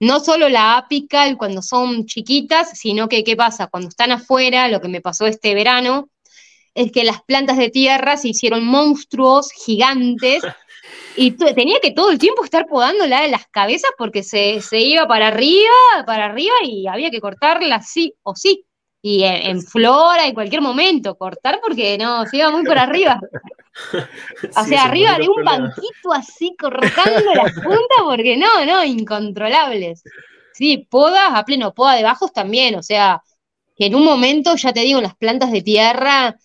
no 0.00 0.20
solo 0.20 0.48
la 0.48 0.78
apical 0.78 1.36
cuando 1.36 1.60
son 1.60 2.06
chiquitas, 2.06 2.78
sino 2.78 3.06
que 3.06 3.22
qué 3.22 3.36
pasa 3.36 3.66
cuando 3.66 3.90
están 3.90 4.12
afuera, 4.12 4.68
lo 4.68 4.80
que 4.80 4.88
me 4.88 5.02
pasó 5.02 5.26
este 5.26 5.54
verano, 5.54 6.08
es 6.74 6.90
que 6.90 7.04
las 7.04 7.22
plantas 7.22 7.58
de 7.58 7.68
tierra 7.68 8.16
se 8.16 8.28
hicieron 8.28 8.64
monstruos 8.64 9.52
gigantes 9.52 10.42
y 11.22 11.32
tenía 11.32 11.78
que 11.82 11.90
todo 11.90 12.10
el 12.10 12.18
tiempo 12.18 12.42
estar 12.42 12.64
podándola 12.66 13.20
de 13.20 13.28
las 13.28 13.46
cabezas 13.48 13.90
porque 13.98 14.22
se, 14.22 14.62
se, 14.62 14.80
iba 14.80 15.06
para 15.06 15.28
arriba, 15.28 15.70
para 16.06 16.24
arriba 16.24 16.54
y 16.64 16.86
había 16.86 17.10
que 17.10 17.20
cortarla 17.20 17.82
sí 17.82 18.14
o 18.22 18.34
sí. 18.34 18.64
Y 19.02 19.24
en, 19.24 19.60
flora, 19.60 20.26
en 20.26 20.32
cualquier 20.32 20.62
momento, 20.62 21.18
cortar 21.18 21.60
porque 21.62 21.98
no, 21.98 22.24
se 22.24 22.38
iba 22.38 22.50
muy 22.50 22.64
por 22.64 22.78
arriba. 22.78 23.20
O 24.56 24.64
sea, 24.64 24.84
arriba 24.84 25.16
de 25.16 25.28
un 25.28 25.44
banquito 25.44 26.12
así 26.12 26.54
cortando 26.58 27.34
las 27.34 27.52
puntas, 27.52 28.02
porque 28.04 28.36
no, 28.36 28.66
no, 28.66 28.84
incontrolables. 28.84 30.02
Sí, 30.52 30.86
podas 30.90 31.30
a 31.32 31.44
pleno, 31.44 31.72
poda 31.72 31.94
de 31.94 32.02
bajos 32.02 32.32
también, 32.32 32.74
o 32.74 32.82
sea, 32.82 33.22
que 33.76 33.86
en 33.86 33.94
un 33.94 34.04
momento, 34.04 34.56
ya 34.56 34.72
te 34.72 34.80
digo, 34.80 35.00
las 35.00 35.16
plantas 35.16 35.52
de 35.52 35.62
tierra 35.62 36.36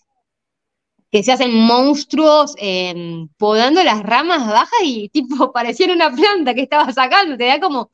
que 1.15 1.23
se 1.23 1.31
hacen 1.31 1.53
monstruos 1.53 2.55
em, 2.57 3.29
podando 3.37 3.81
las 3.85 4.03
ramas 4.03 4.45
bajas 4.47 4.79
y 4.83 5.07
tipo 5.13 5.53
parecía 5.53 5.93
una 5.93 6.13
planta 6.13 6.53
que 6.53 6.63
estaba 6.63 6.91
sacando, 6.91 7.37
te 7.37 7.45
da 7.45 7.57
como, 7.61 7.89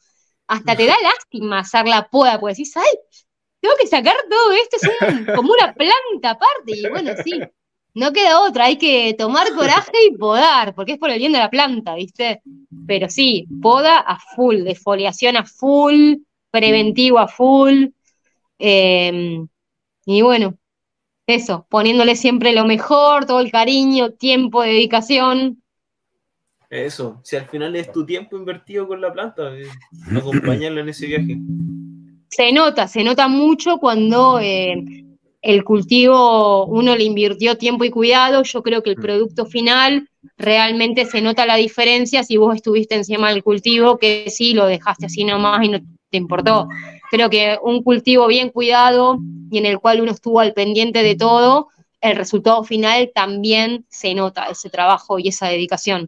hasta 0.48 0.76
te 0.76 0.88
da 0.88 0.96
lástima 1.04 1.60
hacer 1.60 1.88
la 1.88 2.10
poda, 2.10 2.40
porque 2.40 2.54
decís, 2.54 2.76
ay, 2.76 2.98
tengo 3.60 3.76
que 3.80 3.86
sacar 3.86 4.16
todo 4.28 4.52
esto, 4.54 4.78
es 4.78 5.36
como 5.36 5.54
una 5.54 5.72
planta 5.72 6.32
aparte, 6.32 6.76
y 6.76 6.90
bueno, 6.90 7.12
sí, 7.24 7.40
no 7.94 8.12
queda 8.12 8.42
otra, 8.42 8.66
hay 8.66 8.80
que 8.80 9.14
tomar 9.16 9.54
coraje 9.54 9.92
y 10.10 10.18
podar, 10.18 10.74
porque 10.74 10.94
es 10.94 10.98
por 10.98 11.12
el 11.12 11.20
bien 11.20 11.34
de 11.34 11.38
la 11.38 11.52
planta, 11.52 11.94
¿viste? 11.94 12.42
Pero 12.88 13.08
sí, 13.08 13.46
poda 13.62 14.00
a 14.00 14.18
full, 14.36 14.64
defoliación 14.64 15.38
a 15.38 15.46
full, 15.46 16.16
preventivo 16.50 17.20
a 17.20 17.28
full, 17.28 17.90
em, 18.58 19.48
y 20.08 20.22
bueno, 20.24 20.58
eso, 21.28 21.66
poniéndole 21.70 22.16
siempre 22.16 22.54
lo 22.54 22.66
mejor, 22.66 23.26
todo 23.26 23.40
el 23.40 23.52
cariño, 23.52 24.12
tiempo, 24.12 24.62
dedicación. 24.62 25.62
Eso, 26.70 27.20
si 27.24 27.36
al 27.36 27.48
final 27.48 27.76
es 27.76 27.92
tu 27.92 28.06
tiempo 28.06 28.38
invertido 28.38 28.88
con 28.88 29.02
la 29.02 29.12
planta, 29.12 29.54
eh, 29.58 29.68
acompañarla 30.16 30.82
en 30.82 30.90
ese 30.90 31.08
viaje. 31.08 31.38
Se 32.30 32.52
nota, 32.54 32.88
se 32.88 33.04
nota 33.04 33.28
mucho 33.28 33.78
cuando 33.78 34.40
eh, 34.40 35.06
el 35.42 35.64
cultivo 35.64 36.66
uno 36.68 36.96
le 36.96 37.04
invirtió 37.04 37.58
tiempo 37.58 37.84
y 37.84 37.90
cuidado. 37.90 38.44
Yo 38.44 38.64
creo 38.64 38.82
que 38.84 38.92
el 38.92 38.98
mm. 38.98 39.02
producto 39.02 39.46
final 39.46 40.08
realmente 40.38 41.06
se 41.06 41.22
nota 41.22 41.46
la 41.46 41.56
diferencia 41.56 42.24
si 42.24 42.38
vos 42.38 42.56
estuviste 42.56 42.96
encima 42.96 43.30
del 43.30 43.44
cultivo, 43.44 43.98
que 43.98 44.30
sí 44.30 44.54
lo 44.54 44.66
dejaste 44.66 45.08
así 45.08 45.26
nomás 45.26 45.66
y 45.66 45.70
no 45.70 45.80
te 46.10 46.18
importó. 46.18 46.70
Creo 47.12 47.30
que 47.30 47.60
un 47.62 47.84
cultivo 47.84 48.26
bien 48.28 48.52
cuidado 48.52 49.20
y 49.52 49.58
en 49.58 49.66
el 49.66 49.80
cual 49.80 50.00
uno 50.00 50.14
estuvo 50.14 50.40
al 50.40 50.54
pendiente 50.54 51.04
de 51.04 51.16
todo, 51.16 51.68
el 52.00 52.16
resultado 52.16 52.64
final 52.64 53.12
también 53.14 53.86
se 53.90 54.16
nota 54.16 54.46
ese 54.46 54.70
trabajo 54.70 55.20
y 55.20 55.28
esa 55.28 55.50
dedicación. 55.50 56.08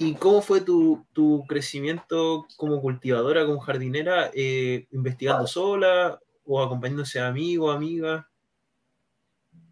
¿Y 0.00 0.14
cómo 0.14 0.42
fue 0.42 0.62
tu, 0.62 1.06
crecimiento 1.46 2.48
como 2.56 2.80
cultivadora, 2.80 3.46
como 3.46 3.60
jardinera, 3.60 4.32
eh, 4.34 4.88
investigando 4.90 5.46
sola 5.46 6.18
o 6.44 6.60
acompañándose 6.60 7.20
a 7.20 7.28
amigos, 7.28 7.76
amigas? 7.76 8.24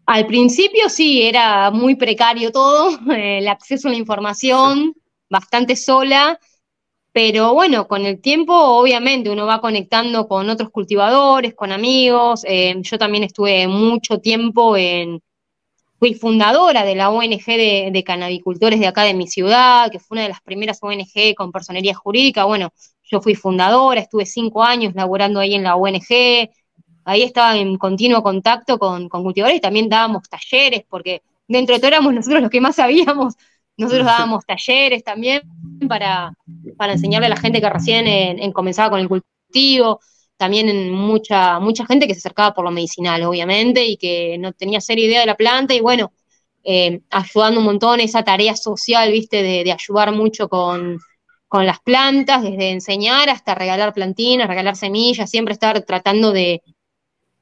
Al 0.05 0.25
principio 0.25 0.87
sí, 0.87 1.23
era 1.23 1.69
muy 1.69 1.95
precario 1.95 2.49
todo, 2.53 2.97
el 3.13 3.45
acceso 3.49 3.89
a 3.89 3.91
la 3.91 3.97
información, 3.97 4.95
bastante 5.29 5.75
sola, 5.75 6.39
pero 7.21 7.53
bueno, 7.53 7.85
con 7.85 8.05
el 8.05 8.21
tiempo 8.21 8.53
obviamente 8.53 9.29
uno 9.29 9.45
va 9.45 9.59
conectando 9.59 10.25
con 10.29 10.49
otros 10.49 10.69
cultivadores, 10.69 11.53
con 11.53 11.73
amigos, 11.73 12.45
eh, 12.47 12.75
yo 12.79 12.97
también 12.97 13.25
estuve 13.25 13.67
mucho 13.67 14.19
tiempo 14.19 14.77
en, 14.77 15.21
fui 15.99 16.13
fundadora 16.13 16.85
de 16.85 16.95
la 16.95 17.09
ONG 17.09 17.45
de, 17.91 18.03
canabicultores 18.05 18.79
de 18.79 18.87
acá 18.87 19.03
de 19.03 19.13
mi 19.13 19.27
ciudad, 19.27 19.91
que 19.91 19.99
fue 19.99 20.15
una 20.15 20.21
de 20.23 20.29
las 20.29 20.39
primeras 20.41 20.79
ONG 20.81 21.35
con 21.35 21.51
personería 21.51 21.93
jurídica. 21.93 22.45
Bueno, 22.45 22.71
yo 23.03 23.19
fui 23.19 23.35
fundadora, 23.35 23.99
estuve 23.99 24.25
cinco 24.25 24.63
años 24.63 24.93
laborando 24.95 25.41
ahí 25.41 25.55
en 25.55 25.63
la 25.63 25.75
ONG, 25.75 26.49
ahí 27.03 27.23
estaba 27.23 27.57
en 27.57 27.77
continuo 27.77 28.23
contacto 28.23 28.79
con, 28.79 29.09
cultivadores 29.09 29.57
y 29.57 29.61
también 29.61 29.89
dábamos 29.89 30.23
talleres, 30.29 30.83
porque 30.87 31.21
dentro 31.49 31.75
de 31.75 31.81
todo 31.81 31.89
éramos 31.89 32.13
nosotros 32.13 32.43
los 32.43 32.49
que 32.49 32.61
más 32.61 32.77
sabíamos, 32.77 33.35
nosotros 33.79 34.05
dábamos 34.05 34.45
talleres 34.45 35.03
también 35.03 35.41
para, 35.87 36.33
para 36.77 36.93
enseñarle 36.93 37.27
a 37.27 37.31
la 37.31 37.37
gente 37.37 37.61
que 37.61 37.69
recién 37.69 38.51
comenzaba 38.51 38.91
con 38.91 38.99
el 38.99 39.07
cultivo 39.07 39.99
también 40.39 40.89
mucha, 40.93 41.59
mucha 41.59 41.85
gente 41.85 42.07
que 42.07 42.13
se 42.13 42.19
acercaba 42.19 42.53
por 42.53 42.63
lo 42.63 42.71
medicinal, 42.71 43.21
obviamente, 43.23 43.83
y 43.85 43.97
que 43.97 44.37
no 44.37 44.53
tenía 44.53 44.79
cero 44.79 45.01
idea 45.01 45.19
de 45.19 45.25
la 45.25 45.35
planta, 45.35 45.73
y 45.73 45.81
bueno, 45.81 46.13
eh, 46.63 47.01
ayudando 47.09 47.59
un 47.59 47.65
montón 47.65 47.99
esa 47.99 48.23
tarea 48.23 48.55
social, 48.55 49.11
viste, 49.11 49.43
de, 49.43 49.69
ayudar 49.69 50.13
mucho 50.13 50.47
con, 50.47 50.97
las 51.51 51.81
plantas, 51.81 52.41
desde 52.41 52.69
enseñar 52.69 53.29
hasta 53.29 53.53
regalar 53.53 53.93
plantinas, 53.93 54.47
regalar 54.47 54.77
semillas, 54.77 55.29
siempre 55.29 55.53
estar 55.53 55.81
tratando 55.81 56.31
de, 56.31 56.61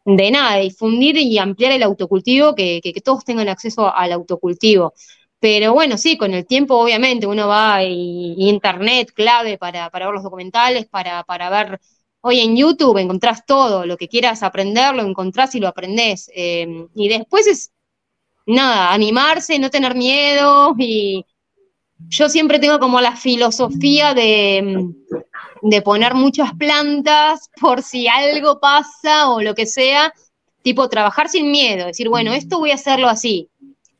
de 0.05 0.31
nada, 0.31 0.55
de 0.55 0.63
difundir 0.63 1.17
y 1.17 1.37
ampliar 1.37 1.73
el 1.73 1.83
autocultivo, 1.83 2.55
que, 2.55 2.81
que, 2.81 3.01
todos 3.01 3.23
tengan 3.23 3.47
acceso 3.47 3.93
al 3.93 4.11
autocultivo. 4.11 4.95
Pero 5.39 5.73
bueno, 5.73 5.97
sí, 5.97 6.17
con 6.17 6.33
el 6.33 6.45
tiempo 6.47 6.75
obviamente 6.75 7.27
uno 7.27 7.47
va 7.47 7.83
y, 7.83 8.35
internet 8.49 9.11
clave 9.13 9.57
para, 9.57 9.89
para, 9.89 10.07
ver 10.07 10.15
los 10.15 10.23
documentales, 10.23 10.87
para, 10.87 11.23
para 11.23 11.49
ver 11.49 11.79
Hoy 12.21 12.41
en 12.41 12.57
YouTube 12.57 12.97
encontrás 12.97 13.45
todo, 13.45 13.85
lo 13.85 13.95
que 13.95 14.09
quieras 14.09 14.43
aprender, 14.43 14.93
lo 14.95 15.03
encontrás 15.03 15.55
y 15.55 15.59
lo 15.59 15.67
aprendés. 15.67 16.29
Em, 16.33 16.89
y 16.95 17.07
después 17.09 17.47
es, 17.47 17.71
nada, 18.45 18.91
animarse, 18.91 19.57
no 19.59 19.69
tener 19.69 19.95
miedo. 19.95 20.75
Y 20.77 21.25
yo 22.09 22.27
siempre 22.27 22.59
tengo 22.59 22.79
como 22.79 22.99
la 23.01 23.15
filosofía 23.15 24.13
de, 24.13 24.57
em, 24.57 24.93
de 25.61 25.81
poner 25.81 26.15
muchas 26.15 26.53
plantas 26.55 27.49
por 27.61 27.81
si 27.83 28.07
algo 28.07 28.59
pasa 28.59 29.29
o 29.29 29.41
lo 29.41 29.55
que 29.55 29.65
sea. 29.65 30.13
Tipo, 30.63 30.89
trabajar 30.89 31.29
sin 31.29 31.49
miedo, 31.49 31.85
decir, 31.85 32.09
bueno, 32.09 32.33
esto 32.33 32.59
voy 32.59 32.71
a 32.71 32.75
hacerlo 32.75 33.07
así. 33.07 33.49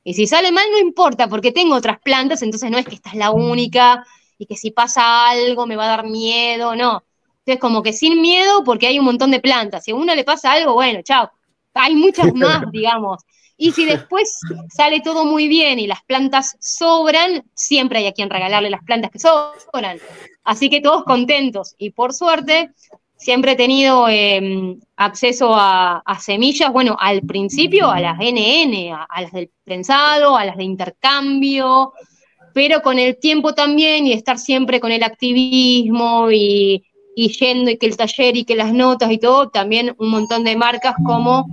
Y 0.08 0.14
si 0.14 0.26
sale 0.26 0.54
mal, 0.54 0.64
no 0.72 0.78
importa, 0.78 1.28
porque 1.28 1.52
tengo 1.52 1.76
otras 1.76 2.00
plantas, 2.00 2.42
entonces 2.42 2.72
no 2.72 2.78
es 2.78 2.86
que 2.86 2.96
esta 2.96 3.10
es 3.10 3.16
la 3.16 3.32
única 3.32 4.06
y 4.38 4.46
que 4.46 4.56
si 4.56 4.72
pasa 4.72 5.28
algo 5.28 5.68
me 5.68 5.76
va 5.76 5.84
a 5.84 5.98
dar 5.98 6.06
miedo, 6.06 6.78
no 6.78 7.04
Entonces, 7.40 7.60
como 7.60 7.84
que 7.84 7.92
sin 7.92 8.22
miedo, 8.22 8.64
porque 8.64 8.88
hay 8.88 9.00
un 9.00 9.04
montón 9.04 9.32
de 9.32 9.42
plantas. 9.42 9.84
Si 9.84 9.92
a 9.92 9.96
uno 9.96 10.16
le 10.16 10.24
pasa 10.24 10.54
algo, 10.54 10.76
bueno, 10.76 11.02
chao. 11.04 11.30
Hay 11.74 11.94
muchas 11.94 12.34
más, 12.36 12.72
digamos. 12.72 13.22
Y 13.58 13.74
si 13.74 13.84
después 13.84 14.32
sale 14.74 15.02
todo 15.02 15.26
muy 15.26 15.50
bien 15.50 15.78
y 15.78 15.88
las 15.88 16.02
plantas 16.06 16.56
sobran, 16.62 17.44
siempre 17.54 18.00
hay 18.00 18.08
a 18.08 18.14
quien 18.14 18.30
regalarle 18.30 18.70
las 18.70 18.86
plantas 18.86 19.12
que 19.12 19.20
sobran. 19.20 20.00
Así 20.46 20.70
que 20.70 20.80
todos 20.80 21.04
contentos. 21.04 21.76
Y 21.78 21.90
por 21.90 22.14
suerte, 22.14 22.72
siempre 23.18 23.54
he 23.54 23.56
tenido 23.56 24.08
em, 24.08 24.80
acceso 24.96 25.54
a, 25.56 26.02
semillas, 26.20 26.72
bueno, 26.72 26.96
al 27.00 27.22
principio 27.22 27.90
a 27.90 28.00
las 28.00 28.18
NN, 28.18 28.94
a, 28.94 29.22
las 29.22 29.32
del 29.32 29.50
prensado, 29.64 30.38
a 30.38 30.46
las 30.46 30.58
de 30.58 30.64
intercambio, 30.64 31.94
pero 32.54 32.82
con 32.82 33.00
el 33.00 33.18
tiempo 33.18 33.54
también 33.54 34.08
y 34.08 34.14
estar 34.14 34.38
siempre 34.38 34.80
con 34.80 34.92
el 34.92 35.04
activismo 35.04 36.32
y, 36.32 36.84
y 37.16 37.30
yendo 37.30 37.72
y 37.72 37.78
que 37.78 37.88
el 37.88 37.98
taller 37.98 38.38
y 38.38 38.46
que 38.46 38.56
las 38.56 38.72
notas 38.72 39.12
y 39.12 39.18
todo, 39.18 39.50
también 39.50 39.96
un 39.98 40.12
montón 40.12 40.44
de 40.44 40.56
marcas 40.56 40.94
como... 41.04 41.48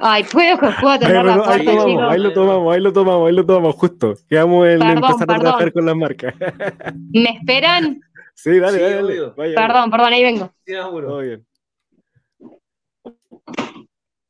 Ay, 0.00 0.24
puedo, 0.30 0.58
puedo 0.58 0.98
tener 0.98 1.24
la 1.24 1.42
ahí, 1.46 1.64
tomamos, 1.64 2.12
ahí 2.12 2.18
lo 2.20 2.32
tomamos, 2.32 2.74
ahí 2.74 2.80
lo 2.80 2.92
tomamos, 2.92 3.28
ahí 3.28 3.34
lo 3.34 3.46
tomamos, 3.46 3.74
justo. 3.76 4.14
Quedamos 4.28 4.68
en 4.68 4.82
empezar 4.82 5.30
a 5.30 5.38
trabajar 5.38 5.72
con 5.72 5.86
las 5.86 5.96
marcas. 5.96 6.34
¿Me 7.12 7.30
esperan? 7.30 8.00
Sí, 8.38 8.56
dale, 8.60 8.78
dale. 8.78 9.32
dale. 9.36 9.54
perdón, 9.54 9.90
perdón, 9.90 10.12
ahí 10.12 10.22
vengo. 10.22 10.54
Todo 10.64 11.18
bien. 11.18 11.44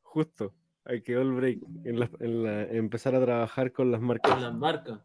Justo. 0.01 0.55
Hay 0.87 1.03
que 1.03 1.13
el 1.13 1.31
break 1.31 1.59
en, 1.85 2.01
la, 2.01 2.11
en 2.19 2.43
la, 2.43 2.63
empezar 2.63 3.15
a 3.15 3.21
trabajar 3.21 3.71
con 3.71 3.93
las 3.93 4.01
marcas. 4.01 4.33
Con 4.33 4.43
las 4.43 4.55
marcas. 4.55 4.99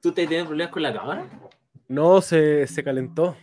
¿Tú 0.00 0.12
te 0.12 0.26
tienes 0.26 0.46
problemas 0.46 0.72
con 0.72 0.82
la 0.82 0.94
cámara? 0.94 1.28
No, 1.88 2.22
se, 2.22 2.66
se 2.66 2.82
calentó. 2.82 3.36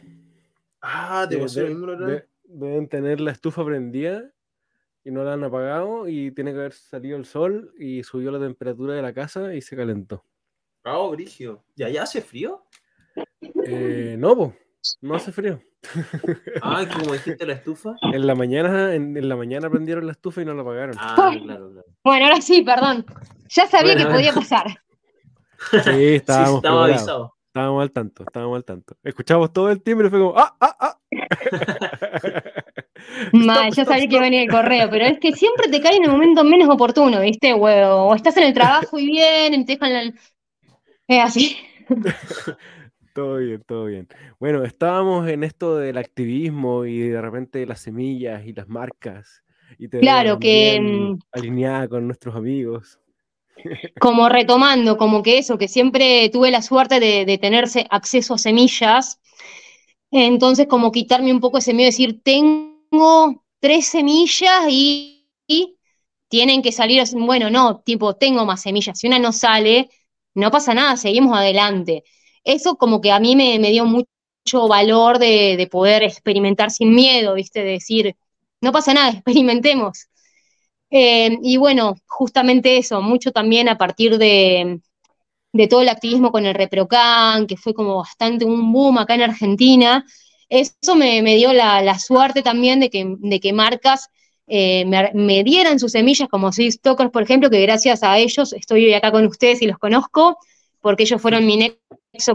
Ah, 0.82 1.28
te 1.30 1.38
pasó 1.38 1.60
de, 1.62 2.28
Deben 2.46 2.90
tener 2.90 3.22
la 3.22 3.30
estufa 3.30 3.64
prendida 3.64 4.28
y 5.04 5.12
no 5.12 5.24
la 5.24 5.34
han 5.34 5.44
apagado 5.44 6.08
y 6.08 6.32
tiene 6.32 6.52
que 6.52 6.58
haber 6.58 6.74
salido 6.74 7.16
el 7.16 7.26
sol 7.26 7.76
y 7.78 8.02
subió 8.02 8.32
la 8.32 8.40
temperatura 8.40 8.96
de 8.96 9.04
la 9.04 9.14
casa 9.14 9.54
y 9.54 9.62
se 9.62 9.76
calentó. 9.76 10.26
Ah, 10.84 10.98
oh, 10.98 11.12
Brigio. 11.12 11.64
¿Y 11.76 11.84
allá 11.84 12.02
hace 12.02 12.22
frío? 12.22 12.66
Eh, 13.66 14.16
no, 14.18 14.54
no 15.02 15.16
hace 15.16 15.32
frío. 15.32 15.60
Ah, 16.64 16.84
como 16.92 17.14
dijiste 17.14 17.46
la 17.46 17.54
estufa. 17.54 17.96
En 18.02 18.26
la 18.26 18.34
mañana, 18.34 18.96
en, 18.96 19.30
la 19.30 19.36
mañana 19.36 19.70
prendieron 19.70 20.08
la 20.08 20.14
estufa 20.14 20.42
y 20.42 20.46
no 20.46 20.56
la 20.56 20.64
apagaron. 20.64 20.96
Ah, 21.00 21.14
claro, 21.16 21.72
claro. 21.72 21.86
Bueno, 22.04 22.26
ahora 22.26 22.42
sí, 22.42 22.64
perdón. 22.64 23.06
Ya 23.50 23.68
sabía 23.68 23.96
que 23.96 24.06
podía 24.06 24.34
pasar. 24.34 24.66
Sí, 25.84 25.90
estábamos. 26.16 26.58
estaba 26.58 26.86
avisado. 26.86 27.36
Estábamos 27.56 27.84
al 27.84 27.92
tanto, 27.92 28.24
estábamos 28.24 28.58
al 28.58 28.66
tanto. 28.66 28.98
Escuchamos 29.02 29.54
todo 29.54 29.72
el 29.72 29.82
tiempo 29.82 30.04
y 30.04 30.10
fue 30.10 30.20
como, 30.20 30.38
¡ah, 30.38 30.58
ah, 30.60 30.76
ah! 30.78 31.00
Mal, 33.32 33.72
ya 33.72 33.86
sabía 33.86 34.10
que 34.10 34.20
venía 34.20 34.42
el 34.42 34.50
correo, 34.50 34.90
pero 34.90 35.06
es 35.06 35.20
que 35.20 35.32
siempre 35.32 35.70
te 35.70 35.80
cae 35.80 35.96
en 35.96 36.04
el 36.04 36.12
momento 36.12 36.44
menos 36.44 36.68
oportuno, 36.68 37.22
¿viste? 37.22 37.54
O, 37.54 38.14
estás 38.14 38.36
en 38.36 38.44
el 38.44 38.54
trabajo 38.54 39.00
y 39.00 39.06
bien, 39.06 39.54
y 39.54 39.66
te 39.66 39.74
dejan 39.74 39.94
la... 39.94 40.02
Es 41.08 41.24
así. 41.24 41.58
Todo 43.16 43.38
bien, 43.38 43.64
todo 43.66 43.86
bien. 43.86 44.08
Bueno, 44.42 44.66
estábamos 44.66 45.28
en 45.30 45.46
esto 45.46 45.78
del 45.78 45.98
activismo 45.98 46.84
y 46.86 47.00
de 47.00 47.22
repente 47.22 47.66
las 47.66 47.80
semillas 47.80 48.46
y 48.46 48.52
las 48.52 48.68
marcas. 48.68 49.42
Y 49.80 49.88
te 49.88 50.00
claro 50.00 50.38
que... 50.38 50.80
Mm, 50.82 51.20
alineada 51.32 51.88
con 51.88 52.06
nuestros 52.06 52.36
amigos 52.36 53.00
como 54.02 54.28
retomando, 54.28 54.98
como 54.98 55.24
que 55.24 55.38
eso, 55.38 55.58
que 55.58 55.70
siempre 55.70 56.30
tuve 56.30 56.52
la 56.52 56.62
suerte 56.62 57.00
de, 57.00 57.38
tener 57.38 57.66
acceso 57.90 58.34
a 58.34 58.38
semillas, 58.38 59.22
entonces 60.12 60.68
como 60.68 60.92
quitarme 60.92 61.32
un 61.32 61.40
poco 61.40 61.60
ese 61.60 61.74
miedo 61.74 61.86
de 61.86 61.92
decir, 61.92 62.22
tengo 62.22 63.46
tres 63.60 63.88
semillas 63.88 64.66
y, 64.70 65.14
tienen 66.28 66.62
que 66.62 66.74
salir, 66.74 67.02
bueno, 67.14 67.50
no, 67.50 67.80
tipo, 67.80 68.16
tengo 68.16 68.46
más 68.46 68.62
semillas, 68.62 69.00
si 69.00 69.08
una 69.08 69.20
no 69.20 69.32
sale, 69.32 69.90
no 70.34 70.52
pasa 70.52 70.74
nada, 70.74 70.98
seguimos 70.98 71.38
adelante. 71.38 72.04
Eso 72.46 72.78
como 72.78 73.02
que 73.02 73.12
a 73.12 73.20
mí 73.20 73.36
me, 73.36 73.60
dio 73.60 73.86
mucho 73.86 74.68
valor 74.70 75.20
de, 75.20 75.58
de, 75.58 75.68
poder 75.68 76.04
experimentar 76.04 76.72
sin 76.72 76.96
miedo, 76.96 77.34
¿viste? 77.34 77.62
De 77.64 77.72
decir, 77.72 78.16
no 78.62 78.72
pasa 78.72 78.94
nada, 78.94 79.10
experimentemos. 79.12 80.08
Eh, 80.90 81.38
y 81.42 81.58
bueno, 81.58 81.96
justamente 82.08 82.78
eso, 82.78 83.02
mucho 83.02 83.32
también 83.32 83.68
a 83.70 83.78
partir 83.78 84.18
de, 84.18 84.80
todo 85.70 85.82
el 85.82 85.90
activismo 85.90 86.32
con 86.32 86.46
el 86.46 86.56
Reprocan, 86.56 87.48
que 87.48 87.58
fue 87.58 87.74
como 87.74 87.98
bastante 87.98 88.46
un 88.46 88.72
boom 88.72 88.98
acá 88.98 89.16
en 89.16 89.24
Argentina, 89.24 90.06
eso 90.48 90.96
me, 90.96 91.22
dio 91.36 91.54
la, 91.54 92.00
suerte 92.00 92.44
también 92.44 92.80
de 92.80 92.90
que, 92.90 93.16
de 93.18 93.40
que 93.40 93.52
marcas 93.52 94.10
eh, 94.48 94.86
me, 94.86 95.44
dieran 95.44 95.80
sus 95.80 95.92
semillas, 95.94 96.30
como 96.30 96.52
Six 96.52 96.82
Talkers, 96.82 97.12
por 97.12 97.24
ejemplo, 97.24 97.50
que 97.50 97.62
gracias 97.62 98.04
a 98.04 98.18
ellos 98.18 98.54
estoy 98.54 98.86
hoy 98.86 98.94
acá 98.94 99.12
con 99.12 99.26
ustedes 99.26 99.62
y 99.62 99.68
los 99.68 99.78
conozco, 99.80 100.38
porque 100.82 101.04
ellos 101.04 101.22
fueron 101.22 101.46
mi 101.46 101.58
nexo 101.58 101.80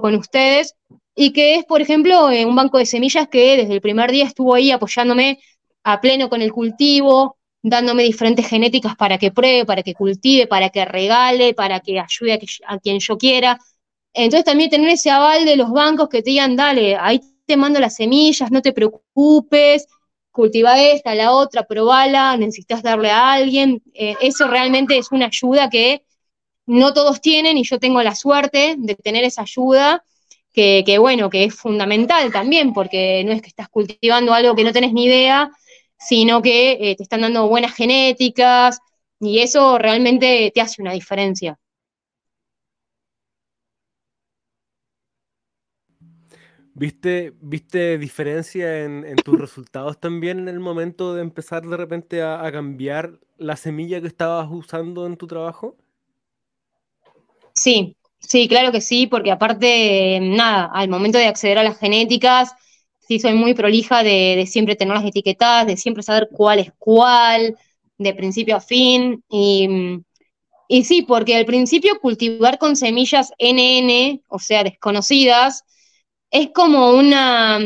con 0.00 0.14
ustedes, 0.14 0.74
y 1.14 1.32
que 1.32 1.56
es, 1.56 1.64
por 1.64 1.80
ejemplo, 1.80 2.30
eh, 2.30 2.44
un 2.46 2.56
banco 2.56 2.78
de 2.78 2.86
semillas 2.86 3.28
que 3.28 3.56
desde 3.56 3.74
el 3.74 3.80
primer 3.80 4.10
día 4.10 4.24
estuvo 4.24 4.54
ahí 4.54 4.70
apoyándome 4.70 5.38
a 5.84 6.00
pleno 6.00 6.28
con 6.28 6.42
el 6.42 6.52
cultivo, 6.52 7.36
dándome 7.62 8.04
diferentes 8.04 8.46
genéticas 8.46 8.96
para 8.96 9.18
que 9.18 9.30
pruebe, 9.30 9.66
para 9.66 9.82
que 9.82 9.94
cultive, 9.94 10.46
para 10.46 10.70
que 10.70 10.84
regale, 10.84 11.54
para 11.54 11.80
que 11.80 12.00
ayude 12.00 12.40
a, 12.66 12.78
quien 12.78 12.98
yo 13.00 13.18
quiera. 13.18 13.58
Entonces 14.12 14.44
también 14.44 14.70
tener 14.70 14.88
ese 14.88 15.10
aval 15.10 15.44
de 15.44 15.56
los 15.56 15.70
bancos 15.70 16.08
que 16.08 16.22
te 16.22 16.30
digan, 16.30 16.56
dale, 16.56 16.96
ahí 16.96 17.20
te 17.46 17.56
mando 17.56 17.80
las 17.80 17.96
semillas, 17.96 18.50
no 18.50 18.62
te 18.62 18.72
preocupes, 18.72 19.86
cultiva 20.30 20.80
esta, 20.80 21.14
la 21.14 21.32
otra, 21.32 21.64
probala, 21.64 22.36
necesitas 22.36 22.82
darle 22.82 23.10
a 23.10 23.32
alguien. 23.32 23.82
Eh, 23.94 24.16
eso 24.20 24.46
realmente 24.48 24.96
es 24.96 25.12
una 25.12 25.26
ayuda 25.26 25.68
que 25.68 26.02
no 26.70 26.94
todos 26.94 27.20
tienen 27.20 27.58
y 27.58 27.64
yo 27.64 27.78
tengo 27.78 28.02
la 28.02 28.14
suerte 28.14 28.76
de 28.78 28.94
tener 28.94 29.24
esa 29.24 29.42
ayuda. 29.42 30.04
Que, 30.52 30.98
bueno, 30.98 31.30
que 31.30 31.44
es 31.44 31.54
fundamental 31.54 32.30
también, 32.32 32.74
porque 32.74 33.24
no 33.24 33.32
es 33.32 33.40
que 33.40 33.48
estás 33.48 33.68
cultivando 33.70 34.34
algo 34.34 34.54
que 34.54 34.64
no 34.64 34.72
tenés 34.72 34.92
ni 34.92 35.06
idea, 35.06 35.50
sino 35.98 36.42
que 36.42 36.72
eh, 36.72 36.96
te 36.96 37.02
están 37.02 37.22
dando 37.22 37.48
buenas 37.48 37.74
genéticas 37.74 38.80
y 39.20 39.40
eso 39.40 39.78
realmente 39.78 40.52
te 40.54 40.60
hace 40.60 40.82
una 40.82 40.92
diferencia. 40.92 41.58
¿Viste, 46.74 47.34
¿Viste 47.42 47.98
diferencia 47.98 48.84
en, 48.84 49.16
tus 49.16 49.38
resultados 49.38 50.00
también 50.00 50.38
en 50.38 50.48
el 50.48 50.60
momento 50.60 51.14
de 51.14 51.20
empezar 51.20 51.66
de 51.66 51.76
repente 51.76 52.22
a, 52.22 52.50
cambiar 52.52 53.20
la 53.36 53.56
semilla 53.56 54.00
que 54.00 54.06
estabas 54.06 54.48
usando 54.50 55.06
en 55.06 55.16
tu 55.16 55.26
trabajo? 55.26 55.76
Sí, 57.62 57.96
sí, 58.20 58.48
claro 58.48 58.72
que 58.72 58.80
sí, 58.80 59.06
porque 59.06 59.30
aparte, 59.30 60.18
nada, 60.22 60.70
al 60.72 60.88
momento 60.88 61.18
de 61.18 61.26
acceder 61.26 61.58
a 61.58 61.62
las 61.62 61.78
genéticas, 61.78 62.52
sí 63.00 63.18
soy 63.20 63.34
muy 63.34 63.54
prolija 63.54 64.02
de, 64.02 64.46
siempre 64.48 64.76
tener 64.76 64.94
las 64.94 65.04
etiquetadas, 65.04 65.66
de 65.66 65.76
siempre 65.76 66.02
saber 66.02 66.28
cuál 66.32 66.58
es 66.60 66.72
cuál, 66.78 67.56
de 67.98 68.14
principio 68.14 68.56
a 68.56 68.60
fin. 68.60 69.22
Y, 69.28 69.68
y 70.68 70.84
sí, 70.84 71.02
porque 71.02 71.36
al 71.36 71.46
principio 71.46 71.98
cultivar 72.00 72.58
con 72.58 72.76
semillas 72.76 73.32
NN, 73.38 74.22
o 74.28 74.38
sea, 74.38 74.64
desconocidas, 74.64 75.64
es 76.30 76.50
como 76.54 76.92
una, 76.92 77.58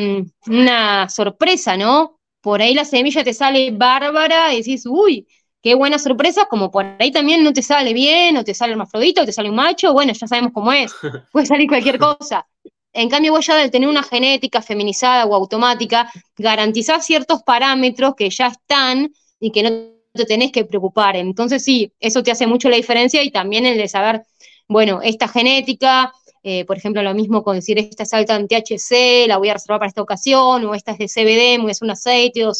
una 0.46 1.08
sorpresa, 1.08 1.76
¿no? 1.76 2.20
Por 2.40 2.62
ahí 2.62 2.74
la 2.74 2.84
semilla 2.84 3.24
te 3.24 3.34
sale 3.34 3.70
bárbara 3.72 4.54
y 4.54 4.58
decís, 4.58 4.84
uy, 4.86 5.26
qué 5.64 5.74
buena 5.74 5.98
sorpresa, 5.98 6.44
como 6.44 6.70
por 6.70 6.84
ahí 6.98 7.10
también 7.10 7.42
no 7.42 7.54
te 7.54 7.62
sale 7.62 7.94
bien, 7.94 8.36
o 8.36 8.44
te 8.44 8.52
sale 8.52 8.72
hermafrodita, 8.72 9.22
o 9.22 9.24
te 9.24 9.32
sale 9.32 9.48
un 9.48 9.56
macho, 9.56 9.94
bueno, 9.94 10.12
ya 10.12 10.26
sabemos 10.28 10.52
cómo 10.52 10.70
es, 10.70 10.92
puede 11.32 11.46
salir 11.46 11.66
cualquier 11.66 11.98
cosa. 11.98 12.46
En 12.92 13.08
cambio, 13.08 13.32
vos 13.32 13.46
ya 13.46 13.58
al 13.58 13.70
tener 13.70 13.88
una 13.88 14.02
genética 14.02 14.60
feminizada 14.60 15.24
o 15.24 15.34
automática, 15.34 16.12
garantizás 16.36 17.06
ciertos 17.06 17.42
parámetros 17.44 18.14
que 18.14 18.28
ya 18.28 18.48
están 18.48 19.10
y 19.40 19.50
que 19.52 19.62
no 19.62 19.70
te 20.12 20.26
tenés 20.26 20.52
que 20.52 20.66
preocupar. 20.66 21.16
Entonces, 21.16 21.64
sí, 21.64 21.90
eso 21.98 22.22
te 22.22 22.30
hace 22.30 22.46
mucho 22.46 22.68
la 22.68 22.76
diferencia 22.76 23.22
y 23.22 23.30
también 23.30 23.64
el 23.64 23.78
de 23.78 23.88
saber, 23.88 24.22
bueno, 24.68 25.00
esta 25.02 25.28
genética, 25.28 26.12
eh, 26.42 26.66
por 26.66 26.76
ejemplo, 26.76 27.02
lo 27.02 27.14
mismo 27.14 27.42
con 27.42 27.56
decir 27.56 27.78
esta 27.78 28.02
es 28.02 28.12
alta 28.12 28.36
en 28.36 28.48
THC, 28.48 29.26
la 29.28 29.38
voy 29.38 29.48
a 29.48 29.54
reservar 29.54 29.78
para 29.80 29.88
esta 29.88 30.02
ocasión, 30.02 30.62
o 30.66 30.74
esta 30.74 30.92
es 30.92 30.98
de 30.98 31.08
CBD, 31.08 31.70
es 31.70 31.80
un 31.80 31.90
aceite, 31.90 32.44
o, 32.44 32.52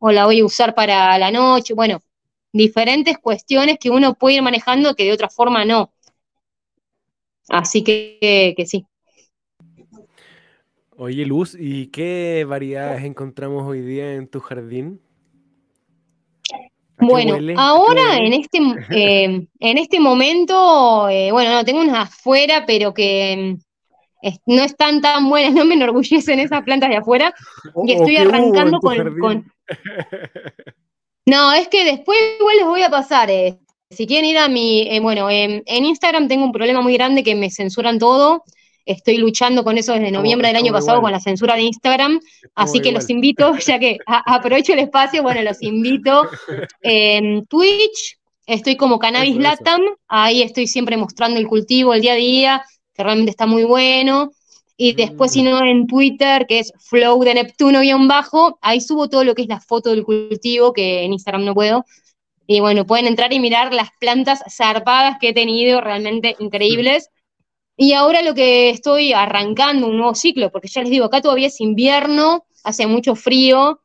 o 0.00 0.10
la 0.10 0.26
voy 0.26 0.40
a 0.40 0.44
usar 0.44 0.74
para 0.74 1.16
la 1.16 1.30
noche. 1.30 1.74
Bueno, 1.74 2.02
diferentes 2.52 3.18
cuestiones 3.18 3.78
que 3.78 3.90
uno 3.90 4.14
puede 4.14 4.36
ir 4.36 4.42
manejando 4.42 4.94
que 4.94 5.04
de 5.04 5.12
otra 5.12 5.28
forma 5.28 5.64
no. 5.64 5.92
Así 7.48 7.82
que, 7.82 8.54
que 8.56 8.66
sí. 8.66 8.86
Oye, 10.96 11.24
Luz, 11.24 11.56
¿y 11.58 11.86
qué 11.86 12.44
variedades 12.46 13.04
encontramos 13.04 13.66
hoy 13.66 13.80
día 13.80 14.14
en 14.14 14.28
tu 14.28 14.40
jardín? 14.40 15.00
Bueno, 17.00 17.38
ahora 17.56 18.18
en 18.18 18.32
este, 18.34 18.58
eh, 18.90 19.46
en 19.58 19.78
este 19.78 20.00
momento, 20.00 21.08
eh, 21.08 21.32
bueno, 21.32 21.52
no, 21.52 21.64
tengo 21.64 21.80
unas 21.80 22.08
afuera, 22.08 22.64
pero 22.66 22.92
que 22.92 23.56
no 24.46 24.62
están 24.62 25.00
tan 25.00 25.28
buenas, 25.28 25.54
no 25.54 25.64
me 25.64 25.74
enorgullecen 25.74 26.40
esas 26.40 26.62
plantas 26.62 26.90
de 26.90 26.96
afuera. 26.96 27.34
y 27.84 27.92
estoy 27.92 28.16
arrancando 28.18 28.78
con, 28.80 29.50
No, 31.30 31.52
es 31.52 31.68
que 31.68 31.84
después 31.84 32.18
igual 32.38 32.56
les 32.56 32.66
voy 32.66 32.82
a 32.82 32.90
pasar. 32.90 33.30
Eh. 33.30 33.58
Si 33.90 34.06
quieren 34.06 34.28
ir 34.28 34.38
a 34.38 34.48
mi, 34.48 34.82
eh, 34.82 35.00
bueno, 35.00 35.28
en 35.30 35.62
Instagram 35.66 36.28
tengo 36.28 36.44
un 36.44 36.52
problema 36.52 36.80
muy 36.80 36.94
grande 36.94 37.22
que 37.22 37.34
me 37.34 37.50
censuran 37.50 37.98
todo. 37.98 38.42
Estoy 38.86 39.18
luchando 39.18 39.62
con 39.62 39.78
eso 39.78 39.92
desde 39.92 40.10
noviembre 40.10 40.48
del 40.48 40.56
año 40.56 40.72
pasado 40.72 41.00
con 41.00 41.12
la 41.12 41.20
censura 41.20 41.54
de 41.54 41.62
Instagram, 41.62 42.18
así 42.56 42.80
que 42.80 42.90
los 42.90 43.08
invito, 43.08 43.54
ya 43.66 43.78
que 43.78 43.98
aprovecho 44.06 44.72
el 44.72 44.80
espacio, 44.80 45.22
bueno, 45.22 45.42
los 45.42 45.62
invito. 45.62 46.28
En 46.82 47.46
Twitch 47.46 48.18
estoy 48.46 48.76
como 48.76 48.98
Cannabis 48.98 49.36
Latam, 49.36 49.82
ahí 50.08 50.42
estoy 50.42 50.66
siempre 50.66 50.96
mostrando 50.96 51.38
el 51.38 51.46
cultivo 51.46 51.94
el 51.94 52.00
día 52.00 52.14
a 52.14 52.16
día, 52.16 52.64
que 52.92 53.04
realmente 53.04 53.30
está 53.30 53.46
muy 53.46 53.62
bueno. 53.62 54.32
Y 54.82 54.94
después, 54.94 55.32
si 55.32 55.42
mm. 55.42 55.44
no, 55.44 55.62
en 55.62 55.86
Twitter, 55.86 56.46
que 56.46 56.60
es 56.60 56.72
Flow 56.78 57.22
de 57.22 57.34
Neptuno-bajo, 57.34 58.58
ahí 58.62 58.80
subo 58.80 59.10
todo 59.10 59.24
lo 59.24 59.34
que 59.34 59.42
es 59.42 59.48
la 59.48 59.60
foto 59.60 59.90
del 59.90 60.04
cultivo, 60.04 60.72
que 60.72 61.04
en 61.04 61.12
Instagram 61.12 61.44
no 61.44 61.52
puedo. 61.52 61.84
Y 62.46 62.60
bueno, 62.60 62.86
pueden 62.86 63.06
entrar 63.06 63.30
y 63.34 63.40
mirar 63.40 63.74
las 63.74 63.90
plantas 64.00 64.42
zarpadas 64.48 65.18
que 65.20 65.28
he 65.28 65.34
tenido, 65.34 65.82
realmente 65.82 66.34
increíbles. 66.38 67.10
Y 67.76 67.92
ahora 67.92 68.22
lo 68.22 68.34
que 68.34 68.70
estoy 68.70 69.12
arrancando 69.12 69.86
un 69.86 69.98
nuevo 69.98 70.14
ciclo, 70.14 70.50
porque 70.50 70.68
ya 70.68 70.80
les 70.80 70.90
digo, 70.90 71.04
acá 71.04 71.20
todavía 71.20 71.48
es 71.48 71.60
invierno, 71.60 72.46
hace 72.64 72.86
mucho 72.86 73.16
frío, 73.16 73.82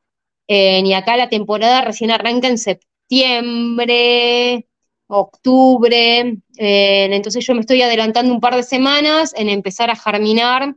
eh, 0.47 0.79
y 0.79 0.93
acá 0.93 1.17
la 1.17 1.27
temporada 1.27 1.81
recién 1.81 2.09
arranca 2.09 2.47
en 2.47 2.57
septiembre, 2.57 4.65
octubre, 5.07 6.37
eh, 6.57 7.09
entonces 7.11 7.45
yo 7.45 7.53
me 7.53 7.59
estoy 7.59 7.81
adelantando 7.81 8.33
un 8.33 8.39
par 8.39 8.55
de 8.55 8.63
semanas 8.63 9.33
en 9.35 9.49
empezar 9.49 9.89
a 9.89 9.97
germinar 9.97 10.73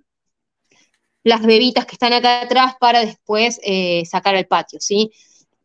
las 1.24 1.42
bebitas 1.42 1.86
que 1.86 1.94
están 1.94 2.12
acá 2.12 2.42
atrás 2.42 2.74
para 2.78 3.00
después 3.00 3.60
eh, 3.62 4.04
sacar 4.06 4.34
al 4.34 4.46
patio, 4.46 4.80
¿sí? 4.80 5.10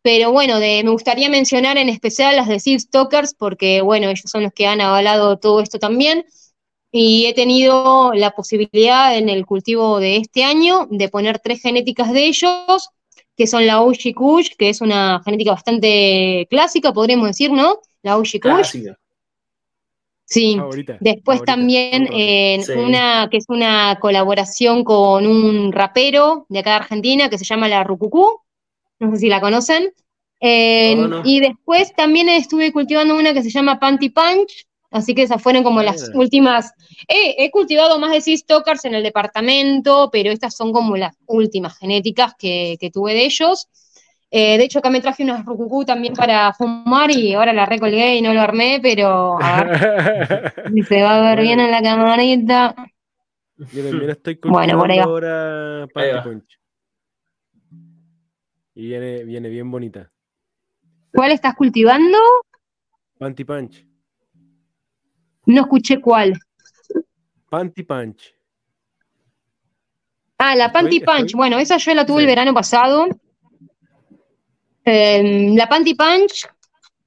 Pero 0.02 0.32
bueno, 0.32 0.58
me 0.58 0.82
gustaría 0.90 1.30
mencionar 1.30 1.78
en 1.78 1.88
especial 1.88 2.36
las 2.36 2.46
de 2.46 2.60
Seed 2.60 2.78
Stalkers, 2.80 3.34
porque 3.34 3.80
bueno, 3.80 4.08
ellos 4.08 4.30
son 4.30 4.42
los 4.42 4.52
que 4.52 4.66
han 4.66 4.82
avalado 4.82 5.38
todo 5.38 5.60
esto 5.60 5.78
también 5.78 6.26
y 6.96 7.26
he 7.26 7.34
tenido 7.34 8.12
la 8.14 8.30
posibilidad 8.30 9.16
en 9.18 9.28
el 9.28 9.44
cultivo 9.46 9.98
de 9.98 10.18
este 10.18 10.44
año 10.44 10.86
de 10.90 11.08
poner 11.08 11.40
tres 11.40 11.60
genéticas 11.60 12.12
de 12.12 12.26
ellos, 12.26 12.90
que 13.36 13.48
son 13.48 13.66
la 13.66 13.80
Ushi 13.82 14.14
Kush, 14.14 14.50
que 14.56 14.68
es 14.68 14.80
una 14.80 15.20
genética 15.24 15.50
bastante 15.50 16.46
clásica, 16.48 16.92
podríamos 16.92 17.26
decir, 17.26 17.50
¿no? 17.50 17.80
La 18.02 18.16
Ushi 18.16 18.38
Kush. 18.38 18.76
Sí, 20.26 20.58
después 21.00 21.42
también 21.44 22.08
una 22.76 23.28
que 23.30 23.36
es 23.36 23.44
una 23.48 23.98
colaboración 24.00 24.82
con 24.82 25.26
un 25.26 25.72
rapero 25.72 26.46
de 26.48 26.60
acá 26.60 26.70
de 26.70 26.76
Argentina 26.76 27.28
que 27.28 27.38
se 27.38 27.44
llama 27.44 27.68
La 27.68 27.84
Rucucú, 27.84 28.40
no 29.00 29.10
sé 29.12 29.18
si 29.18 29.28
la 29.28 29.40
conocen. 29.40 29.92
Y 30.40 31.40
después 31.40 31.94
también 31.94 32.28
estuve 32.28 32.72
cultivando 32.72 33.16
una 33.16 33.32
que 33.32 33.42
se 33.42 33.50
llama 33.50 33.78
Panty 33.78 34.10
Punch, 34.10 34.66
Así 34.94 35.12
que 35.12 35.22
esas 35.22 35.42
fueron 35.42 35.64
como 35.64 35.82
las 35.82 36.12
últimas. 36.14 36.72
he 37.08 37.50
cultivado 37.50 37.98
más 37.98 38.12
de 38.12 38.20
seis 38.20 38.40
Stokers 38.42 38.84
en 38.84 38.94
el 38.94 39.02
departamento, 39.02 40.08
pero 40.12 40.30
estas 40.30 40.54
son 40.54 40.72
como 40.72 40.96
las 40.96 41.16
últimas 41.26 41.76
genéticas 41.76 42.34
que, 42.38 42.78
tuve 42.92 43.12
de 43.12 43.24
ellos. 43.24 43.66
Eh, 44.30 44.58
de 44.58 44.64
hecho, 44.64 44.80
acá 44.80 44.90
me 44.90 45.00
traje 45.00 45.22
unas 45.22 45.44
rucucú 45.44 45.84
también 45.84 46.14
para 46.14 46.52
fumar 46.54 47.10
y 47.10 47.34
ahora 47.34 47.52
la 47.52 47.66
recolgué 47.66 48.16
y 48.16 48.22
no 48.22 48.34
lo 48.34 48.40
armé, 48.40 48.80
pero 48.82 49.38
a 49.40 49.62
ver 49.62 50.54
se 50.88 51.02
va 51.02 51.18
a 51.18 51.30
ver 51.30 51.40
bien 51.40 51.60
en 51.60 51.70
la 51.70 51.80
camarita. 51.80 52.74
Yo 53.56 54.08
estoy 54.08 54.36
cultivando 54.36 54.78
bueno, 54.78 55.02
ahora 55.04 55.86
Panty 55.92 56.28
Punch. 56.28 56.58
Y 58.74 58.86
viene, 58.88 59.22
viene 59.22 59.48
bien 59.48 59.70
bonita. 59.70 60.10
¿Cuál 61.12 61.30
estás 61.30 61.54
cultivando? 61.54 62.18
Panty 63.18 63.44
Punch. 63.44 63.86
No 65.46 65.60
escuché 65.60 66.00
cuál. 66.00 66.36
Panty 67.48 67.84
Punch. 67.84 68.34
Ah, 70.38 70.56
la 70.56 70.72
Panty 70.72 71.00
Punch. 71.00 71.34
Bueno, 71.34 71.58
esa 71.58 71.76
yo 71.76 71.94
la 71.94 72.04
tuve 72.04 72.22
el 72.22 72.26
verano 72.26 72.52
pasado. 72.52 73.06
Em, 74.84 75.54
la 75.56 75.68
Panty 75.68 75.94
Punch, 75.94 76.46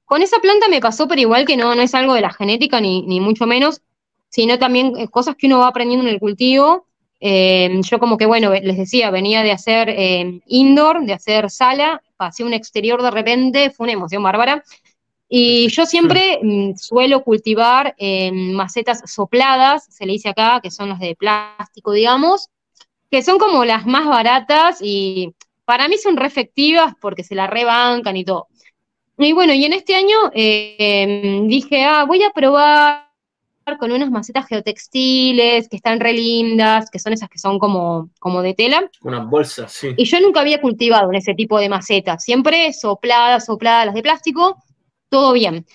con 0.04 0.22
esa 0.22 0.38
planta 0.38 0.68
me 0.68 0.80
pasó, 0.80 1.06
pero 1.06 1.20
igual 1.20 1.44
que 1.44 1.56
no, 1.56 1.74
no 1.74 1.82
es 1.82 1.94
algo 1.94 2.14
de 2.14 2.22
la 2.22 2.32
genética, 2.32 2.80
ni, 2.80 3.02
ni 3.02 3.20
mucho 3.20 3.46
menos, 3.46 3.82
sino 4.28 4.58
también 4.58 4.94
eh, 4.96 5.08
cosas 5.08 5.36
que 5.36 5.46
uno 5.46 5.60
va 5.60 5.68
aprendiendo 5.68 6.06
en 6.06 6.14
el 6.14 6.20
cultivo. 6.20 6.86
Em, 7.20 7.82
yo 7.82 7.98
como 7.98 8.16
que, 8.16 8.26
bueno, 8.26 8.52
les 8.52 8.76
decía, 8.76 9.10
venía 9.10 9.42
de 9.42 9.52
hacer 9.52 9.88
em, 9.90 10.40
indoor, 10.46 11.04
de 11.04 11.12
hacer 11.12 11.50
sala, 11.50 12.02
pasé 12.16 12.44
un 12.44 12.52
exterior 12.52 13.02
de 13.02 13.10
repente, 13.10 13.70
fue 13.70 13.84
una 13.84 13.92
emoción 13.92 14.22
bárbara. 14.22 14.62
Y 15.28 15.68
yo 15.68 15.84
siempre 15.84 16.38
mm, 16.42 16.76
suelo 16.76 17.22
cultivar 17.22 17.94
en 17.98 18.54
macetas 18.54 19.02
sopladas, 19.04 19.84
se 19.90 20.06
le 20.06 20.12
dice 20.12 20.30
acá, 20.30 20.60
que 20.62 20.70
son 20.70 20.88
las 20.88 21.00
de 21.00 21.16
plástico, 21.16 21.92
digamos, 21.92 22.48
que 23.10 23.22
son 23.22 23.38
como 23.38 23.64
las 23.64 23.86
más 23.86 24.06
baratas 24.06 24.78
y 24.80 25.34
para 25.68 25.86
mí 25.86 25.98
son 25.98 26.16
re 26.16 26.26
efectivas 26.26 26.94
porque 26.98 27.22
se 27.22 27.34
la 27.34 27.46
rebancan 27.46 28.16
y 28.16 28.24
todo. 28.24 28.48
Y 29.18 29.34
bueno, 29.34 29.52
y 29.52 29.66
en 29.66 29.74
este 29.74 29.94
año 29.94 30.16
em, 30.32 31.46
dije, 31.46 31.84
ah, 31.84 32.06
voy 32.06 32.22
a 32.22 32.30
probar 32.30 33.04
con 33.78 33.92
unas 33.92 34.10
macetas 34.10 34.46
geotextiles 34.46 35.68
que 35.68 35.76
están 35.76 36.00
re 36.00 36.14
lindas, 36.14 36.88
que 36.90 36.98
son 36.98 37.12
esas 37.12 37.28
que 37.28 37.38
son 37.38 37.58
como, 37.58 38.08
como 38.18 38.40
de 38.40 38.54
tela. 38.54 38.88
Unas 39.02 39.28
bolsas, 39.28 39.70
sí. 39.70 39.88
Y 39.94 40.06
yo 40.06 40.18
nunca 40.20 40.40
había 40.40 40.62
cultivado 40.62 41.10
en 41.10 41.16
ese 41.16 41.34
tipo 41.34 41.58
de 41.58 41.68
macetas, 41.68 42.24
siempre 42.24 42.72
sopladas, 42.72 43.44
sopladas, 43.44 43.84
las 43.84 43.94
de 43.94 44.02
plástico 44.02 44.56
todo 45.10 45.34
bien. 45.34 45.66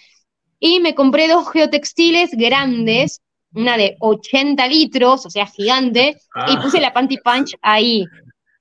Y 0.60 0.80
me 0.80 0.96
compré 0.96 1.28
dos 1.28 1.52
geotextiles 1.52 2.32
grandes, 2.32 3.22
una 3.54 3.78
de 3.78 3.96
80 4.00 4.66
litros, 4.66 5.28
o 5.28 5.30
sea, 5.30 5.46
gigante, 5.46 6.18
y 6.48 6.56
ah. 6.56 6.60
puse 6.64 6.82
la 6.82 6.94
Panty 6.94 7.18
Punch 7.18 7.56
ahí. 7.62 8.08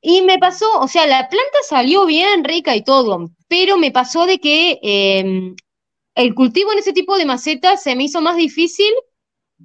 Y 0.03 0.22
me 0.22 0.38
pasó, 0.38 0.80
o 0.80 0.88
sea, 0.88 1.07
la 1.07 1.28
planta 1.28 1.59
salió 1.68 2.07
bien 2.07 2.44
rica 2.44 2.76
y 2.76 2.82
todo, 2.84 3.30
pero 3.48 3.78
me 3.78 3.92
pasó 3.92 4.26
de 4.26 4.38
que 4.40 4.78
em, 4.82 5.55
el 6.16 6.34
cultivo 6.34 6.72
en 6.72 6.80
ese 6.80 6.92
tipo 6.92 7.16
de 7.18 7.26
macetas 7.26 7.82
se 7.82 7.96
me 7.96 8.05
hizo 8.05 8.20
más 8.22 8.36
difícil 8.36 8.92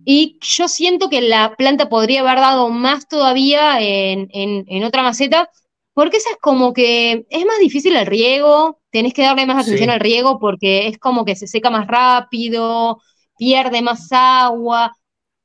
y 0.06 0.40
yo 0.42 0.68
siento 0.68 1.10
que 1.10 1.22
la 1.22 1.56
planta 1.58 1.90
podría 1.90 2.22
haber 2.22 2.38
dado 2.38 2.70
más 2.70 3.08
todavía 3.08 3.82
en, 3.82 4.30
en 4.32 4.84
otra 4.84 5.04
maceta, 5.04 5.50
porque 5.94 6.18
esa 6.18 6.30
es 6.32 6.38
como 6.42 6.74
que 6.74 7.26
es 7.30 7.46
más 7.46 7.60
difícil 7.60 7.96
el 7.96 8.06
riego, 8.06 8.80
tenés 8.92 9.14
que 9.14 9.24
darle 9.24 9.46
más 9.48 9.64
atención 9.64 9.90
al 9.90 10.00
riego 10.00 10.40
porque 10.40 10.88
es 10.88 11.00
como 11.00 11.26
que 11.26 11.36
se 11.36 11.48
seca 11.48 11.70
más 11.72 11.88
rápido, 11.88 13.00
pierde 13.38 13.82
más 13.82 14.08
agua. 14.12 14.94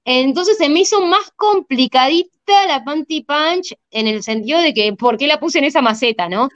Entonces 0.04 0.56
se 0.56 0.68
me 0.68 0.80
hizo 0.80 1.04
más 1.06 1.30
complicadita 1.36 2.66
la 2.66 2.84
Panty 2.84 3.22
Punch 3.22 3.74
en 3.90 4.08
el 4.08 4.22
sentido 4.22 4.60
de 4.60 4.74
que, 4.74 4.92
¿por 4.94 5.16
qué 5.16 5.26
la 5.26 5.38
puse 5.38 5.58
en 5.58 5.64
esa 5.64 5.82
maceta, 5.82 6.28
no? 6.28 6.48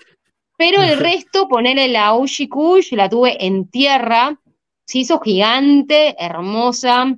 Pero 0.59 0.83
el 0.83 0.99
resto, 0.99 1.49
ponerle 1.49 1.89
la 1.89 2.15
Ushi 2.15 2.49
Kush, 2.49 2.93
la 2.93 3.09
tuve 3.09 3.45
en 3.45 3.69
tierra, 3.69 4.41
se 4.87 4.99
hizo 4.99 5.21
gigante, 5.21 6.17
hermosa. 6.19 7.15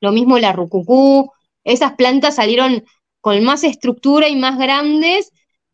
Lo 0.00 0.12
mismo 0.12 0.38
la 0.38 0.52
Rucucú. 0.52 1.30
Esas 1.64 1.92
plantas 1.94 2.36
salieron 2.36 2.84
con 3.20 3.42
más 3.44 3.64
estructura 3.64 4.28
y 4.28 4.36
más 4.36 4.58
grandes 4.58 5.32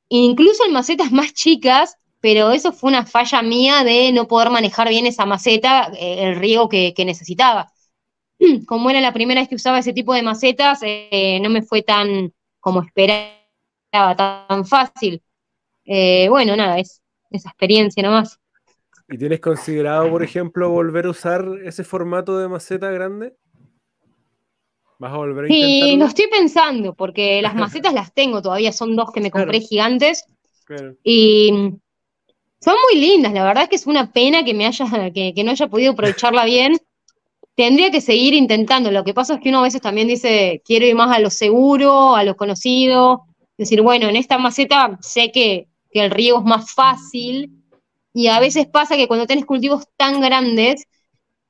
incluso 0.08 0.64
en 0.64 0.72
macetas 0.72 1.12
más 1.12 1.32
chicas, 1.32 1.96
pero 2.20 2.52
eso 2.52 2.72
fue 2.72 2.88
una 2.88 3.06
falla 3.06 3.42
mía 3.42 3.84
de 3.84 4.12
no 4.12 4.26
poder 4.26 4.50
manejar 4.50 4.88
bien 4.88 5.06
esa 5.06 5.26
maceta, 5.26 5.92
eh, 5.98 6.28
el 6.28 6.36
riego 6.36 6.68
que, 6.68 6.94
necesitaba. 7.04 7.72
Como 8.66 8.90
era 8.90 9.00
la 9.00 9.12
primera 9.12 9.40
vez 9.40 9.48
que 9.48 9.54
usaba 9.54 9.78
ese 9.78 9.92
tipo 9.92 10.14
de 10.14 10.22
macetas, 10.22 10.80
eh, 10.82 11.38
no 11.42 11.50
me 11.50 11.62
fue 11.62 11.82
tan 11.82 12.32
como 12.60 12.82
esperaba, 12.82 14.16
tan 14.16 14.66
fácil. 14.66 15.22
Eh, 15.84 16.28
bueno, 16.28 16.56
nada, 16.56 16.78
es 16.78 17.00
esa 17.30 17.50
experiencia 17.50 18.02
nomás. 18.02 18.40
¿Y 19.08 19.18
tienes 19.18 19.38
considerado, 19.38 20.10
por 20.10 20.24
ejemplo, 20.24 20.68
volver 20.70 21.06
a 21.06 21.10
usar 21.10 21.46
ese 21.64 21.84
formato 21.84 22.38
de 22.38 22.48
maceta 22.48 22.90
grande? 22.90 23.34
¿Vas 24.98 25.12
a 25.12 25.16
volver 25.16 25.44
a 25.44 25.48
Sí, 25.48 25.96
lo 25.96 26.06
estoy 26.06 26.26
pensando, 26.28 26.94
porque 26.94 27.40
las 27.40 27.54
macetas 27.54 27.94
las 27.94 28.12
tengo 28.12 28.42
todavía, 28.42 28.72
son 28.72 28.96
dos 28.96 29.12
que 29.12 29.20
me 29.20 29.30
compré 29.30 29.60
gigantes. 29.60 30.24
Y 31.04 31.50
son 32.60 32.74
muy 32.90 33.00
lindas, 33.00 33.32
la 33.32 33.44
verdad 33.44 33.64
es 33.64 33.68
que 33.68 33.76
es 33.76 33.86
una 33.86 34.10
pena 34.10 34.44
que 34.44 34.54
me 34.54 34.66
haya, 34.66 34.86
que, 35.12 35.42
no 35.44 35.52
haya 35.52 35.68
podido 35.68 35.92
aprovecharla 35.92 36.44
bien. 36.44 36.76
Tendría 37.56 37.90
que 37.90 38.00
seguir 38.00 38.34
intentando. 38.34 38.90
Lo 38.90 39.02
que 39.02 39.14
pasa 39.14 39.34
es 39.34 39.40
que 39.40 39.48
uno 39.48 39.60
a 39.60 39.62
veces 39.62 39.80
también 39.80 40.08
dice, 40.08 40.62
quiero 40.64 40.86
ir 40.86 40.94
más 40.94 41.16
a 41.16 41.20
lo 41.20 41.30
seguro, 41.30 42.14
a 42.14 42.22
lo 42.22 42.36
conocido. 42.36 43.24
Decir, 43.56 43.80
bueno, 43.82 44.08
en 44.08 44.16
esta 44.16 44.38
maceta 44.38 44.98
sé 45.00 45.32
que, 45.32 45.66
que 45.90 46.04
el 46.04 46.10
riego 46.10 46.38
es 46.38 46.44
más 46.44 46.72
fácil. 46.72 47.50
Y 48.12 48.28
a 48.28 48.40
veces 48.40 48.66
pasa 48.66 48.96
que 48.96 49.08
cuando 49.08 49.26
tenés 49.26 49.46
cultivos 49.46 49.84
tan 49.96 50.20
grandes, 50.20 50.86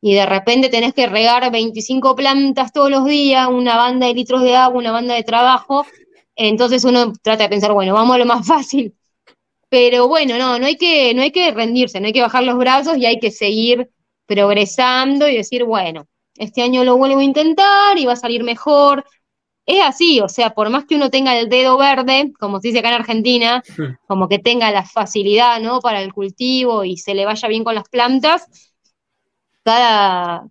y 0.00 0.14
de 0.14 0.26
repente 0.26 0.68
tenés 0.68 0.94
que 0.94 1.08
regar 1.08 1.50
25 1.50 2.14
plantas 2.14 2.72
todos 2.72 2.90
los 2.90 3.04
días, 3.04 3.48
una 3.48 3.76
banda 3.76 4.06
de 4.06 4.14
litros 4.14 4.42
de 4.42 4.54
agua, 4.54 4.78
una 4.78 4.92
banda 4.92 5.14
de 5.14 5.24
trabajo, 5.24 5.84
entonces 6.36 6.84
uno 6.84 7.12
trata 7.22 7.44
de 7.44 7.48
pensar, 7.48 7.72
bueno, 7.72 7.94
vamos 7.94 8.14
a 8.14 8.18
lo 8.18 8.26
más 8.26 8.46
fácil. 8.46 8.94
Pero 9.68 10.06
bueno, 10.06 10.38
no, 10.38 10.58
no 10.60 10.66
hay 10.66 10.76
que, 10.76 11.12
no 11.14 11.22
hay 11.22 11.32
que 11.32 11.50
rendirse, 11.50 12.00
no 12.00 12.06
hay 12.06 12.12
que 12.12 12.22
bajar 12.22 12.44
los 12.44 12.56
brazos 12.56 12.96
y 12.98 13.06
hay 13.06 13.18
que 13.18 13.32
seguir 13.32 13.90
progresando 14.26 15.28
y 15.28 15.36
decir, 15.36 15.64
bueno, 15.64 16.06
este 16.36 16.62
año 16.62 16.84
lo 16.84 16.96
vuelvo 16.96 17.20
a 17.20 17.24
intentar 17.24 17.98
y 17.98 18.06
va 18.06 18.12
a 18.12 18.16
salir 18.16 18.44
mejor. 18.44 19.04
Es 19.64 19.82
así, 19.82 20.20
o 20.20 20.28
sea, 20.28 20.50
por 20.50 20.70
más 20.70 20.84
que 20.84 20.96
uno 20.96 21.10
tenga 21.10 21.38
el 21.38 21.48
dedo 21.48 21.76
verde, 21.76 22.32
como 22.38 22.60
se 22.60 22.68
dice 22.68 22.80
acá 22.80 22.88
en 22.88 22.94
Argentina, 22.94 23.62
como 24.06 24.28
que 24.28 24.38
tenga 24.38 24.70
la 24.70 24.84
facilidad, 24.84 25.60
¿no? 25.60 25.80
Para 25.80 26.02
el 26.02 26.12
cultivo 26.12 26.84
y 26.84 26.96
se 26.96 27.14
le 27.14 27.24
vaya 27.24 27.48
bien 27.48 27.64
con 27.64 27.74
las 27.74 27.88
plantas, 27.88 28.72
cada, 29.64 30.46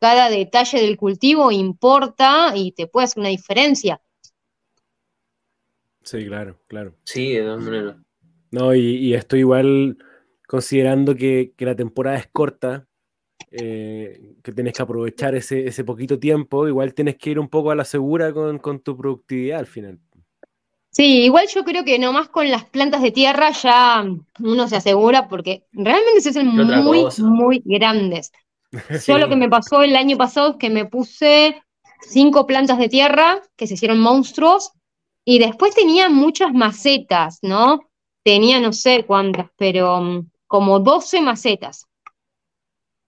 cada 0.00 0.28
detalle 0.28 0.80
del 0.80 0.96
cultivo 0.96 1.50
importa 1.50 2.52
y 2.54 2.72
te 2.72 2.86
puede 2.86 3.04
hacer 3.04 3.20
una 3.20 3.30
diferencia. 3.30 4.00
Sí, 6.02 6.24
claro, 6.26 6.58
claro. 6.68 6.94
Sí, 7.04 7.34
de 7.34 7.42
todas 7.42 7.62
maneras. 7.62 7.96
No, 8.50 8.74
y, 8.74 9.14
estoy 9.14 9.40
igual 9.40 9.98
considerando 10.46 11.14
que, 11.14 11.52
la 11.58 11.76
temporada 11.76 12.16
es 12.16 12.28
corta, 12.28 12.87
eh, 13.50 14.34
que 14.42 14.52
tienes 14.52 14.74
que 14.74 14.82
aprovechar 14.82 15.34
ese, 15.34 15.84
poquito 15.84 16.18
tiempo, 16.18 16.68
igual 16.68 16.94
tienes 16.94 17.16
que 17.16 17.30
ir 17.30 17.38
un 17.38 17.48
poco 17.48 17.70
a 17.70 17.74
la 17.74 17.84
segura 17.84 18.32
con, 18.32 18.80
tu 18.80 18.96
productividad 18.96 19.60
al 19.60 19.66
final. 19.66 19.98
Sí, 20.90 21.24
igual 21.24 21.46
yo 21.54 21.64
creo 21.64 21.84
que 21.84 21.98
nomás 21.98 22.28
con 22.28 22.50
las 22.50 22.64
plantas 22.64 23.02
de 23.02 23.12
tierra 23.12 23.50
ya 23.52 24.04
uno 24.40 24.68
se 24.68 24.76
asegura 24.76 25.28
porque 25.28 25.64
realmente 25.72 26.20
se 26.20 26.30
hacen 26.30 26.48
muy, 26.48 27.06
muy 27.18 27.62
grandes. 27.64 28.32
Yo 29.06 29.16
lo 29.16 29.28
que 29.28 29.36
me 29.36 29.48
pasó 29.48 29.82
el 29.82 29.96
año 29.96 30.16
pasado 30.16 30.50
es 30.50 30.56
que 30.56 30.68
me 30.68 30.84
puse 30.84 31.62
cinco 32.02 32.46
plantas 32.46 32.78
de 32.78 32.88
tierra 32.88 33.40
que 33.56 33.66
se 33.66 33.74
hicieron 33.74 33.98
monstruos 33.98 34.72
y 35.24 35.38
después 35.38 35.74
tenía 35.74 36.08
muchas 36.08 36.52
macetas, 36.52 37.38
¿no? 37.42 37.80
Tenía 38.24 38.60
no 38.60 38.72
sé 38.72 39.04
cuántas, 39.04 39.48
pero 39.56 40.00
mm, 40.00 40.30
como 40.46 40.80
12 40.80 41.20
macetas. 41.22 41.87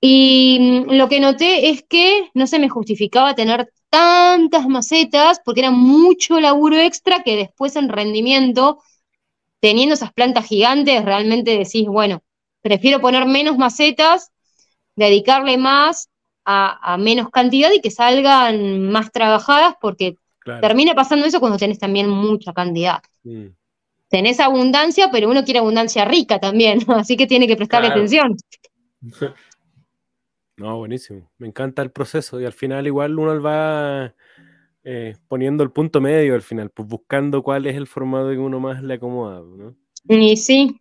Y 0.00 0.58
mm, 0.60 0.92
lo 0.92 1.08
que 1.08 1.20
noté 1.20 1.70
es 1.70 1.82
que 1.82 2.30
no 2.34 2.46
se 2.46 2.58
me 2.58 2.68
justificaba 2.68 3.34
tener 3.34 3.72
tantas 3.90 4.66
macetas 4.68 5.40
porque 5.44 5.60
era 5.60 5.70
mucho 5.70 6.40
laburo 6.40 6.76
extra 6.76 7.22
que 7.22 7.36
después 7.36 7.76
en 7.76 7.88
rendimiento, 7.88 8.82
teniendo 9.60 9.94
esas 9.94 10.12
plantas 10.12 10.46
gigantes, 10.46 11.04
realmente 11.04 11.58
decís, 11.58 11.86
bueno, 11.86 12.22
prefiero 12.62 13.00
poner 13.00 13.26
menos 13.26 13.58
macetas, 13.58 14.30
dedicarle 14.96 15.58
más 15.58 16.08
a, 16.44 16.96
menos 16.98 17.30
cantidad 17.30 17.70
y 17.72 17.80
que 17.80 17.90
salgan 17.90 18.90
más 18.90 19.12
trabajadas 19.12 19.74
porque 19.80 20.16
Termina 20.60 20.94
pasando 20.94 21.26
eso 21.26 21.38
cuando 21.38 21.58
tenés 21.58 21.78
también 21.78 22.08
mucha 22.08 22.52
cantidad. 22.52 23.02
Mm. 23.24 23.48
Tenés 24.08 24.40
abundancia, 24.40 25.10
pero 25.12 25.30
uno 25.30 25.44
quiere 25.44 25.60
abundancia 25.60 26.04
rica 26.04 26.40
también, 26.40 26.80
así 26.88 27.16
que 27.16 27.26
tiene 27.26 27.46
que 27.46 27.56
prestarle 27.56 27.88
atención. 27.88 28.36
No, 30.60 30.76
buenísimo. 30.76 31.26
Me 31.38 31.46
encanta 31.46 31.80
el 31.80 31.90
proceso 31.90 32.38
y 32.38 32.44
al 32.44 32.52
final 32.52 32.86
igual 32.86 33.18
uno 33.18 33.40
va 33.40 34.14
eh, 34.84 35.16
poniendo 35.26 35.64
el 35.64 35.70
punto 35.70 36.02
medio 36.02 36.34
al 36.34 36.42
final, 36.42 36.68
pues 36.68 36.86
buscando 36.86 37.42
cuál 37.42 37.64
es 37.64 37.76
el 37.76 37.86
formato 37.86 38.28
que 38.28 38.36
uno 38.36 38.60
más 38.60 38.82
le 38.82 38.94
acomoda, 38.94 39.40
¿no? 39.40 39.74
Y 40.06 40.36
sí, 40.36 40.76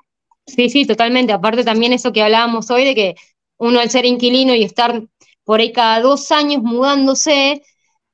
sí, 0.45 0.69
sí, 0.69 0.85
totalmente. 0.85 1.31
Aparte 1.31 1.63
también 1.63 1.93
eso 1.93 2.11
que 2.11 2.21
hablábamos 2.21 2.69
hoy 2.71 2.83
de 2.83 2.93
que 2.93 3.15
uno 3.57 3.79
al 3.79 3.89
ser 3.89 4.05
inquilino 4.05 4.53
y 4.53 4.63
estar 4.63 5.01
por 5.45 5.61
ahí 5.61 5.71
cada 5.71 6.01
dos 6.01 6.29
años 6.33 6.61
mudándose, 6.61 7.63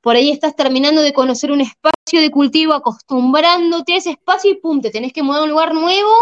por 0.02 0.16
ahí 0.16 0.30
estás 0.30 0.56
terminando 0.56 1.02
de 1.02 1.14
conocer 1.14 1.52
un 1.52 1.62
espacio 1.62 2.22
de 2.22 2.30
cultivo, 2.30 2.74
acostumbrándote 2.74 3.94
a 3.94 3.98
ese 3.98 4.12
espacio 4.12 4.52
y 4.52 4.60
pum, 4.60 4.82
te 4.82 4.92
tenés 4.92 5.14
que 5.14 5.24
mudar 5.24 5.42
a 5.42 5.44
un 5.46 5.50
lugar 5.50 5.74
nuevo 5.74 6.14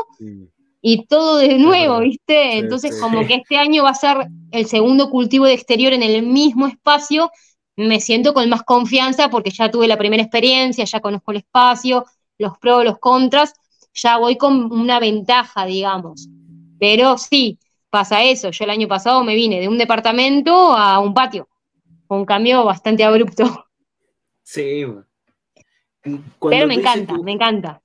y 0.85 1.05
todo 1.05 1.37
de 1.37 1.57
nuevo, 1.59 1.99
¿viste? 2.01 2.57
Entonces, 2.57 2.99
como 2.99 3.25
que 3.25 3.35
este 3.35 3.55
año 3.55 3.83
va 3.83 3.91
a 3.91 3.95
ser 3.95 4.27
el 4.51 4.65
segundo 4.65 5.09
cultivo 5.09 5.45
de 5.45 5.53
exterior 5.53 5.93
en 5.93 6.03
el 6.03 6.23
mismo 6.23 6.67
espacio, 6.67 7.31
me 7.77 8.01
siento 8.01 8.33
con 8.33 8.49
más 8.49 8.63
confianza 8.63 9.29
porque 9.29 9.49
ya 9.49 9.71
tuve 9.71 9.87
la 9.87 9.97
primera 9.97 10.21
experiencia, 10.21 10.83
ya 10.83 10.99
conozco 10.99 11.31
el 11.31 11.37
espacio, 11.37 12.05
los 12.37 12.57
pros, 12.57 12.83
los 12.83 12.99
contras, 12.99 13.53
ya 13.93 14.17
voy 14.17 14.37
con 14.37 14.73
una 14.73 14.99
ventaja, 14.99 15.65
digamos. 15.65 16.27
Pero 16.77 17.17
sí, 17.17 17.57
pasa 17.89 18.21
eso. 18.21 18.51
Yo 18.51 18.65
el 18.65 18.71
año 18.71 18.89
pasado 18.89 19.23
me 19.23 19.35
vine 19.35 19.61
de 19.61 19.69
un 19.69 19.77
departamento 19.77 20.75
a 20.75 20.99
un 20.99 21.13
patio, 21.13 21.47
un 22.09 22.25
cambio 22.25 22.65
bastante 22.65 23.05
abrupto. 23.05 23.67
Sí, 24.43 24.85
Pero 26.41 26.67
me 26.67 26.73
encanta, 26.73 27.17
me 27.19 27.31
encanta. 27.31 27.82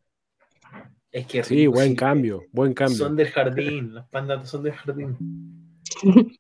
Es 1.10 1.26
que 1.26 1.42
sí, 1.42 1.66
buen 1.66 1.96
cambio, 1.96 2.44
buen 2.52 2.74
cambio. 2.74 2.98
Son 2.98 3.16
del 3.16 3.30
jardín, 3.30 3.94
las 3.94 4.08
pandas 4.08 4.48
son 4.48 4.62
del 4.62 4.74
jardín. 4.74 5.80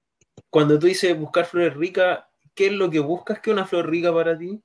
Cuando 0.50 0.78
tú 0.78 0.86
dices 0.86 1.18
buscar 1.18 1.46
flores 1.46 1.74
ricas, 1.74 2.20
¿qué 2.54 2.66
es 2.66 2.72
lo 2.72 2.90
que 2.90 3.00
buscas 3.00 3.40
que 3.40 3.50
una 3.50 3.64
flor 3.64 3.88
rica 3.88 4.12
para 4.12 4.36
ti? 4.36 4.62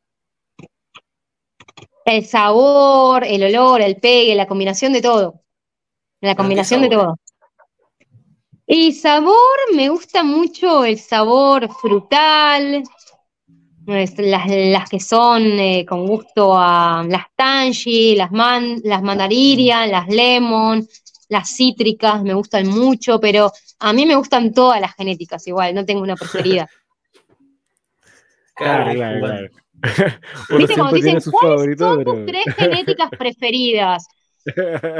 El 2.05 2.25
sabor, 2.25 3.23
el 3.23 3.43
olor, 3.43 3.81
el 3.81 3.95
pegue, 3.95 4.35
la 4.35 4.47
combinación 4.47 4.91
de 4.91 5.01
todo. 5.01 5.41
La 6.19 6.35
combinación 6.35 6.81
de 6.81 6.89
todo. 6.89 7.17
Y 8.65 8.93
sabor, 8.93 9.35
me 9.73 9.89
gusta 9.89 10.23
mucho 10.23 10.85
el 10.85 10.97
sabor 10.97 11.69
frutal, 11.81 12.83
las, 13.85 14.47
las 14.47 14.89
que 14.89 14.99
son 14.99 15.43
eh, 15.59 15.85
con 15.87 16.05
gusto 16.05 16.53
a 16.55 17.05
las 17.07 17.25
tangy, 17.35 18.15
las, 18.15 18.31
man, 18.31 18.81
las 18.83 19.01
mandariria, 19.01 19.85
las 19.87 20.07
lemon, 20.07 20.87
las 21.29 21.49
cítricas, 21.49 22.23
me 22.23 22.33
gustan 22.33 22.67
mucho, 22.67 23.19
pero 23.19 23.51
a 23.79 23.93
mí 23.93 24.05
me 24.05 24.15
gustan 24.15 24.53
todas 24.53 24.79
las 24.79 24.95
genéticas 24.95 25.45
igual, 25.47 25.73
no 25.75 25.85
tengo 25.85 26.01
una 26.01 26.15
preferida. 26.15 26.69
Claro, 28.55 28.93
claro, 28.93 29.19
claro. 29.19 29.47
¿Viste 30.57 30.75
cuando 30.75 30.95
dicen 30.95 31.19
cuáles 31.31 31.77
son 31.79 32.03
tus 32.03 32.25
tres 32.27 32.43
genéticas 32.55 33.09
preferidas? 33.17 34.07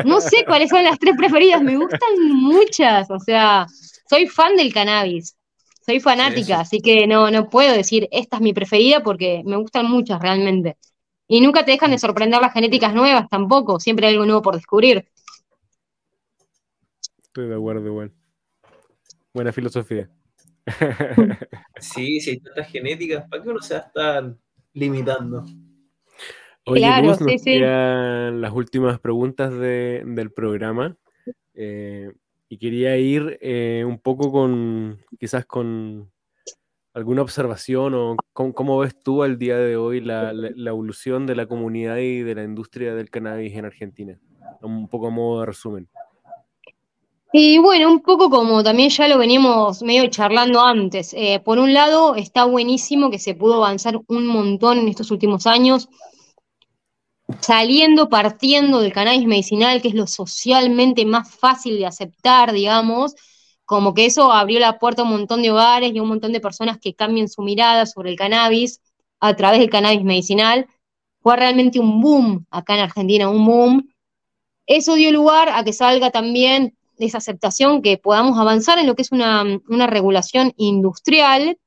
No 0.06 0.20
sé 0.22 0.44
cuáles 0.44 0.72
son 0.72 0.84
las 0.84 0.98
tres 0.98 1.16
preferidas, 1.16 1.62
me 1.62 1.78
gustan 1.78 2.32
muchas, 2.32 3.12
o 3.12 3.20
sea, 3.20 3.68
soy 4.10 4.28
fan 4.28 4.56
del 4.56 4.74
cannabis. 4.74 5.36
Soy 5.86 6.00
fanática, 6.00 6.62
así 6.62 6.80
que 6.80 7.08
no, 7.08 7.30
no 7.30 7.50
puedo 7.50 7.74
decir 7.74 8.08
esta 8.12 8.38
es 8.38 8.42
mi 8.42 8.54
preferida 8.54 9.04
porque 9.04 9.44
me 9.46 9.58
gustan 9.58 9.90
muchas 9.90 10.22
realmente. 10.22 10.78
Y 11.28 11.42
nunca 11.42 11.66
te 11.66 11.72
dejan 11.72 11.92
de 11.92 12.00
sorprender 12.00 12.42
las 12.42 12.54
genéticas 12.54 12.94
nuevas 12.94 13.28
tampoco, 13.30 13.80
siempre 13.80 14.08
hay 14.08 14.14
algo 14.14 14.26
nuevo 14.26 14.42
por 14.42 14.56
descubrir. 14.56 15.06
Estoy 17.22 17.50
de 17.50 17.56
acuerdo, 17.56 17.86
igual. 17.86 18.14
Buena 19.34 19.52
filosofía. 19.52 20.10
sí, 21.80 22.22
si 22.22 22.30
hay 22.30 22.40
tantas 22.40 22.72
genéticas, 22.72 23.28
¿para 23.30 23.44
qué 23.44 23.50
uno 23.50 23.60
se 23.60 23.74
va 23.74 23.80
a 23.82 23.84
estar 23.84 24.36
limitando? 24.74 25.44
Oye, 26.66 26.80
claro, 26.80 27.14
sí, 27.16 27.40
sí. 27.40 27.60
las 27.60 28.54
últimas 28.54 29.00
preguntas 29.00 29.52
del 29.52 30.32
programa. 30.32 30.96
Eh, 31.56 32.10
y 32.54 32.58
quería 32.58 32.96
ir 32.98 33.40
eh, 33.42 33.84
un 33.84 33.98
poco 33.98 34.32
con, 34.32 35.04
quizás 35.20 35.44
con 35.44 36.12
alguna 36.94 37.24
observación 37.24 37.96
o 37.96 38.16
cómo, 38.32 38.78
ves 38.78 38.94
tú 39.04 39.24
al 39.24 39.40
día 39.40 39.58
de 39.58 39.76
hoy 39.76 40.02
la, 40.02 40.32
evolución 40.32 41.26
de 41.26 41.36
la 41.36 41.48
comunidad 41.48 41.98
y 41.98 42.20
de 42.20 42.36
la 42.36 42.44
industria 42.44 42.94
del 42.94 43.10
cannabis 43.10 43.56
en 43.56 43.66
Argentina. 43.66 44.20
Un 44.62 44.88
poco 44.88 45.08
a 45.08 45.10
modo 45.10 45.40
de 45.40 45.48
resumen. 45.48 45.90
Y 47.32 47.58
bueno, 47.58 47.92
un 47.92 48.02
poco 48.02 48.30
como 48.30 48.64
también 48.64 48.92
ya 48.92 49.08
lo 49.08 49.18
veníamos 49.18 49.82
medio 49.82 50.06
charlando 50.12 50.62
antes. 50.62 51.16
Eh, 51.16 51.42
por 51.44 51.58
un 51.58 51.74
lado, 51.74 52.14
está 52.14 52.46
buenísimo 52.46 53.10
que 53.10 53.18
se 53.18 53.34
pudo 53.34 53.56
avanzar 53.66 54.00
un 54.06 54.28
montón 54.28 54.78
en 54.78 54.90
estos 54.90 55.10
últimos 55.10 55.48
años 55.48 55.90
saliendo, 57.42 58.10
partiendo 58.10 58.80
del 58.80 58.94
cannabis 58.94 59.26
medicinal, 59.26 59.82
que 59.82 59.90
es 59.90 59.94
lo 59.94 60.08
socialmente 60.08 61.06
más 61.06 61.30
fácil 61.30 61.78
de 61.78 61.86
aceptar, 61.86 62.52
digamos, 62.52 63.16
como 63.66 63.94
que 63.94 64.06
eso 64.06 64.32
abrió 64.32 64.60
la 64.60 64.80
puerta 64.80 65.02
a 65.02 65.06
un 65.06 65.12
montón 65.12 65.42
de 65.42 65.52
hogares 65.52 65.92
y 65.94 65.98
a 65.98 66.02
un 66.02 66.10
montón 66.10 66.34
de 66.34 66.40
personas 66.40 66.78
que 66.80 66.94
cambien 66.94 67.30
su 67.30 67.42
mirada 67.42 67.86
sobre 67.86 68.12
el 68.12 68.18
cannabis 68.18 68.82
a 69.20 69.36
través 69.36 69.60
del 69.60 69.70
cannabis 69.70 70.04
medicinal. 70.04 70.68
Fue 71.22 71.36
realmente 71.38 71.80
un 71.80 72.02
boom 72.02 72.46
acá 72.52 72.76
en 72.76 72.82
Argentina, 72.82 73.30
un 73.30 73.46
boom. 73.46 73.90
Eso 74.66 74.96
dio 74.96 75.12
lugar 75.12 75.50
a 75.50 75.64
que 75.64 75.74
salga 75.74 76.12
también 76.12 76.78
esa 76.98 77.18
aceptación, 77.18 77.82
que 77.82 77.98
podamos 77.98 78.38
avanzar 78.38 78.80
en 78.80 78.88
lo 78.88 78.96
que 78.96 79.02
es 79.02 79.12
una, 79.12 79.44
regulación 79.88 80.54
industrial, 80.58 81.58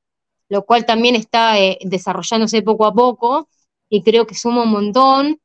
lo 0.49 0.65
cual 0.65 0.85
también 0.85 1.15
está 1.15 1.59
eh, 1.59 1.79
desarrollándose 1.81 2.61
poco 2.61 2.85
a 2.85 2.93
poco 2.93 3.49
y 3.89 4.03
creo 4.03 4.27
que 4.27 4.35
suma 4.35 4.63
un 4.63 4.71
montón 4.71 5.39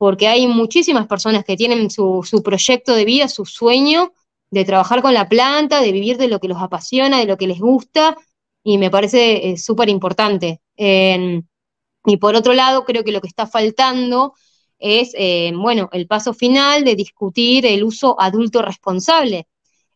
porque 0.00 0.28
hay 0.28 0.46
muchísimas 0.46 1.06
personas 1.06 1.44
que 1.44 1.58
tienen 1.58 1.90
su, 1.90 2.24
proyecto 2.42 2.94
de 2.94 3.04
vida, 3.04 3.28
su 3.28 3.44
sueño 3.44 4.14
de 4.50 4.64
trabajar 4.64 5.02
con 5.02 5.12
la 5.12 5.28
planta, 5.28 5.82
de 5.82 5.92
vivir 5.92 6.16
de 6.16 6.26
lo 6.26 6.40
que 6.40 6.48
los 6.48 6.56
apasiona, 6.62 7.18
de 7.18 7.26
lo 7.26 7.36
que 7.36 7.46
les 7.46 7.60
gusta, 7.60 8.16
y 8.64 8.78
me 8.78 8.90
parece 8.90 9.58
súper 9.58 9.90
importante. 9.90 10.62
y 10.78 12.16
por 12.16 12.34
otro 12.34 12.54
lado, 12.54 12.86
creo 12.86 13.04
que 13.04 13.12
lo 13.12 13.20
que 13.20 13.28
está 13.28 13.46
faltando 13.46 14.32
es, 14.78 15.12
eh, 15.18 15.52
bueno, 15.54 15.90
el 15.92 16.06
paso 16.06 16.32
final 16.32 16.82
de 16.82 16.96
discutir 16.96 17.66
el 17.66 17.84
uso 17.84 18.18
adulto 18.18 18.62
responsable. 18.62 19.48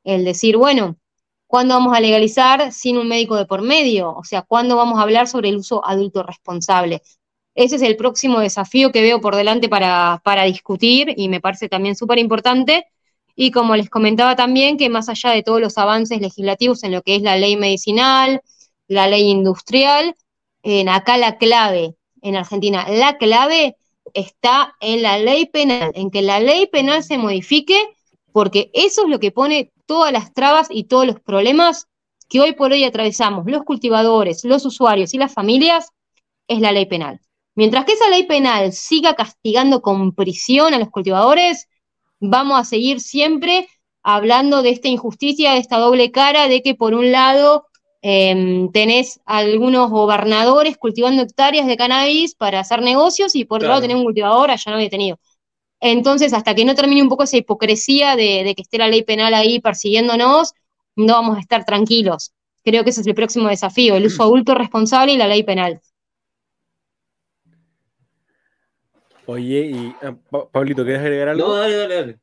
El 0.04 0.26
decir, 0.26 0.58
bueno, 0.58 0.98
¿cuándo 1.46 1.76
vamos 1.76 1.96
a 1.96 2.00
legalizar 2.00 2.72
sin 2.72 2.98
un 2.98 3.08
médico 3.08 3.36
de 3.36 3.46
por 3.46 3.62
medio? 3.62 4.14
O 4.14 4.24
sea, 4.24 4.42
¿cuándo 4.42 4.76
vamos 4.76 4.98
a 4.98 5.02
hablar 5.02 5.28
sobre 5.28 5.48
el 5.48 5.56
uso 5.56 5.82
adulto 5.82 6.22
responsable? 6.22 7.00
Ese 7.54 7.76
es 7.76 7.82
el 7.82 7.96
próximo 7.96 8.40
desafío 8.40 8.90
que 8.90 9.02
veo 9.02 9.20
por 9.20 9.36
delante 9.36 9.68
para, 9.68 10.44
discutir 10.44 11.14
y 11.16 11.28
me 11.28 11.40
parece 11.40 11.68
también 11.68 11.94
súper 11.94 12.18
importante. 12.18 12.86
Y 13.36 13.50
como 13.50 13.76
les 13.76 13.90
comentaba 13.90 14.36
también, 14.36 14.76
que 14.76 14.88
más 14.88 15.08
allá 15.08 15.30
de 15.30 15.42
todos 15.42 15.60
los 15.60 15.78
avances 15.78 16.20
legislativos 16.20 16.82
en 16.84 16.92
lo 16.92 17.02
que 17.02 17.16
es 17.16 17.22
la 17.22 17.36
ley 17.36 17.56
medicinal, 17.56 18.40
la 18.88 19.08
ley 19.08 19.28
industrial, 19.30 20.14
en 20.62 20.88
acá 20.88 21.16
la 21.16 21.36
clave 21.36 21.96
en 22.22 22.36
Argentina, 22.36 22.86
la 22.88 23.18
clave 23.18 23.76
está 24.14 24.74
en 24.80 25.02
la 25.02 25.18
ley 25.18 25.46
penal, 25.46 25.92
en 25.94 26.10
que 26.10 26.22
la 26.22 26.40
ley 26.40 26.66
penal 26.66 27.02
se 27.02 27.18
modifique, 27.18 27.78
porque 28.32 28.70
eso 28.72 29.02
es 29.04 29.08
lo 29.08 29.20
que 29.20 29.30
pone 29.30 29.72
todas 29.86 30.12
las 30.12 30.32
trabas 30.32 30.68
y 30.70 30.84
todos 30.84 31.06
los 31.06 31.20
problemas 31.20 31.88
que 32.28 32.40
hoy 32.40 32.52
por 32.52 32.72
hoy 32.72 32.84
atravesamos 32.84 33.44
los 33.46 33.64
cultivadores, 33.64 34.44
los 34.44 34.64
usuarios 34.64 35.14
y 35.14 35.18
las 35.18 35.32
familias, 35.32 35.90
es 36.48 36.60
la 36.60 36.72
ley 36.72 36.86
penal. 36.86 37.20
Mientras 37.54 37.84
que 37.84 37.92
esa 37.92 38.08
ley 38.10 38.24
penal 38.24 38.72
siga 38.72 39.14
castigando 39.14 39.80
con 39.80 40.14
prisión 40.14 40.74
a 40.74 40.78
los 40.78 40.90
cultivadores, 40.90 41.68
vamos 42.20 42.58
a 42.58 42.64
seguir 42.64 43.00
siempre 43.00 43.68
hablando 44.02 44.62
de 44.62 44.70
esta 44.70 44.88
injusticia, 44.88 45.52
de 45.52 45.58
esta 45.58 45.78
doble 45.78 46.10
cara, 46.10 46.48
de 46.48 46.62
que 46.62 46.74
por 46.74 46.94
un 46.94 47.12
lado 47.12 47.66
Em, 48.06 48.70
tenés 48.70 49.18
algunos 49.24 49.88
gobernadores 49.88 50.76
cultivando 50.76 51.22
hectáreas 51.22 51.66
de 51.66 51.78
cannabis 51.78 52.34
para 52.34 52.60
hacer 52.60 52.82
negocios 52.82 53.34
y 53.34 53.46
por 53.46 53.56
otro 53.56 53.70
lado 53.70 53.80
tenés 53.80 53.96
un 53.96 54.04
cultivador 54.04 54.50
allá 54.50 54.70
no 54.70 54.76
había 54.76 54.90
tenido. 54.90 55.18
Entonces, 55.80 56.34
hasta 56.34 56.54
que 56.54 56.66
no 56.66 56.74
termine 56.74 57.02
un 57.02 57.08
poco 57.08 57.22
esa 57.22 57.38
hipocresía 57.38 58.14
de, 58.14 58.52
que 58.54 58.60
esté 58.60 58.76
la 58.76 58.88
ley 58.88 59.04
penal 59.04 59.32
ahí 59.32 59.58
persiguiéndonos, 59.58 60.52
no 60.96 61.14
vamos 61.14 61.38
a 61.38 61.40
estar 61.40 61.64
tranquilos. 61.64 62.32
Creo 62.62 62.84
que 62.84 62.90
ese 62.90 63.00
es 63.00 63.06
el 63.06 63.14
próximo 63.14 63.48
desafío, 63.48 63.96
el 63.96 64.04
uso 64.04 64.22
adulto 64.24 64.54
responsable 64.54 65.14
y 65.14 65.16
la 65.16 65.26
ley 65.26 65.42
penal. 65.42 65.80
Oye, 69.26 69.66
y 69.66 69.94
ah, 70.02 70.14
Pablito, 70.52 70.84
¿quieres 70.84 71.00
agregar 71.02 71.28
algo? 71.28 71.48
No, 71.48 71.54
dale, 71.54 71.76
dale, 71.76 71.94
dale. 71.94 72.18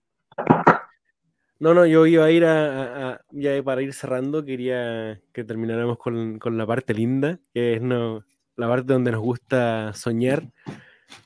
No, 1.62 1.76
no, 1.76 1.86
yo 1.86 2.08
iba 2.08 2.26
a 2.26 2.32
ir 2.32 2.43
a, 2.43 3.22
ya 3.30 3.62
para 3.62 3.84
ir 3.84 3.93
cerrando, 3.93 4.43
quería 4.43 5.22
que 5.32 5.43
termináramos 5.43 5.99
con, 5.99 6.39
la 6.58 6.66
parte 6.66 6.93
linda, 6.95 7.39
que 7.54 7.76
es 7.76 7.82
no, 7.84 8.26
la 8.56 8.68
parte 8.68 8.93
donde 8.93 9.12
nos 9.12 9.22
gusta 9.22 9.93
soñar, 9.93 10.52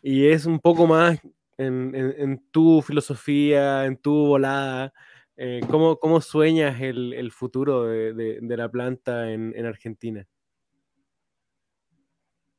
y 0.01 0.27
es 0.27 0.45
un 0.45 0.59
poco 0.59 0.87
más 0.87 1.21
en, 1.57 2.43
tu 2.51 2.81
filosofía, 2.81 3.85
en 3.85 3.95
tu 3.95 4.13
volada, 4.27 4.91
eh, 5.37 5.61
¿cómo, 5.69 6.19
sueñas 6.19 6.81
el, 6.81 7.31
futuro 7.31 7.83
de, 7.83 8.57
la 8.57 8.67
planta 8.67 9.31
en, 9.31 9.65
Argentina? 9.65 10.27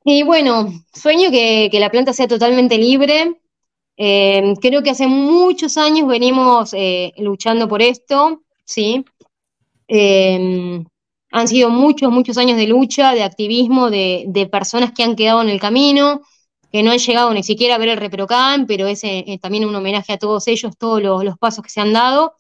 Y 0.09 0.23
bueno, 0.23 0.73
sueño 0.95 1.33
que, 1.33 1.69
que 1.69 1.81
la 1.81 1.91
planta 1.91 2.13
sea 2.13 2.29
totalmente 2.29 2.79
libre, 2.79 3.41
eh, 3.97 4.55
creo 4.61 4.81
que 4.85 4.91
hace 4.91 5.09
muchos 5.09 5.77
años 5.77 6.07
venimos 6.07 6.73
eh, 6.75 7.13
luchando 7.19 7.67
por 7.67 7.83
esto, 7.83 8.43
¿sí? 8.65 9.05
Eh, 9.89 10.85
han 11.33 11.49
sido 11.49 11.71
muchos, 11.71 12.13
muchos 12.13 12.39
años 12.39 12.57
de 12.57 12.69
lucha, 12.69 13.15
de 13.15 13.25
activismo, 13.25 13.91
de, 13.91 14.49
personas 14.53 14.93
que 14.93 15.03
han 15.03 15.17
quedado 15.17 15.43
en 15.43 15.49
el 15.49 15.59
camino, 15.59 16.23
que 16.71 16.85
no 16.85 16.93
han 16.93 16.99
llegado 16.99 17.35
ni 17.35 17.43
siquiera 17.43 17.75
a 17.75 17.79
ver 17.79 17.89
el 17.89 17.97
Reprocan, 17.97 18.69
pero 18.69 18.87
es 18.87 19.03
también 19.41 19.65
un 19.65 19.75
homenaje 19.75 20.13
a 20.13 20.19
todos 20.19 20.47
ellos, 20.47 20.77
todos 20.79 21.03
los, 21.03 21.37
pasos 21.39 21.65
que 21.65 21.71
se 21.71 21.81
han 21.81 21.93
dado. 21.93 22.35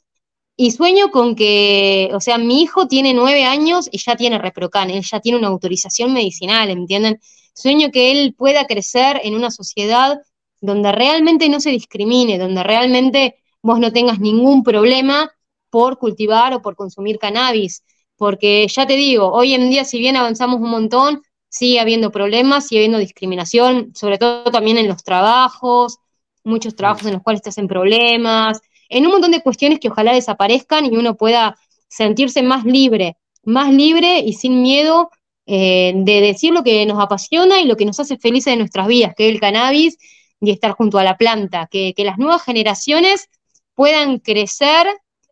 Y 0.56 0.70
sueño 0.70 1.10
con 1.10 1.34
que, 1.34 2.10
o 2.14 2.20
sea, 2.20 2.38
mi 2.38 2.62
hijo 2.62 2.86
tiene 2.86 3.12
nueve 3.12 3.44
años 3.44 3.88
y 3.90 3.98
ya 3.98 4.14
tiene 4.14 4.38
Reprocan, 4.38 4.90
él 4.90 5.02
ya 5.02 5.18
tiene 5.18 5.38
una 5.38 5.48
autorización 5.48 6.12
medicinal, 6.12 6.70
¿entienden? 6.70 7.20
Sueño 7.56 7.90
que 7.90 8.12
él 8.12 8.34
pueda 8.36 8.66
crecer 8.66 9.18
en 9.24 9.34
una 9.34 9.50
sociedad 9.50 10.20
donde 10.60 10.92
realmente 10.92 11.48
no 11.48 11.58
se 11.58 11.70
discrimine, 11.70 12.38
donde 12.38 12.62
realmente 12.62 13.36
vos 13.62 13.78
no 13.78 13.92
tengas 13.92 14.20
ningún 14.20 14.62
problema 14.62 15.32
por 15.70 15.98
cultivar 15.98 16.52
o 16.52 16.60
por 16.60 16.76
consumir 16.76 17.18
cannabis. 17.18 17.82
Porque 18.16 18.66
ya 18.68 18.86
te 18.86 18.96
digo, 18.96 19.32
hoy 19.32 19.54
en 19.54 19.70
día, 19.70 19.84
si 19.84 19.98
bien 19.98 20.16
avanzamos 20.16 20.60
un 20.60 20.68
montón, 20.68 21.22
sigue 21.48 21.80
habiendo 21.80 22.10
problemas, 22.10 22.66
sigue 22.66 22.80
habiendo 22.80 22.98
discriminación, 22.98 23.92
sobre 23.94 24.18
todo 24.18 24.44
también 24.50 24.76
en 24.76 24.88
los 24.88 25.02
trabajos, 25.02 25.96
muchos 26.44 26.76
trabajos 26.76 27.06
en 27.06 27.14
los 27.14 27.22
cuales 27.22 27.40
te 27.40 27.48
hacen 27.48 27.68
problemas, 27.68 28.60
en 28.90 29.06
un 29.06 29.12
montón 29.12 29.30
de 29.30 29.42
cuestiones 29.42 29.80
que 29.80 29.88
ojalá 29.88 30.12
desaparezcan 30.12 30.84
y 30.84 30.96
uno 30.96 31.16
pueda 31.16 31.56
sentirse 31.88 32.42
más 32.42 32.66
libre, 32.66 33.16
más 33.44 33.72
libre 33.72 34.18
y 34.18 34.34
sin 34.34 34.60
miedo 34.60 35.10
eh, 35.46 35.92
de 35.94 36.20
decir 36.20 36.52
lo 36.52 36.62
que 36.62 36.84
nos 36.86 37.02
apasiona 37.02 37.60
y 37.60 37.66
lo 37.66 37.76
que 37.76 37.84
nos 37.84 38.00
hace 38.00 38.18
felices 38.18 38.52
de 38.52 38.58
nuestras 38.58 38.86
vidas, 38.86 39.14
que 39.16 39.28
es 39.28 39.34
el 39.34 39.40
cannabis 39.40 39.96
y 40.40 40.50
estar 40.50 40.72
junto 40.72 40.98
a 40.98 41.04
la 41.04 41.16
planta, 41.16 41.68
que, 41.70 41.94
las 41.98 42.18
nuevas 42.18 42.42
generaciones 42.42 43.28
puedan 43.74 44.18
crecer 44.18 44.86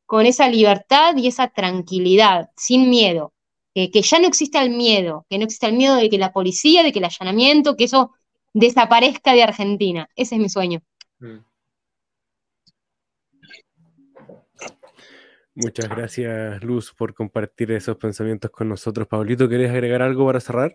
con 0.07 0.27
esa 0.27 0.49
libertad 0.49 1.17
y 1.17 1.27
esa 1.27 1.49
tranquilidad, 1.49 2.51
sin 2.57 2.91
miedo, 2.91 3.33
que 3.75 4.03
ya 4.03 4.19
no 4.19 4.29
exista 4.29 4.63
el 4.63 4.71
miedo, 4.71 5.27
que 5.29 5.39
no 5.39 5.45
exista 5.45 5.67
el 5.67 5.75
miedo 5.75 5.97
de 5.97 6.09
que 6.09 6.19
la 6.19 6.33
policía, 6.33 6.83
de 6.83 6.93
que 6.93 7.01
el 7.01 7.07
allanamiento, 7.07 7.77
que 7.77 7.85
eso 7.85 8.13
desaparezca 8.53 9.35
de 9.35 9.43
Argentina. 9.43 10.09
Ese 10.15 10.37
es 10.37 10.41
mi 10.41 10.49
sueño. 10.49 10.81
Mm. 11.19 11.39
Muchas 15.55 15.89
gracias, 15.89 16.63
Luz, 16.65 16.93
por 16.93 17.15
compartir 17.15 17.71
esos 17.71 17.97
pensamientos 17.97 18.51
con 18.51 18.69
nosotros. 18.69 19.07
Pablito, 19.07 19.49
¿querés 19.49 19.71
agregar 19.71 20.03
algo 20.03 20.27
para 20.27 20.41
cerrar? 20.41 20.75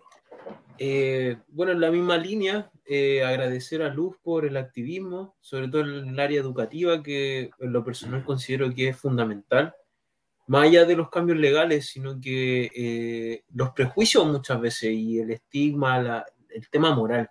Eh, 0.78 1.36
bueno, 1.48 1.72
en 1.72 1.80
la 1.80 1.90
misma 1.90 2.16
línea, 2.16 2.70
eh, 2.86 3.22
agradecer 3.22 3.82
a 3.82 3.92
Luz 3.92 4.16
por 4.22 4.46
el 4.46 4.56
activismo, 4.56 5.36
sobre 5.42 5.68
todo 5.68 5.82
en 5.82 6.08
el 6.08 6.18
área 6.18 6.40
educativa, 6.40 7.02
que 7.02 7.50
en 7.58 7.72
lo 7.72 7.84
personal 7.84 8.24
considero 8.24 8.72
que 8.74 8.88
es 8.88 8.96
fundamental, 8.96 9.74
más 10.46 10.64
allá 10.64 10.86
de 10.86 10.96
los 10.96 11.10
cambios 11.10 11.38
legales, 11.38 11.88
sino 11.88 12.18
que 12.18 12.70
eh, 12.74 13.44
los 13.52 13.72
prejuicios 13.72 14.26
muchas 14.26 14.58
veces 14.58 14.90
y 14.92 15.18
el 15.18 15.30
estigma, 15.30 16.24
el 16.48 16.70
tema 16.70 16.94
moral. 16.94 17.30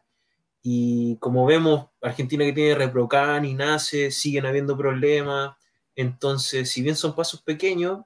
Y 0.62 1.18
como 1.18 1.46
vemos, 1.48 1.88
Argentina 2.02 2.46
que 2.46 2.54
tiene 2.54 2.76
Reprocan 2.76 3.44
y 3.46 3.56
nace, 3.56 4.12
siguen 4.12 4.46
habiendo 4.46 4.78
problemas. 4.78 5.59
Entonces, 6.00 6.72
si 6.72 6.82
bien 6.82 6.96
son 6.96 7.14
pasos 7.14 7.42
pequeños, 7.42 8.06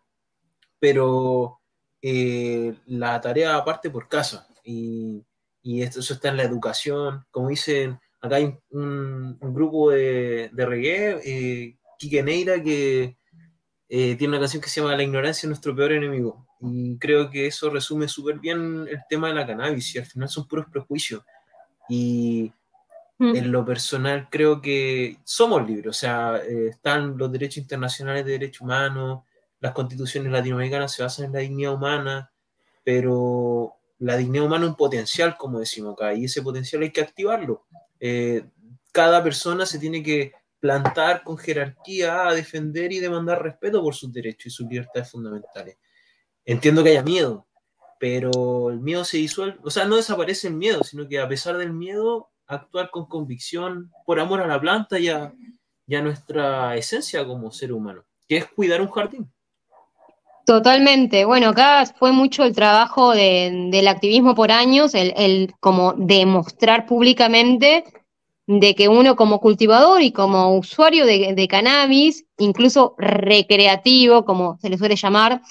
pero 0.79 1.59
la 2.01 3.21
tarea 3.21 3.55
aparte 3.55 3.91
por 3.91 4.07
casa. 4.09 4.47
Y, 4.63 5.23
y 5.61 5.83
esto, 5.83 5.99
eso 5.99 6.15
está 6.15 6.29
en 6.29 6.37
la 6.37 6.43
educación. 6.43 7.23
Como 7.29 7.49
dicen, 7.49 7.99
acá 8.19 8.37
hay 8.37 8.57
un, 8.71 9.37
grupo 9.39 9.91
de, 9.91 10.49
de 10.51 10.65
reggae, 10.65 11.19
eh, 11.23 12.23
Neira, 12.23 12.63
que 12.63 13.15
eh, 13.87 14.15
tiene 14.15 14.29
una 14.29 14.39
canción 14.39 14.63
que 14.63 14.69
se 14.69 14.81
llama 14.81 14.97
La 14.97 15.03
ignorancia 15.03 15.45
es 15.45 15.49
nuestro 15.49 15.75
peor 15.75 15.91
enemigo. 15.91 16.47
Y 16.61 16.97
creo 16.97 17.29
que 17.29 17.45
eso 17.45 17.69
resume 17.69 18.07
súper 18.07 18.39
bien 18.39 18.87
el 18.89 19.01
tema 19.07 19.27
de 19.27 19.35
la 19.35 19.45
cannabis, 19.45 19.93
y 19.93 19.99
al 19.99 20.07
final 20.07 20.29
son 20.29 20.47
puros 20.47 20.65
prejuicios. 20.71 21.21
Y 21.87 22.51
mm. 23.23 23.35
en 23.35 23.51
lo 23.51 23.65
personal 23.65 24.27
creo 24.29 24.61
que 24.61 25.17
somos 25.23 25.65
libres, 25.67 25.87
o 25.87 25.93
sea, 25.93 26.37
eh, 26.37 26.69
están 26.69 27.17
los 27.17 27.31
derechos 27.31 27.57
internacionales 27.57 28.25
de 28.25 28.33
derechos 28.33 28.61
humanos, 28.61 29.23
las 29.59 29.71
constituciones 29.71 30.31
latinoamericanas 30.31 30.91
se 30.91 31.03
basan 31.03 31.25
en 31.25 31.33
la 31.33 31.39
dignidad 31.39 31.73
humana, 31.73 32.31
pero 32.83 33.75
la 33.99 34.17
dignidad 34.17 34.45
humana 34.45 34.65
es 34.65 34.71
un 34.71 34.75
potencial, 34.75 35.37
como 35.37 35.59
decimos 35.59 35.93
acá, 35.93 36.13
y 36.13 36.25
ese 36.25 36.41
potencial 36.41 36.81
hay 36.81 36.91
que 36.91 37.01
activarlo. 37.01 37.65
Eh, 37.99 38.45
cada 38.91 39.23
persona 39.23 39.65
se 39.65 39.79
tiene 39.79 40.03
que 40.03 40.33
plantar 40.59 41.23
con 41.23 41.37
jerarquía 41.37 42.27
a 42.27 42.33
defender 42.33 42.91
y 42.91 42.99
demandar 42.99 43.41
respeto 43.41 43.81
por 43.81 43.95
sus 43.95 44.11
derechos 44.11 44.47
y 44.47 44.49
sus 44.49 44.67
libertades 44.67 45.09
fundamentales. 45.09 45.77
Entiendo 46.45 46.83
que 46.83 46.89
haya 46.89 47.03
miedo, 47.03 47.47
pero 47.99 48.69
el 48.69 48.81
miedo 48.81 49.05
se 49.05 49.15
disuelve, 49.15 49.57
o 49.63 49.71
sea, 49.71 49.85
no 49.85 49.95
desaparece 49.95 50.49
el 50.49 50.55
miedo, 50.55 50.83
sino 50.83 51.07
que 51.07 51.21
a 51.21 51.27
pesar 51.27 51.57
del 51.57 51.71
miedo, 51.71 52.29
actuar 52.47 52.89
con 52.91 53.05
convicción 53.05 53.91
por 54.05 54.19
amor 54.19 54.41
a 54.41 54.47
la 54.47 54.59
planta 54.59 54.99
y 54.99 55.09
a, 55.09 55.33
nuestra 56.01 56.75
esencia 56.75 57.25
como 57.25 57.51
ser 57.51 57.71
humano, 57.71 58.03
que 58.27 58.37
es 58.37 58.45
cuidar 58.47 58.81
un 58.81 58.89
jardín. 58.89 59.31
Totalmente. 60.45 61.23
Bueno, 61.23 61.49
acá 61.49 61.85
fue 61.85 62.11
mucho 62.11 62.43
el 62.43 62.55
trabajo 62.55 63.11
del 63.11 63.87
activismo 63.87 64.33
por 64.33 64.51
años, 64.51 64.93
el, 64.95 65.53
como 65.59 65.93
demostrar 65.93 66.85
públicamente 66.85 67.83
de 68.45 68.75
que 68.75 68.89
uno 68.89 69.15
como 69.15 69.39
cultivador 69.39 70.01
y 70.01 70.11
como 70.11 70.57
usuario 70.57 71.05
de, 71.05 71.47
cannabis, 71.47 72.25
incluso 72.37 72.95
recreativo, 72.97 74.25
como 74.25 74.57
se 74.59 74.69
le 74.69 74.77
suele 74.77 74.95
llamar, 74.95 75.41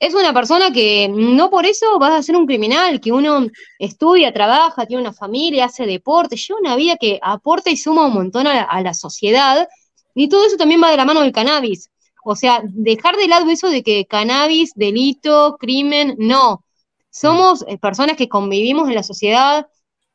es 0.00 0.14
una 0.14 0.32
persona 0.32 0.72
que 0.72 1.08
no 1.10 1.50
por 1.50 1.66
eso 1.66 1.98
vas 1.98 2.12
a 2.12 2.22
ser 2.22 2.34
un 2.34 2.46
criminal, 2.46 3.00
que 3.00 3.12
uno 3.12 3.46
estudia, 3.78 4.32
trabaja, 4.32 4.86
tiene 4.86 5.02
una 5.02 5.12
familia, 5.12 5.66
hace 5.66 5.84
deporte, 5.84 6.36
lleva 6.36 6.58
una 6.58 6.74
vida 6.74 6.96
que 6.98 7.20
aporta 7.22 7.68
y 7.70 7.76
suma 7.76 8.06
un 8.06 8.14
montón 8.14 8.46
a 8.46 8.80
la, 8.80 8.94
sociedad. 8.94 9.68
Y 10.14 10.28
todo 10.30 10.46
eso 10.46 10.56
también 10.56 10.82
va 10.82 10.90
de 10.90 10.96
la 10.96 11.04
mano 11.04 11.20
del 11.20 11.32
cannabis. 11.32 11.90
O 12.24 12.34
sea, 12.34 12.62
dejar 12.64 13.16
de 13.16 13.28
lado 13.28 13.50
eso 13.50 13.68
de 13.68 13.82
que 13.82 14.06
cannabis, 14.06 14.72
delito, 14.74 15.58
crimen, 15.60 16.16
no. 16.18 16.64
Somos 17.10 17.62
eh, 17.68 17.76
personas 17.76 18.16
que 18.16 18.28
convivimos 18.28 18.88
en 18.88 18.94
la 18.94 19.02
sociedad, 19.02 19.66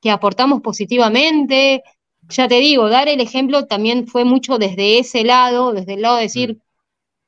que 0.02 0.10
aportamos 0.10 0.62
positivamente. 0.62 1.84
Ya 2.30 2.48
te 2.48 2.56
digo, 2.56 2.90
dar 2.90 3.08
el 3.08 3.22
ejemplo 3.22 3.68
también 3.68 4.08
fue 4.08 4.26
mucho 4.26 4.58
desde 4.58 4.98
ese 4.98 5.24
lado, 5.24 5.74
desde 5.74 5.94
el 5.94 6.02
lado 6.02 6.16
de 6.16 6.24
decir, 6.24 6.60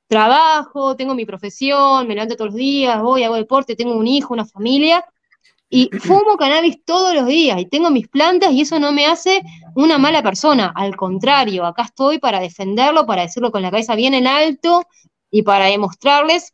trabajo, 0.08 0.95
tengo 0.95 1.14
mi 1.16 1.26
profesión, 1.26 2.08
me 2.08 2.16
levanto 2.16 2.36
todos 2.36 2.51
los 2.51 2.55
días, 2.55 3.01
voy, 3.01 3.24
hago 3.24 3.36
deporte, 3.36 3.76
tengo 3.76 3.95
un 3.95 4.08
hijo, 4.08 4.34
una 4.34 4.45
familia, 4.45 5.05
y 5.70 5.89
fumo 5.99 6.38
cannabis 6.38 6.84
todos 6.86 7.14
los 7.14 7.28
días 7.28 7.60
y 7.60 7.66
tengo 7.66 7.89
mis 7.89 8.08
plantas 8.08 8.51
y 8.51 8.62
eso 8.62 8.80
no 8.80 8.91
me 8.91 9.05
hace 9.05 9.41
una 9.76 9.97
mala 9.97 10.24
persona, 10.24 10.72
al 10.76 10.95
contrario, 10.95 11.66
acá 11.66 11.84
estoy 11.84 12.20
para 12.20 12.39
defenderlo, 12.39 13.05
para 13.05 13.24
decirlo 13.24 13.51
con 13.51 13.62
la 13.62 13.72
cabeza 13.72 13.95
bien 13.95 14.14
en 14.14 14.28
alto 14.28 14.84
y 15.30 15.43
para 15.43 15.66
demostrarles 15.66 16.53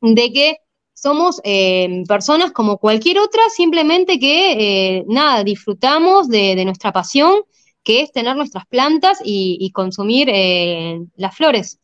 de 0.00 0.32
que 0.32 0.56
somos 0.94 1.40
eh, 1.44 2.02
personas 2.08 2.50
como 2.52 2.78
cualquier 2.78 3.20
otra, 3.20 3.42
simplemente 3.54 4.18
que, 4.18 4.96
eh, 4.98 5.04
nada, 5.06 5.44
disfrutamos 5.44 6.28
de, 6.28 6.64
nuestra 6.64 6.92
pasión, 6.92 7.42
que 7.84 8.02
es 8.02 8.10
tener 8.12 8.36
nuestras 8.36 8.66
plantas 8.66 9.20
y, 9.24 9.70
consumir 9.72 10.28
eh, 10.30 11.00
las 11.16 11.36
flores 11.36 11.78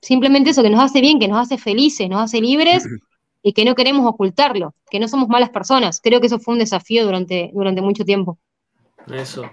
simplemente 0.00 0.50
eso 0.50 0.62
que 0.62 0.70
nos 0.70 0.82
hace 0.82 1.00
bien, 1.00 1.18
que 1.18 1.28
nos 1.28 1.38
hace 1.38 1.58
felices, 1.58 2.08
nos 2.08 2.22
hace 2.22 2.40
libres 2.40 2.86
y 3.42 3.52
que 3.52 3.64
no 3.64 3.74
queremos 3.74 4.06
ocultarlo, 4.06 4.74
que 4.90 5.00
no 5.00 5.08
somos 5.08 5.28
malas 5.28 5.50
personas. 5.50 6.00
Creo 6.02 6.20
que 6.20 6.26
eso 6.26 6.38
fue 6.38 6.54
un 6.54 6.60
desafío 6.60 7.04
durante, 7.04 7.50
durante 7.54 7.82
mucho 7.82 8.04
tiempo. 8.04 8.38
Eso. 9.12 9.48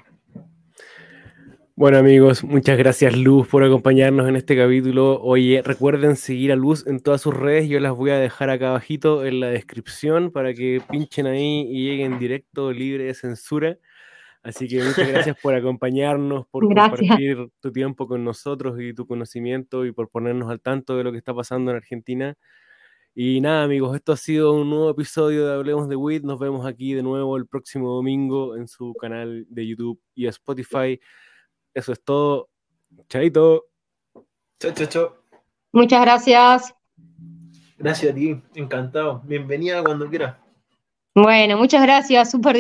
Bueno 1.78 1.98
amigos, 1.98 2.42
muchas 2.42 2.78
gracias 2.78 3.18
Luz 3.18 3.50
por 3.50 3.62
acompañarnos 3.62 4.30
en 4.30 4.38
este 4.38 4.56
capítulo. 4.56 5.22
Oye, 5.22 5.62
recuerden 5.62 6.16
seguir 6.16 6.54
a 6.54 6.56
Luz 6.56 6.88
en 6.88 7.02
todas 7.02 7.20
sus 7.20 7.34
redes, 7.34 7.68
yo 7.68 7.82
las 7.82 7.92
voy 7.92 8.12
a 8.12 8.18
dejar 8.18 8.50
acá 8.50 8.70
abajito 8.70 9.26
en 9.26 9.42
la 9.42 9.48
descripción 9.48 10.32
para 10.32 10.54
que 10.54 10.82
pinchen 10.90 11.28
ahí 11.28 11.68
y 11.70 11.84
lleguen 11.86 12.18
directo, 12.18 12.72
libre 12.72 13.04
de 13.04 13.14
censura. 13.14 13.78
Así 14.46 14.68
que 14.68 14.84
muchas 14.84 15.08
gracias 15.08 15.36
por 15.42 15.56
acompañarnos, 15.56 16.46
por 16.52 16.68
compartir 16.68 17.50
tu 17.60 17.72
tiempo 17.72 18.08
con 18.08 18.24
nosotros 18.24 18.80
y 18.80 18.94
tu 18.94 19.08
conocimiento 19.08 19.86
y 19.86 19.92
por 19.92 20.08
ponernos 20.10 20.52
al 20.52 20.62
tanto 20.62 20.96
de 20.96 21.04
lo 21.04 21.12
que 21.12 21.18
está 21.18 21.34
pasando 21.34 21.72
en 21.72 21.78
Argentina. 21.78 22.38
Y 23.16 23.42
nada, 23.42 23.64
amigos, 23.64 23.96
esto 23.96 24.12
ha 24.12 24.18
sido 24.18 24.54
un 24.54 24.70
nuevo 24.70 24.92
episodio 24.92 25.48
de 25.48 25.56
Hablemos 25.56 25.90
de 25.90 25.96
WIT. 25.96 26.24
Nos 26.24 26.38
vemos 26.38 26.68
aquí 26.68 26.94
de 26.94 27.02
nuevo 27.02 27.38
el 27.38 27.48
próximo 27.48 27.90
domingo 27.90 28.56
en 28.56 28.68
su 28.68 28.94
canal 28.94 29.48
de 29.50 29.66
YouTube 29.66 30.00
y 30.14 30.28
Spotify. 30.28 31.00
Eso 31.74 31.94
es 31.94 32.04
todo. 32.04 32.50
Chaito. 33.10 33.66
Chao, 34.60 34.74
chao, 34.74 34.88
chao. 34.88 35.16
Muchas 35.72 36.02
gracias. 36.02 36.76
Gracias 37.80 38.12
a 38.12 38.16
ti, 38.16 38.40
encantado. 38.54 39.24
Bienvenida 39.26 39.84
cuando 39.84 40.08
quieras. 40.08 40.36
Bueno, 41.16 41.58
muchas 41.58 41.82
gracias, 41.82 42.30
súper 42.30 42.54